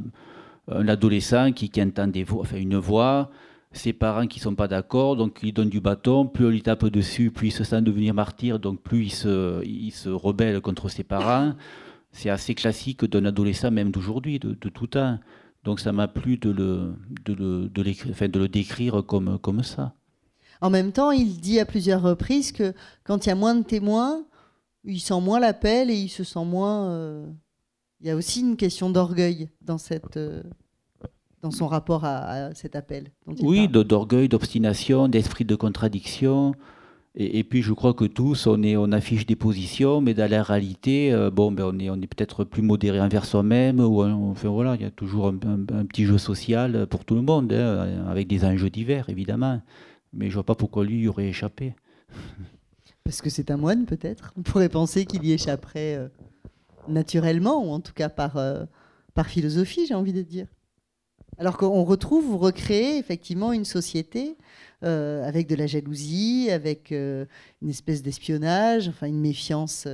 un 0.68 0.88
adolescent 0.88 1.52
qui, 1.52 1.70
entend 1.80 2.10
voix, 2.26 2.40
enfin 2.40 2.56
une 2.56 2.76
voix, 2.76 3.30
ses 3.72 3.92
parents 3.92 4.26
qui 4.26 4.38
ne 4.38 4.44
sont 4.44 4.54
pas 4.54 4.68
d'accord, 4.68 5.16
donc 5.16 5.40
il 5.42 5.52
donne 5.52 5.68
du 5.68 5.80
bâton, 5.80 6.26
plus 6.26 6.46
on 6.46 6.50
lui 6.50 6.62
tape 6.62 6.86
dessus, 6.86 7.30
plus 7.30 7.48
il 7.48 7.52
se 7.52 7.64
sent 7.64 7.82
devenir 7.82 8.14
martyr, 8.14 8.58
donc 8.58 8.80
plus 8.80 9.04
il 9.04 9.10
se, 9.10 9.64
il 9.64 9.90
se 9.90 10.08
rebelle 10.08 10.60
contre 10.60 10.88
ses 10.88 11.04
parents. 11.04 11.54
C'est 12.12 12.30
assez 12.30 12.54
classique 12.54 13.04
d'un 13.04 13.24
adolescent, 13.24 13.70
même 13.72 13.90
d'aujourd'hui, 13.90 14.38
de, 14.38 14.54
tout 14.54 14.86
temps. 14.86 15.18
Donc 15.64 15.80
ça 15.80 15.92
m'a 15.92 16.06
plu 16.06 16.36
de 16.36 16.50
le, 16.50 16.94
de 17.24 17.32
le, 17.34 17.70
enfin, 18.10 18.28
de 18.28 18.38
le 18.38 18.48
décrire 18.48 19.02
comme, 19.04 19.38
comme 19.40 19.62
ça. 19.62 19.94
En 20.60 20.70
même 20.70 20.92
temps, 20.92 21.10
il 21.10 21.40
dit 21.40 21.60
à 21.60 21.64
plusieurs 21.64 22.02
reprises 22.02 22.52
que 22.52 22.72
quand 23.04 23.26
il 23.26 23.28
y 23.28 23.32
a 23.32 23.36
moins 23.36 23.54
de 23.54 23.64
témoins, 23.64 24.24
il 24.84 25.00
sent 25.00 25.20
moins 25.20 25.40
l'appel 25.40 25.90
et 25.90 25.96
il 25.96 26.08
se 26.08 26.24
sent 26.24 26.44
moins... 26.44 26.90
Euh, 26.90 27.26
il 28.00 28.08
y 28.08 28.10
a 28.10 28.16
aussi 28.16 28.40
une 28.40 28.56
question 28.56 28.90
d'orgueil 28.90 29.48
dans, 29.62 29.78
cette, 29.78 30.18
euh, 30.18 30.42
dans 31.40 31.50
son 31.50 31.66
rapport 31.66 32.04
à, 32.04 32.54
cet 32.54 32.76
appel. 32.76 33.10
Oui, 33.40 33.66
d'orgueil, 33.66 34.28
d'obstination, 34.28 35.08
d'esprit 35.08 35.46
de 35.46 35.54
contradiction. 35.54 36.54
Et, 37.14 37.44
puis 37.44 37.62
je 37.62 37.72
crois 37.72 37.94
que 37.94 38.04
tous, 38.04 38.46
on, 38.46 38.62
est, 38.62 38.76
on 38.76 38.90
affiche 38.90 39.24
des 39.24 39.36
positions, 39.36 40.00
mais 40.00 40.12
dans 40.12 40.28
la 40.28 40.42
réalité, 40.42 41.12
euh, 41.12 41.30
bon, 41.30 41.52
ben 41.52 41.64
on 41.72 41.78
est, 41.78 41.88
on 41.88 41.94
est 41.94 42.08
peut-être 42.08 42.44
plus 42.44 42.60
modéré 42.60 43.00
envers 43.00 43.24
soi-même. 43.24 43.80
Ou, 43.80 44.02
enfin 44.02 44.48
voilà, 44.50 44.74
il 44.74 44.82
y 44.82 44.84
a 44.84 44.90
toujours 44.90 45.28
un, 45.28 45.36
petit 45.86 46.04
jeu 46.04 46.18
social 46.18 46.86
pour 46.88 47.06
tout 47.06 47.14
le 47.14 47.22
monde, 47.22 47.52
hein, 47.52 48.04
avec 48.08 48.26
des 48.26 48.44
enjeux 48.44 48.68
divers, 48.70 49.08
évidemment. 49.08 49.62
Mais 50.14 50.28
je 50.30 50.34
vois 50.34 50.44
pas 50.44 50.54
pourquoi 50.54 50.84
lui 50.84 51.00
y 51.00 51.08
aurait 51.08 51.28
échappé. 51.28 51.74
Parce 53.04 53.20
que 53.20 53.30
c'est 53.30 53.50
un 53.50 53.56
moine, 53.56 53.84
peut-être 53.84 54.32
On 54.38 54.42
pourrait 54.42 54.68
penser 54.68 55.04
qu'il 55.04 55.24
y 55.24 55.32
échapperait. 55.32 55.96
Euh, 55.96 56.08
naturellement, 56.88 57.64
ou 57.64 57.70
en 57.70 57.80
tout 57.80 57.92
cas 57.92 58.08
par, 58.08 58.36
euh, 58.36 58.64
par 59.14 59.26
philosophie, 59.26 59.86
j'ai 59.86 59.94
envie 59.94 60.12
de 60.12 60.22
dire. 60.22 60.46
Alors 61.38 61.56
qu'on 61.56 61.82
retrouve, 61.82 62.24
vous 62.24 62.38
recréez 62.38 62.98
effectivement 62.98 63.52
une 63.52 63.64
société 63.64 64.36
euh, 64.84 65.26
avec 65.26 65.48
de 65.48 65.56
la 65.56 65.66
jalousie, 65.66 66.48
avec 66.50 66.92
euh, 66.92 67.26
une 67.60 67.70
espèce 67.70 68.02
d'espionnage, 68.02 68.88
enfin 68.88 69.08
une 69.08 69.20
méfiance. 69.20 69.88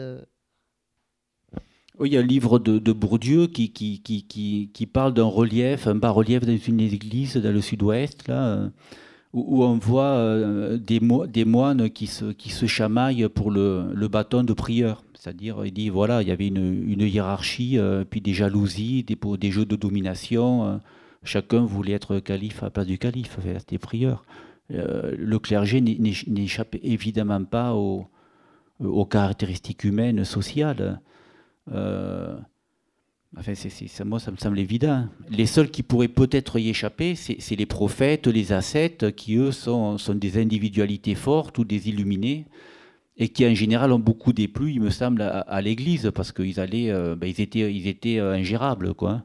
Oui, 1.98 2.10
il 2.10 2.14
y 2.14 2.16
a 2.16 2.20
un 2.20 2.26
livre 2.26 2.58
de, 2.58 2.92
Bourdieu 2.92 3.46
qui, 3.46 3.72
qui, 3.72 4.00
qui, 4.00 4.70
qui 4.72 4.86
parle 4.86 5.14
d'un 5.14 5.24
relief, 5.24 5.86
un 5.86 5.94
bas-relief 5.94 6.44
dans 6.44 6.56
une 6.56 6.80
église 6.80 7.36
dans 7.36 7.52
le 7.52 7.60
sud-ouest, 7.60 8.26
là, 8.28 8.70
où, 9.32 9.64
on 9.64 9.78
voit 9.78 10.76
des, 10.78 11.00
des, 11.28 11.44
moines 11.44 11.90
qui 11.90 12.06
se, 12.06 12.66
chamaillent 12.66 13.28
pour 13.28 13.50
le, 13.50 14.08
bâton 14.08 14.42
de 14.42 14.52
prieur. 14.52 15.02
C'est-à-dire, 15.20 15.66
il 15.66 15.72
dit, 15.72 15.90
voilà, 15.90 16.22
il 16.22 16.28
y 16.28 16.30
avait 16.30 16.46
une, 16.46 17.02
hiérarchie, 17.02 17.78
euh, 17.78 18.04
puis 18.08 18.22
des 18.22 18.32
jalousies, 18.32 19.04
des, 19.04 19.50
jeux 19.50 19.66
de 19.66 19.76
domination. 19.76 20.64
Euh, 20.64 20.76
chacun 21.24 21.60
voulait 21.60 21.92
être 21.92 22.20
calife 22.20 22.62
à 22.62 22.66
la 22.66 22.70
place 22.70 22.86
du 22.86 22.96
calife, 22.96 23.36
c'était 23.58 23.76
prieur. 23.76 24.24
Euh, 24.70 25.14
le 25.18 25.38
clergé 25.38 25.82
n'échappe 25.82 26.74
évidemment 26.82 27.44
pas 27.44 27.74
aux, 27.74 28.08
caractéristiques 29.10 29.84
humaines, 29.84 30.24
sociales. 30.24 31.02
Enfin, 33.36 33.52
moi, 34.04 34.20
ça 34.20 34.30
me 34.30 34.36
semble 34.36 34.58
évident. 34.58 35.06
Les 35.28 35.46
seuls 35.46 35.70
qui 35.70 35.82
pourraient 35.82 36.08
peut-être 36.08 36.58
y 36.58 36.68
échapper, 36.68 37.14
c'est, 37.14 37.56
les 37.56 37.66
prophètes, 37.66 38.26
les 38.26 38.52
ascètes, 38.52 39.14
qui 39.14 39.36
eux 39.36 39.52
sont, 39.52 39.98
sont 39.98 40.14
des 40.14 40.40
individualités 40.40 41.14
fortes 41.14 41.58
ou 41.58 41.64
des 41.64 41.88
illuminés 41.88 42.46
et 43.20 43.28
qui 43.28 43.46
en 43.46 43.54
général 43.54 43.92
ont 43.92 43.98
beaucoup 43.98 44.32
déplu, 44.32 44.72
il 44.72 44.80
me 44.80 44.88
semble, 44.88 45.20
à, 45.20 45.60
l'Église, 45.60 46.10
parce 46.14 46.32
qu'ils 46.32 46.58
allaient, 46.58 46.90
euh, 46.90 47.14
ben, 47.14 47.26
ils 47.26 47.40
étaient, 47.42 47.72
ils 47.72 47.86
étaient 47.86 48.18
euh, 48.18 48.32
ingérables, 48.32 48.94
quoi. 48.94 49.22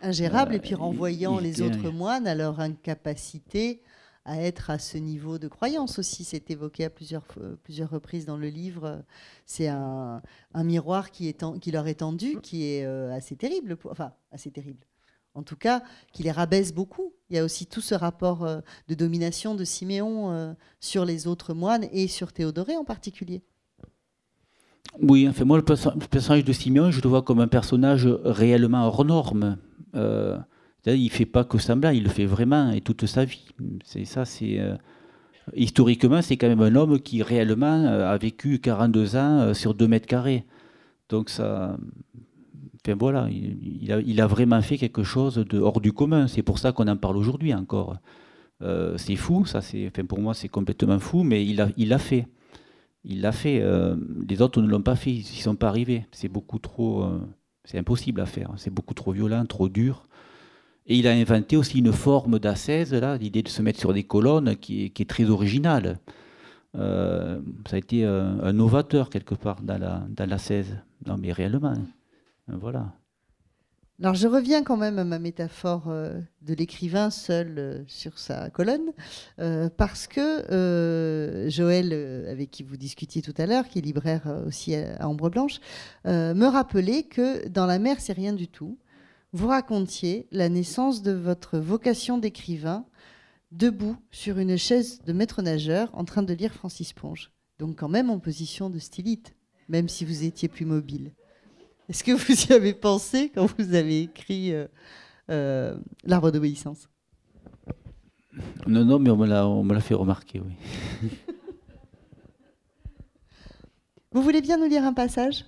Ingérables, 0.00 0.54
et 0.54 0.60
puis 0.60 0.74
euh, 0.74 0.78
renvoyant 0.78 1.40
les 1.40 1.60
autres 1.60 1.90
moines 1.90 2.28
à 2.28 2.36
leur 2.36 2.60
incapacité 2.60 3.82
à 4.24 4.40
être 4.40 4.70
à 4.70 4.78
ce 4.78 4.98
niveau 4.98 5.38
de 5.38 5.48
croyance 5.48 5.98
aussi. 5.98 6.24
C'est 6.24 6.50
évoqué 6.50 6.84
à 6.84 6.90
plusieurs, 6.90 7.26
plusieurs 7.62 7.90
reprises 7.90 8.26
dans 8.26 8.36
le 8.36 8.48
livre. 8.48 9.04
C'est 9.46 9.68
un, 9.68 10.22
un, 10.54 10.64
miroir 10.64 11.10
qui, 11.10 11.28
est 11.28 11.44
qui 11.60 11.70
leur 11.70 11.86
est 11.88 11.96
tendu, 11.96 12.40
qui 12.40 12.64
est 12.64 12.84
assez 12.84 13.36
terrible, 13.36 13.76
enfin 13.90 14.12
assez 14.30 14.50
terrible. 14.50 14.86
En 15.34 15.42
tout 15.42 15.56
cas, 15.56 15.82
qui 16.12 16.22
les 16.22 16.30
rabaisse 16.30 16.74
beaucoup. 16.74 17.14
Il 17.30 17.36
y 17.36 17.38
a 17.38 17.44
aussi 17.44 17.66
tout 17.66 17.80
ce 17.80 17.94
rapport 17.94 18.44
euh, 18.44 18.60
de 18.88 18.94
domination 18.94 19.54
de 19.54 19.64
Siméon 19.64 20.30
euh, 20.30 20.52
sur 20.80 21.06
les 21.06 21.26
autres 21.26 21.54
moines 21.54 21.86
et 21.92 22.06
sur 22.06 22.32
Théodoré 22.32 22.76
en 22.76 22.84
particulier. 22.84 23.42
Oui, 25.00 25.26
enfin 25.26 25.46
moi, 25.46 25.56
le, 25.56 25.64
personnage 25.64 26.44
de 26.44 26.52
Siméon, 26.52 26.90
je 26.90 27.00
le 27.00 27.08
vois 27.08 27.22
comme 27.22 27.40
un 27.40 27.48
personnage 27.48 28.06
réellement 28.24 28.86
hors 28.86 29.06
norme. 29.06 29.56
Euh, 29.94 30.38
il 30.86 31.04
ne 31.04 31.08
fait 31.10 31.26
pas 31.26 31.44
que 31.44 31.58
semblant, 31.58 31.90
il 31.90 32.02
le 32.04 32.08
fait 32.08 32.26
vraiment 32.26 32.70
et 32.70 32.80
toute 32.80 33.06
sa 33.06 33.24
vie. 33.24 33.46
C'est 33.84 34.04
ça, 34.04 34.24
c'est 34.24 34.60
historiquement, 35.54 36.22
c'est 36.22 36.36
quand 36.36 36.48
même 36.48 36.60
un 36.60 36.74
homme 36.74 37.00
qui 37.00 37.22
réellement 37.22 37.86
a 37.86 38.16
vécu 38.18 38.58
42 38.58 39.16
ans 39.16 39.54
sur 39.54 39.74
2 39.74 39.86
mètres 39.88 40.06
carrés. 40.06 40.44
Donc 41.08 41.30
ça, 41.30 41.76
voilà, 42.90 43.28
il, 43.30 44.20
a, 44.20 44.26
vraiment 44.26 44.60
fait 44.60 44.76
quelque 44.76 45.02
chose 45.04 45.36
de 45.36 45.58
hors 45.58 45.80
du 45.80 45.92
commun. 45.92 46.26
C'est 46.26 46.42
pour 46.42 46.58
ça 46.58 46.72
qu'on 46.72 46.88
en 46.88 46.96
parle 46.96 47.16
aujourd'hui 47.16 47.54
encore. 47.54 47.96
Euh, 48.62 48.96
c'est 48.98 49.16
fou, 49.16 49.46
ça. 49.46 49.60
C'est, 49.60 49.90
pour 49.90 50.20
moi, 50.20 50.34
c'est 50.34 50.48
complètement 50.48 50.98
fou, 50.98 51.22
mais 51.22 51.46
il 51.46 51.60
a, 51.60 51.68
il 51.76 51.88
l'a 51.88 51.98
fait. 51.98 52.26
Il 53.04 53.20
l'a 53.20 53.32
fait. 53.32 53.60
Euh, 53.60 53.96
les 54.28 54.42
autres 54.42 54.60
ne 54.60 54.68
l'ont 54.68 54.82
pas 54.82 54.96
fait. 54.96 55.12
Ils 55.12 55.20
ne 55.20 55.42
sont 55.42 55.56
pas 55.56 55.68
arrivés. 55.68 56.06
C'est 56.10 56.28
beaucoup 56.28 56.58
trop. 56.58 57.04
Euh, 57.04 57.20
c'est 57.64 57.78
impossible 57.78 58.20
à 58.20 58.26
faire. 58.26 58.50
C'est 58.56 58.72
beaucoup 58.72 58.94
trop 58.94 59.12
violent, 59.12 59.44
trop 59.46 59.68
dur. 59.68 60.08
Et 60.86 60.96
il 60.96 61.06
a 61.06 61.12
inventé 61.12 61.56
aussi 61.56 61.78
une 61.78 61.92
forme 61.92 62.38
d'ascèse, 62.38 62.92
là, 62.92 63.16
l'idée 63.16 63.42
de 63.42 63.48
se 63.48 63.62
mettre 63.62 63.78
sur 63.78 63.92
des 63.92 64.04
colonnes, 64.04 64.56
qui 64.56 64.84
est, 64.84 65.08
très 65.08 65.30
originale. 65.30 65.98
ça 66.74 67.38
a 67.72 67.76
été 67.76 68.04
un, 68.04 68.52
novateur 68.52 69.10
quelque 69.10 69.34
part 69.34 69.62
dans 69.62 69.78
la. 69.78 70.06
Non, 71.06 71.16
mais 71.18 71.32
réellement. 71.32 71.74
Voilà. 72.48 72.92
Alors 74.02 74.14
je 74.14 74.26
reviens 74.26 74.64
quand 74.64 74.76
même 74.76 74.98
à 74.98 75.04
ma 75.04 75.20
métaphore 75.20 75.84
euh, 75.86 76.18
de 76.40 76.54
l'écrivain 76.54 77.10
seul 77.10 77.54
euh, 77.56 77.84
sur 77.86 78.18
sa 78.18 78.50
colonne, 78.50 78.90
euh, 79.38 79.68
parce 79.76 80.08
que 80.08 81.46
Joël, 81.48 82.26
avec 82.28 82.50
qui 82.50 82.64
vous 82.64 82.76
discutiez 82.76 83.22
tout 83.22 83.34
à 83.38 83.46
l'heure, 83.46 83.68
qui 83.68 83.78
est 83.78 83.82
libraire 83.82 84.22
aussi 84.44 84.74
à, 84.74 85.08
Ombre 85.08 85.30
Blanche, 85.30 85.60
me 86.04 86.46
rappelait 86.46 87.04
que 87.04 87.46
dans 87.46 87.66
La 87.66 87.78
mer, 87.78 88.00
c'est 88.00 88.12
rien 88.12 88.32
du 88.32 88.48
tout. 88.48 88.76
Vous 89.34 89.48
racontiez 89.48 90.26
la 90.30 90.50
naissance 90.50 91.00
de 91.00 91.12
votre 91.12 91.58
vocation 91.58 92.18
d'écrivain 92.18 92.84
debout 93.50 93.96
sur 94.10 94.38
une 94.38 94.58
chaise 94.58 95.00
de 95.06 95.14
maître 95.14 95.40
nageur 95.40 95.88
en 95.94 96.04
train 96.04 96.22
de 96.22 96.34
lire 96.34 96.52
Francis 96.52 96.92
Ponge. 96.92 97.32
Donc 97.58 97.78
quand 97.78 97.88
même 97.88 98.10
en 98.10 98.18
position 98.18 98.68
de 98.68 98.78
stylite, 98.78 99.34
même 99.68 99.88
si 99.88 100.04
vous 100.04 100.24
étiez 100.24 100.48
plus 100.48 100.66
mobile. 100.66 101.12
Est-ce 101.88 102.04
que 102.04 102.12
vous 102.12 102.46
y 102.46 102.52
avez 102.52 102.74
pensé 102.74 103.30
quand 103.34 103.46
vous 103.56 103.74
avez 103.74 104.02
écrit 104.02 104.52
euh, 104.52 104.66
euh, 105.30 105.78
L'arbre 106.04 106.30
d'obéissance? 106.30 106.90
Non, 108.66 108.84
non, 108.84 108.98
mais 108.98 109.10
on 109.10 109.16
me 109.64 109.74
l'a 109.74 109.80
fait 109.80 109.94
remarquer, 109.94 110.40
oui. 110.40 111.10
vous 114.12 114.22
voulez 114.22 114.42
bien 114.42 114.58
nous 114.58 114.68
lire 114.68 114.84
un 114.84 114.92
passage? 114.92 115.46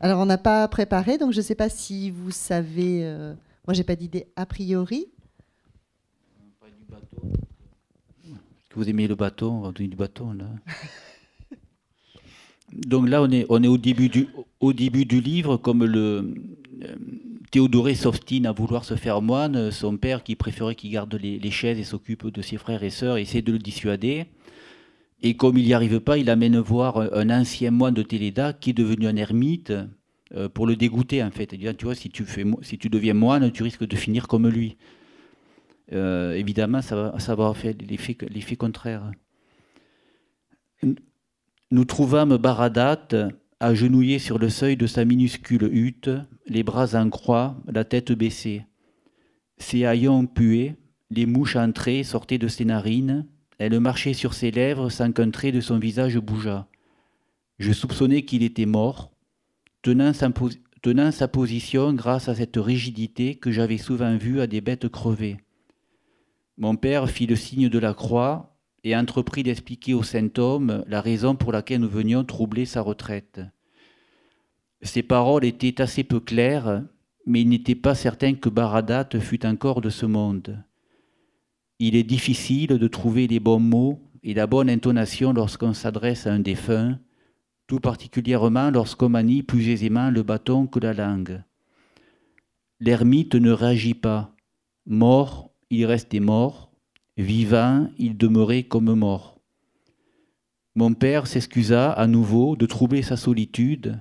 Alors, 0.00 0.20
on 0.20 0.26
n'a 0.26 0.38
pas 0.38 0.68
préparé, 0.68 1.18
donc 1.18 1.32
je 1.32 1.38
ne 1.38 1.42
sais 1.42 1.56
pas 1.56 1.68
si 1.68 2.10
vous 2.10 2.30
savez. 2.30 3.04
Euh, 3.04 3.34
moi, 3.66 3.74
j'ai 3.74 3.82
pas 3.82 3.96
d'idée 3.96 4.26
a 4.36 4.46
priori. 4.46 5.08
Est-ce 8.24 8.68
que 8.70 8.74
vous 8.76 8.88
aimez 8.88 9.08
le 9.08 9.16
bateau? 9.16 9.50
On 9.50 9.60
va 9.62 9.72
donner 9.72 9.88
du 9.88 9.96
bateau, 9.96 10.32
là. 10.32 10.46
donc 12.72 13.08
là, 13.08 13.22
on 13.22 13.30
est, 13.30 13.44
on 13.48 13.60
est 13.62 13.68
au, 13.68 13.78
début 13.78 14.08
du, 14.08 14.28
au 14.60 14.72
début 14.72 15.04
du 15.04 15.20
livre, 15.20 15.56
comme 15.56 15.84
le. 15.84 16.34
Euh, 16.84 16.94
Théodoré 17.50 17.94
s'obstine 17.94 18.44
à 18.44 18.52
vouloir 18.52 18.84
se 18.84 18.94
faire 18.94 19.22
moine, 19.22 19.70
son 19.70 19.96
père 19.96 20.22
qui 20.22 20.36
préférait 20.36 20.74
qu'il 20.74 20.90
garde 20.90 21.14
les, 21.14 21.38
les, 21.38 21.50
chaises 21.50 21.78
et 21.78 21.82
s'occupe 21.82 22.26
de 22.26 22.42
ses 22.42 22.58
frères 22.58 22.82
et 22.82 22.90
sœurs 22.90 23.16
essaie 23.16 23.40
de 23.40 23.52
le 23.52 23.58
dissuader. 23.58 24.26
Et 25.22 25.36
comme 25.36 25.58
il 25.58 25.64
n'y 25.64 25.74
arrive 25.74 26.00
pas, 26.00 26.16
il 26.18 26.30
amène 26.30 26.58
voir 26.58 26.98
un 27.12 27.30
ancien 27.30 27.70
moine 27.70 27.94
de 27.94 28.02
Téléda 28.02 28.52
qui 28.52 28.70
est 28.70 28.74
devenu 28.74 29.06
un 29.06 29.16
ermite 29.16 29.72
euh, 30.34 30.48
pour 30.48 30.66
le 30.66 30.76
dégoûter 30.76 31.22
en 31.22 31.30
fait. 31.30 31.46
tu 31.46 31.84
vois, 31.84 31.94
si 31.94 32.10
tu, 32.10 32.24
fais, 32.24 32.44
si 32.62 32.78
tu 32.78 32.88
deviens 32.88 33.14
moine, 33.14 33.50
tu 33.50 33.62
risques 33.62 33.86
de 33.86 33.96
finir 33.96 34.28
comme 34.28 34.48
lui. 34.48 34.76
Euh, 35.92 36.34
évidemment, 36.34 36.82
ça 36.82 36.94
va, 36.94 37.18
ça 37.18 37.34
va 37.34 37.52
faire 37.54 37.74
l'effet 37.80 38.56
contraire. 38.56 39.10
Nous 41.70 41.84
trouvâmes 41.84 42.36
Baradat 42.36 43.08
agenouillé 43.60 44.18
sur 44.18 44.38
le 44.38 44.48
seuil 44.48 44.76
de 44.76 44.86
sa 44.86 45.04
minuscule 45.04 45.68
hutte, 45.72 46.10
les 46.46 46.62
bras 46.62 46.94
en 46.94 47.10
croix, 47.10 47.56
la 47.66 47.84
tête 47.84 48.12
baissée. 48.12 48.64
Ses 49.56 49.84
haillons 49.84 50.26
puaient, 50.26 50.76
les 51.10 51.26
mouches 51.26 51.56
entrées 51.56 52.04
sortaient 52.04 52.38
de 52.38 52.48
ses 52.48 52.64
narines, 52.64 53.26
elle 53.58 53.78
marchait 53.80 54.14
sur 54.14 54.34
ses 54.34 54.50
lèvres 54.50 54.88
sans 54.88 55.12
qu'un 55.12 55.30
trait 55.30 55.52
de 55.52 55.60
son 55.60 55.78
visage 55.78 56.16
bougeât. 56.18 56.66
Je 57.58 57.72
soupçonnais 57.72 58.22
qu'il 58.22 58.44
était 58.44 58.66
mort, 58.66 59.10
tenant 59.82 60.12
sa, 60.12 61.28
position 61.28 61.92
grâce 61.92 62.28
à 62.28 62.36
cette 62.36 62.56
rigidité 62.56 63.34
que 63.34 63.50
j'avais 63.50 63.78
souvent 63.78 64.16
vue 64.16 64.40
à 64.40 64.46
des 64.46 64.60
bêtes 64.60 64.88
crevées. 64.88 65.38
Mon 66.56 66.76
père 66.76 67.10
fit 67.10 67.26
le 67.26 67.34
signe 67.34 67.68
de 67.68 67.78
la 67.78 67.94
croix 67.94 68.56
et 68.84 68.96
entreprit 68.96 69.42
d'expliquer 69.42 69.94
au 69.94 70.04
saint 70.04 70.30
homme 70.38 70.84
la 70.86 71.00
raison 71.00 71.34
pour 71.34 71.50
laquelle 71.50 71.80
nous 71.80 71.88
venions 71.88 72.24
troubler 72.24 72.64
sa 72.64 72.80
retraite. 72.80 73.40
Ses 74.82 75.02
paroles 75.02 75.44
étaient 75.44 75.80
assez 75.80 76.04
peu 76.04 76.20
claires, 76.20 76.84
mais 77.26 77.40
il 77.40 77.48
n'était 77.48 77.74
pas 77.74 77.96
certain 77.96 78.34
que 78.34 78.48
Baradat 78.48 79.08
fût 79.18 79.44
encore 79.44 79.80
de 79.80 79.90
ce 79.90 80.06
monde 80.06 80.62
il 81.78 81.94
est 81.94 82.04
difficile 82.04 82.68
de 82.68 82.88
trouver 82.88 83.26
les 83.26 83.40
bons 83.40 83.60
mots 83.60 84.00
et 84.22 84.34
la 84.34 84.46
bonne 84.46 84.68
intonation 84.68 85.32
lorsqu'on 85.32 85.72
s'adresse 85.72 86.26
à 86.26 86.32
un 86.32 86.40
défunt, 86.40 86.98
tout 87.66 87.80
particulièrement 87.80 88.70
lorsqu'on 88.70 89.08
manie 89.08 89.42
plus 89.42 89.68
aisément 89.68 90.10
le 90.10 90.22
bâton 90.22 90.66
que 90.66 90.80
la 90.80 90.92
langue. 90.92 91.42
L'ermite 92.80 93.34
ne 93.34 93.50
réagit 93.50 93.94
pas. 93.94 94.34
Mort, 94.86 95.50
il 95.70 95.84
restait 95.86 96.20
mort. 96.20 96.72
Vivant, 97.16 97.88
il 97.98 98.16
demeurait 98.16 98.62
comme 98.62 98.94
mort. 98.94 99.40
Mon 100.76 100.94
père 100.94 101.26
s'excusa 101.26 101.90
à 101.90 102.06
nouveau 102.06 102.54
de 102.54 102.66
troubler 102.66 103.02
sa 103.02 103.16
solitude. 103.16 104.00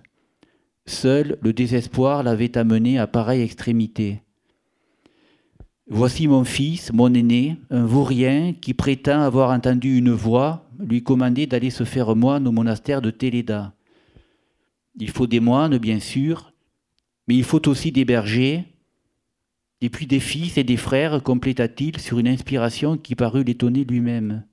Seul 0.86 1.38
le 1.42 1.52
désespoir 1.52 2.22
l'avait 2.22 2.58
amené 2.58 3.00
à 3.00 3.08
pareille 3.08 3.42
extrémité. 3.42 4.22
Voici 5.90 6.28
mon 6.28 6.44
fils, 6.44 6.92
mon 6.92 7.14
aîné, 7.14 7.56
un 7.70 7.86
vaurien 7.86 8.54
qui 8.54 8.74
prétend 8.74 9.22
avoir 9.22 9.52
entendu 9.52 9.98
une 9.98 10.12
voix 10.12 10.68
lui 10.80 11.02
commander 11.02 11.48
d'aller 11.48 11.70
se 11.70 11.86
faire 11.86 12.14
moine 12.14 12.46
au 12.46 12.52
monastère 12.52 13.02
de 13.02 13.10
Téléda. 13.10 13.74
Il 15.00 15.10
faut 15.10 15.28
des 15.28 15.40
moines, 15.40 15.78
bien 15.78 16.00
sûr, 16.00 16.52
mais 17.28 17.36
il 17.36 17.46
faut 17.46 17.68
aussi 17.70 17.94
des 17.94 18.04
bergers, 18.04 18.66
et 19.80 19.90
puis 19.90 20.08
des 20.08 20.20
fils 20.20 20.58
et 20.58 20.64
des 20.64 20.76
frères, 20.78 21.24
compléta-t-il 21.24 22.00
sur 22.00 22.20
une 22.20 22.28
inspiration 22.28 22.98
qui 22.98 23.16
parut 23.16 23.44
l'étonner 23.44 23.86
lui-même. 23.86 24.44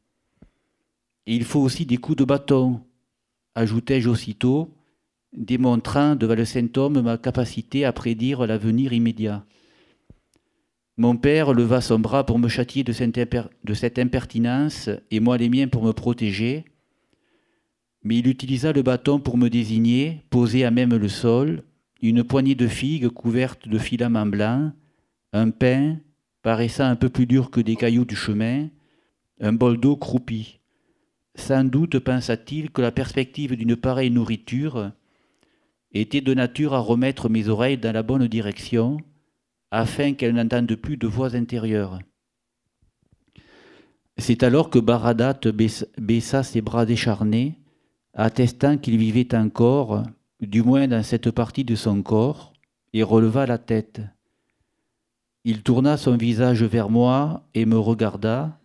Et 1.26 1.34
il 1.34 1.44
faut 1.44 1.60
aussi 1.60 1.84
des 1.84 1.96
coups 1.96 2.18
de 2.18 2.24
bâton, 2.24 2.80
ajoutai-je 3.54 4.08
aussitôt, 4.08 4.70
démontrant 5.32 6.14
devant 6.14 6.34
le 6.34 6.44
saint 6.44 6.68
homme 6.76 7.00
ma 7.00 7.18
capacité 7.18 7.84
à 7.84 7.92
prédire 7.92 8.46
l'avenir 8.46 8.92
immédiat. 8.92 9.44
Mon 10.96 11.16
père 11.16 11.52
leva 11.52 11.80
son 11.80 11.98
bras 11.98 12.24
pour 12.24 12.38
me 12.38 12.48
châtier 12.48 12.84
de 12.84 12.92
cette, 12.92 13.98
impertinence 13.98 14.90
et 15.10 15.18
moi 15.18 15.36
les 15.36 15.48
miens 15.48 15.66
pour 15.66 15.82
me 15.82 15.92
protéger, 15.92 16.64
mais 18.04 18.18
il 18.18 18.28
utilisa 18.28 18.72
le 18.72 18.82
bâton 18.82 19.18
pour 19.18 19.36
me 19.36 19.48
désigner, 19.48 20.22
posé 20.30 20.64
à 20.64 20.70
même 20.70 20.94
le 20.94 21.08
sol, 21.08 21.64
une 22.00 22.22
poignée 22.22 22.54
de 22.54 22.68
figues 22.68 23.08
couvertes 23.08 23.66
de 23.66 23.78
filaments 23.78 24.26
blancs, 24.26 24.72
un 25.32 25.50
pain 25.50 25.96
paraissant 26.42 26.84
un 26.84 26.96
peu 26.96 27.08
plus 27.08 27.26
dur 27.26 27.50
que 27.50 27.60
des 27.60 27.74
cailloux 27.74 28.04
du 28.04 28.14
chemin, 28.14 28.68
un 29.40 29.52
bol 29.52 29.80
d'eau 29.80 29.96
croupi. 29.96 30.60
Sans 31.34 31.64
doute 31.64 31.98
pensa-t-il 31.98 32.70
que 32.70 32.82
la 32.82 32.92
perspective 32.92 33.56
d'une 33.56 33.74
pareille 33.74 34.12
nourriture 34.12 34.92
était 35.92 36.20
de 36.20 36.34
nature 36.34 36.72
à 36.72 36.78
remettre 36.78 37.28
mes 37.28 37.48
oreilles 37.48 37.78
dans 37.78 37.92
la 37.92 38.04
bonne 38.04 38.28
direction, 38.28 38.98
afin 39.74 40.12
qu'elle 40.14 40.34
n'entende 40.34 40.72
plus 40.76 40.96
de 40.96 41.08
voix 41.08 41.34
intérieures. 41.34 41.98
C'est 44.16 44.44
alors 44.44 44.70
que 44.70 44.78
Baradat 44.78 45.40
baissa 45.98 46.44
ses 46.44 46.60
bras 46.60 46.86
décharnés, 46.86 47.58
attestant 48.12 48.78
qu'il 48.78 48.96
vivait 48.98 49.34
encore, 49.34 50.04
du 50.40 50.62
moins 50.62 50.86
dans 50.86 51.02
cette 51.02 51.32
partie 51.32 51.64
de 51.64 51.74
son 51.74 52.02
corps, 52.02 52.52
et 52.92 53.02
releva 53.02 53.46
la 53.46 53.58
tête. 53.58 54.00
Il 55.42 55.64
tourna 55.64 55.96
son 55.96 56.16
visage 56.16 56.62
vers 56.62 56.88
moi 56.88 57.42
et 57.54 57.66
me 57.66 57.76
regarda, 57.76 58.60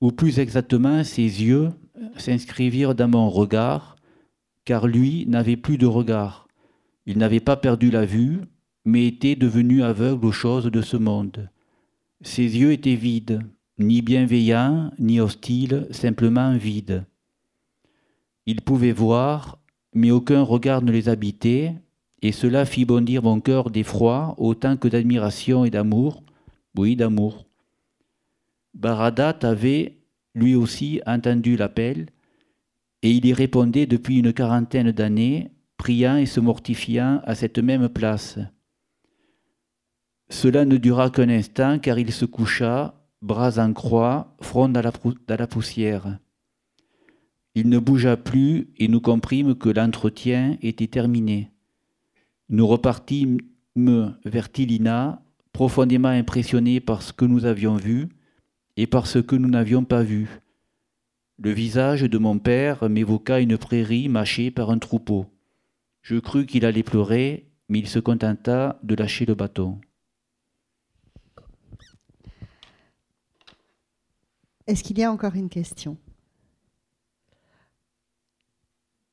ou 0.00 0.10
plus 0.10 0.40
exactement 0.40 1.04
ses 1.04 1.22
yeux 1.22 1.70
s'inscrivirent 2.16 2.96
dans 2.96 3.08
mon 3.08 3.30
regard, 3.30 3.94
car 4.64 4.88
lui 4.88 5.24
n'avait 5.28 5.56
plus 5.56 5.78
de 5.78 5.86
regard. 5.86 6.48
Il 7.06 7.16
n'avait 7.18 7.38
pas 7.38 7.56
perdu 7.56 7.92
la 7.92 8.04
vue, 8.04 8.40
mais 8.86 9.08
était 9.08 9.34
devenu 9.34 9.82
aveugle 9.82 10.24
aux 10.24 10.32
choses 10.32 10.66
de 10.66 10.80
ce 10.80 10.96
monde. 10.96 11.50
Ses 12.22 12.56
yeux 12.56 12.70
étaient 12.70 12.94
vides, 12.94 13.40
ni 13.78 14.00
bienveillants, 14.00 14.92
ni 15.00 15.20
hostiles, 15.20 15.88
simplement 15.90 16.56
vides. 16.56 17.04
Il 18.46 18.62
pouvait 18.62 18.92
voir, 18.92 19.58
mais 19.92 20.12
aucun 20.12 20.40
regard 20.42 20.82
ne 20.82 20.92
les 20.92 21.08
habitait, 21.08 21.74
et 22.22 22.30
cela 22.30 22.64
fit 22.64 22.84
bondir 22.84 23.24
mon 23.24 23.40
cœur 23.40 23.70
d'effroi 23.70 24.36
autant 24.38 24.76
que 24.76 24.88
d'admiration 24.88 25.64
et 25.64 25.70
d'amour, 25.70 26.22
oui 26.76 26.94
d'amour. 26.94 27.44
Baradat 28.72 29.38
avait, 29.42 29.98
lui 30.34 30.54
aussi, 30.54 31.00
entendu 31.06 31.56
l'appel, 31.56 32.06
et 33.02 33.10
il 33.10 33.26
y 33.26 33.32
répondait 33.32 33.86
depuis 33.86 34.18
une 34.18 34.32
quarantaine 34.32 34.92
d'années, 34.92 35.50
priant 35.76 36.16
et 36.16 36.26
se 36.26 36.38
mortifiant 36.38 37.20
à 37.24 37.34
cette 37.34 37.58
même 37.58 37.88
place. 37.88 38.38
Cela 40.28 40.64
ne 40.64 40.76
dura 40.76 41.10
qu'un 41.10 41.28
instant, 41.28 41.78
car 41.78 41.98
il 41.98 42.12
se 42.12 42.24
coucha, 42.24 42.94
bras 43.22 43.58
en 43.58 43.72
croix, 43.72 44.34
front 44.40 44.68
dans 44.68 44.82
la, 44.82 45.46
poussière. 45.46 46.18
Il 47.54 47.68
ne 47.68 47.78
bougea 47.78 48.16
plus 48.16 48.68
et 48.76 48.88
nous 48.88 49.00
comprîmes 49.00 49.54
que 49.54 49.68
l'entretien 49.68 50.58
était 50.62 50.88
terminé. 50.88 51.50
Nous 52.48 52.66
repartîmes 52.66 53.38
vers 54.24 54.50
Tilina, 54.50 55.22
profondément 55.52 56.08
impressionnés 56.08 56.80
par 56.80 57.02
ce 57.02 57.12
que 57.12 57.24
nous 57.24 57.44
avions 57.44 57.76
vu 57.76 58.08
et 58.76 58.86
par 58.86 59.06
ce 59.06 59.18
que 59.18 59.36
nous 59.36 59.48
n'avions 59.48 59.84
pas 59.84 60.02
vu. 60.02 60.40
Le 61.38 61.50
visage 61.50 62.02
de 62.02 62.18
mon 62.18 62.38
père 62.38 62.88
m'évoqua 62.88 63.40
une 63.40 63.58
prairie 63.58 64.08
mâchée 64.08 64.50
par 64.50 64.70
un 64.70 64.78
troupeau. 64.78 65.26
Je 66.02 66.16
crus 66.16 66.46
qu'il 66.46 66.64
allait 66.64 66.82
pleurer, 66.82 67.50
mais 67.68 67.80
il 67.80 67.88
se 67.88 67.98
contenta 67.98 68.78
de 68.82 68.94
lâcher 68.94 69.26
le 69.26 69.34
bâton. 69.34 69.80
Est-ce 74.66 74.82
qu'il 74.82 74.98
y 74.98 75.04
a 75.04 75.12
encore 75.12 75.36
une 75.36 75.48
question? 75.48 75.96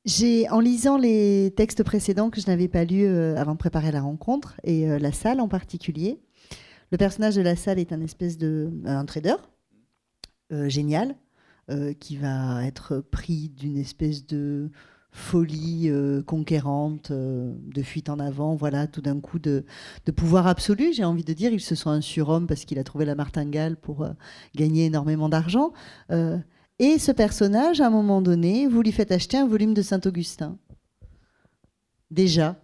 J'ai, 0.06 0.50
en 0.50 0.60
lisant 0.60 0.98
les 0.98 1.54
textes 1.56 1.84
précédents 1.84 2.30
que 2.30 2.42
je 2.42 2.48
n'avais 2.48 2.68
pas 2.68 2.84
lus 2.84 3.06
euh, 3.06 3.38
avant 3.38 3.54
de 3.54 3.58
préparer 3.58 3.92
la 3.92 4.02
rencontre, 4.02 4.60
et 4.64 4.90
euh, 4.90 5.00
la 5.00 5.12
salle 5.14 5.40
en 5.40 5.48
particulier, 5.48 6.20
le 6.92 6.98
personnage 6.98 7.36
de 7.36 7.42
la 7.42 7.56
salle 7.56 7.80
est 7.80 7.94
un 7.94 8.02
espèce 8.02 8.38
de 8.38 8.72
euh, 8.86 8.90
un 8.90 9.06
trader 9.06 9.36
génial 10.68 11.16
qui 12.00 12.18
va 12.18 12.64
être 12.64 13.00
pris 13.00 13.50
d'une 13.50 13.78
espèce 13.78 14.28
de 14.28 14.70
folie 15.14 15.90
euh, 15.90 16.24
conquérante, 16.24 17.12
euh, 17.12 17.54
de 17.74 17.82
fuite 17.84 18.10
en 18.10 18.20
avant, 18.20 18.56
voilà, 18.56 18.88
tout 18.88 19.02
d'un 19.02 19.20
coup 19.20 19.40
de, 19.40 19.64
pouvoir 20.16 20.48
absolu, 20.48 20.92
j'ai 20.92 21.06
envie 21.06 21.24
de 21.24 21.34
dire. 21.34 21.54
Il 21.54 21.62
se 21.62 21.76
sent 21.76 21.90
un 21.90 22.02
surhomme 22.02 22.48
parce 22.48 22.66
qu'il 22.66 22.80
a 22.80 22.84
trouvé 22.84 23.06
la 23.06 23.16
martingale 23.16 23.78
pour 23.78 24.04
euh, 24.04 24.10
gagner 24.56 24.86
énormément 24.86 25.30
d'argent. 25.30 25.72
et 26.80 27.00
ce 27.00 27.12
personnage, 27.12 27.80
à 27.80 27.88
un 27.88 27.90
moment 27.92 28.22
donné, 28.22 28.68
vous 28.68 28.82
lui 28.82 28.92
faites 28.92 29.12
acheter 29.12 29.38
un 29.38 29.48
volume 29.48 29.74
de 29.74 29.82
Saint-Augustin. 29.82 30.58
Déjà, 32.12 32.60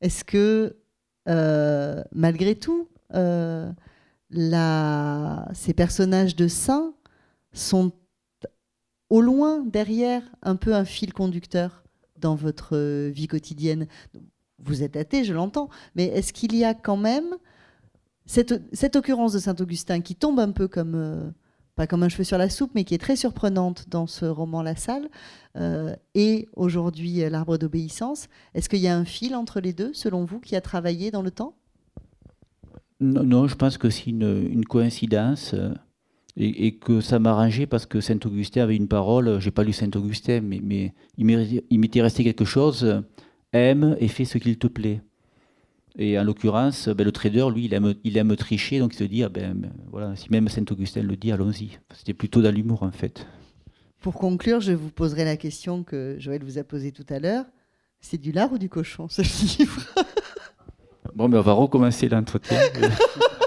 est-ce 0.00 0.24
que 0.24 0.76
malgré 2.12 2.56
tout, 2.56 2.88
euh, 3.14 3.70
ces 5.52 5.74
personnages 5.74 6.36
de 6.36 6.48
saints 6.48 6.94
sont 7.52 7.92
au 9.10 9.20
loin, 9.20 9.64
derrière, 9.64 10.22
un 10.42 10.56
peu 10.56 10.74
un 10.74 10.84
fil 10.84 11.12
conducteur 11.12 11.84
dans 12.18 12.34
votre 12.34 13.08
vie 13.08 13.26
quotidienne 13.26 13.86
Vous 14.58 14.82
êtes 14.82 14.96
athée, 14.96 15.24
je 15.24 15.34
l'entends, 15.34 15.68
mais 15.94 16.06
est-ce 16.06 16.32
qu'il 16.32 16.56
y 16.56 16.64
a 16.64 16.74
quand 16.74 16.96
même 16.96 17.36
cette, 18.26 18.94
occurrence 18.94 19.32
de 19.32 19.40
Saint-Augustin 19.40 20.00
qui 20.00 20.14
tombe 20.14 20.38
un 20.38 20.52
peu 20.52 20.68
comme, 20.68 20.94
euh, 20.94 21.30
pas 21.74 21.88
comme 21.88 22.04
un 22.04 22.08
cheveu 22.08 22.22
sur 22.22 22.38
la 22.38 22.48
soupe, 22.48 22.70
mais 22.76 22.84
qui 22.84 22.94
est 22.94 22.98
très 22.98 23.16
surprenante 23.16 23.86
dans 23.88 24.06
ce 24.06 24.24
roman 24.24 24.62
La 24.62 24.76
Salle, 24.76 25.08
euh, 25.56 25.96
et 26.14 26.48
aujourd'hui 26.54 27.24
euh, 27.24 27.30
L'Arbre 27.30 27.58
d'obéissance, 27.58 28.28
est-ce 28.54 28.68
qu'il 28.68 28.78
y 28.78 28.86
a 28.86 28.96
un 28.96 29.04
fil 29.04 29.34
entre 29.34 29.60
les 29.60 29.72
deux, 29.72 29.92
selon 29.94 30.24
vous, 30.24 30.38
qui 30.38 30.54
a 30.54 30.60
travaillé 30.60 31.10
dans 31.10 31.22
le 31.22 31.32
temps? 31.32 31.56
Non, 33.00 33.48
je 33.48 33.56
pense 33.56 33.78
que 33.78 33.90
c'est 33.90 34.10
une, 34.10 34.64
coïncidence. 34.64 35.54
Et, 36.36 36.76
que 36.76 37.00
ça 37.00 37.18
m'arrangeait 37.18 37.66
parce 37.66 37.86
que 37.86 38.00
Saint-Augustin 38.00 38.62
avait 38.62 38.76
une 38.76 38.88
parole, 38.88 39.40
j'ai 39.40 39.50
pas 39.50 39.64
lu 39.64 39.72
Saint-Augustin, 39.72 40.40
mais, 40.40 40.60
mais 40.62 40.92
il 41.18 41.78
m'était 41.78 42.00
resté 42.00 42.24
quelque 42.24 42.44
chose, 42.44 43.02
aime 43.52 43.96
et 43.98 44.08
fais 44.08 44.24
ce 44.24 44.38
qu'il 44.38 44.56
te 44.58 44.68
plaît. 44.68 45.02
Et 45.98 46.18
en 46.18 46.24
l'occurrence, 46.24 46.88
ben, 46.88 47.04
le 47.04 47.12
trader, 47.12 47.46
lui, 47.52 47.64
il 47.64 47.74
aime, 47.74 47.94
il 48.04 48.16
aime 48.16 48.36
tricher, 48.36 48.78
donc 48.78 48.94
il 48.94 48.98
se 48.98 49.04
dit, 49.04 49.24
ah 49.24 49.28
ben, 49.28 49.54
ben 49.54 49.72
voilà, 49.90 50.14
si 50.14 50.30
même 50.30 50.48
Saint-Augustin 50.48 51.02
le 51.02 51.16
dit, 51.16 51.32
allons-y. 51.32 51.78
C'était 51.94 52.14
plutôt 52.14 52.42
dans 52.42 52.54
l'humour, 52.54 52.84
en 52.84 52.92
fait. 52.92 53.26
Pour 54.00 54.14
conclure, 54.14 54.60
je 54.60 54.72
vous 54.72 54.90
poserai 54.90 55.24
la 55.24 55.36
question 55.36 55.82
que 55.82 56.16
Joël 56.18 56.42
vous 56.44 56.58
a 56.58 56.64
posée 56.64 56.92
tout 56.92 57.04
à 57.10 57.18
l'heure. 57.18 57.44
C'est 58.00 58.18
du 58.18 58.32
lard 58.32 58.52
ou 58.52 58.58
du 58.58 58.68
cochon, 58.68 59.08
ce 59.10 59.20
livre? 59.62 59.82
Bon, 61.14 61.28
mais 61.28 61.38
on 61.38 61.42
va 61.42 61.52
recommencer 61.52 62.08
l'entretien. 62.08 62.58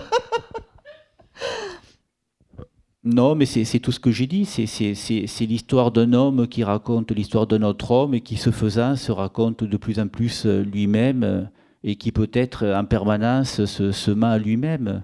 non, 3.05 3.35
mais 3.35 3.45
c'est 3.45 3.79
tout 3.79 3.91
ce 3.91 3.99
que 3.99 4.11
j'ai 4.11 4.27
dit. 4.27 4.45
C'est 4.45 5.45
l'histoire 5.45 5.91
d'un 5.91 6.13
homme 6.13 6.47
qui 6.47 6.63
raconte 6.63 7.11
l'histoire 7.11 7.47
d'un 7.47 7.61
autre 7.63 7.91
homme 7.91 8.13
et 8.13 8.21
qui, 8.21 8.37
se 8.37 8.49
faisant, 8.49 8.95
se 8.95 9.11
raconte 9.11 9.63
de 9.63 9.77
plus 9.77 9.99
en 9.99 10.07
plus 10.07 10.45
euh, 10.45 10.63
lui-même 10.63 11.23
euh, 11.23 11.43
et 11.83 11.97
qui 11.97 12.13
peut-être 12.13 12.65
en 12.65 12.85
permanence 12.85 13.65
se, 13.65 13.91
se 13.91 14.11
ment 14.11 14.27
à 14.27 14.37
lui-même. 14.37 15.03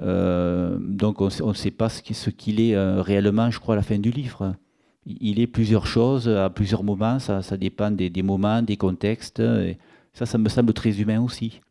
Euh, 0.00 0.76
donc 0.80 1.20
on 1.22 1.28
ne 1.48 1.54
sait 1.54 1.70
pas 1.70 1.88
ce 1.88 2.30
qu'il 2.30 2.60
est 2.60 2.74
euh, 2.74 3.00
réellement, 3.00 3.50
je 3.50 3.58
crois, 3.58 3.74
à 3.74 3.76
la 3.76 3.82
fin 3.82 3.98
du 3.98 4.10
livre. 4.10 4.54
Il 5.06 5.40
est 5.40 5.46
plusieurs 5.46 5.86
choses 5.86 6.28
à 6.28 6.50
plusieurs 6.50 6.84
moments, 6.84 7.18
ça, 7.18 7.40
ça 7.40 7.56
dépend 7.56 7.90
des, 7.90 8.10
des, 8.10 8.22
moments, 8.22 8.60
des 8.60 8.76
contextes. 8.76 9.40
Et 9.40 9.78
ça, 10.12 10.26
ça 10.26 10.36
me 10.36 10.48
semble 10.50 10.74
très 10.74 11.00
humain 11.00 11.22
aussi. 11.22 11.62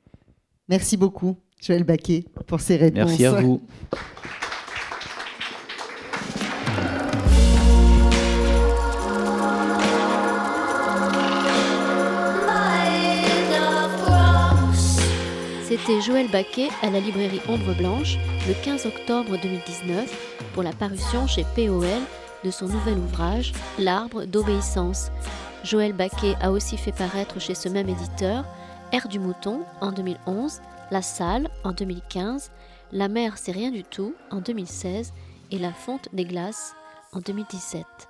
Merci 0.67 0.97
beaucoup, 0.97 1.37
Joël 1.61 1.83
Baquet, 1.83 2.25
pour 2.47 2.59
ces 2.59 2.75
réponses. 2.75 3.05
Merci 3.05 3.25
à 3.25 3.33
vous. 3.33 3.61
C'était 15.79 16.01
Joël 16.01 16.27
Baquet 16.27 16.69
à 16.81 16.89
la 16.89 16.99
librairie 16.99 17.41
Ombre 17.47 17.73
Blanche 17.73 18.17
le 18.47 18.53
15 18.63 18.85
octobre 18.85 19.37
2019 19.41 20.51
pour 20.53 20.63
la 20.63 20.73
parution 20.73 21.25
chez 21.25 21.45
POL 21.55 21.85
de 22.43 22.51
son 22.51 22.67
nouvel 22.67 22.97
ouvrage 22.97 23.53
L'arbre 23.77 24.25
d'obéissance. 24.25 25.09
Joël 25.63 25.93
Baquet 25.93 26.35
a 26.41 26.51
aussi 26.51 26.77
fait 26.77 26.91
paraître 26.91 27.39
chez 27.39 27.55
ce 27.55 27.69
même 27.69 27.89
éditeur 27.89 28.45
Air 28.91 29.07
du 29.07 29.19
mouton 29.19 29.61
en 29.81 29.91
2011, 29.91 30.61
La 30.91 31.01
salle 31.01 31.49
en 31.63 31.71
2015, 31.71 32.51
La 32.91 33.07
mer 33.07 33.37
c'est 33.37 33.51
rien 33.51 33.71
du 33.71 33.83
tout 33.83 34.13
en 34.31 34.41
2016 34.41 35.13
et 35.51 35.59
La 35.59 35.71
fonte 35.71 36.09
des 36.13 36.25
glaces 36.25 36.75
en 37.13 37.19
2017. 37.19 38.08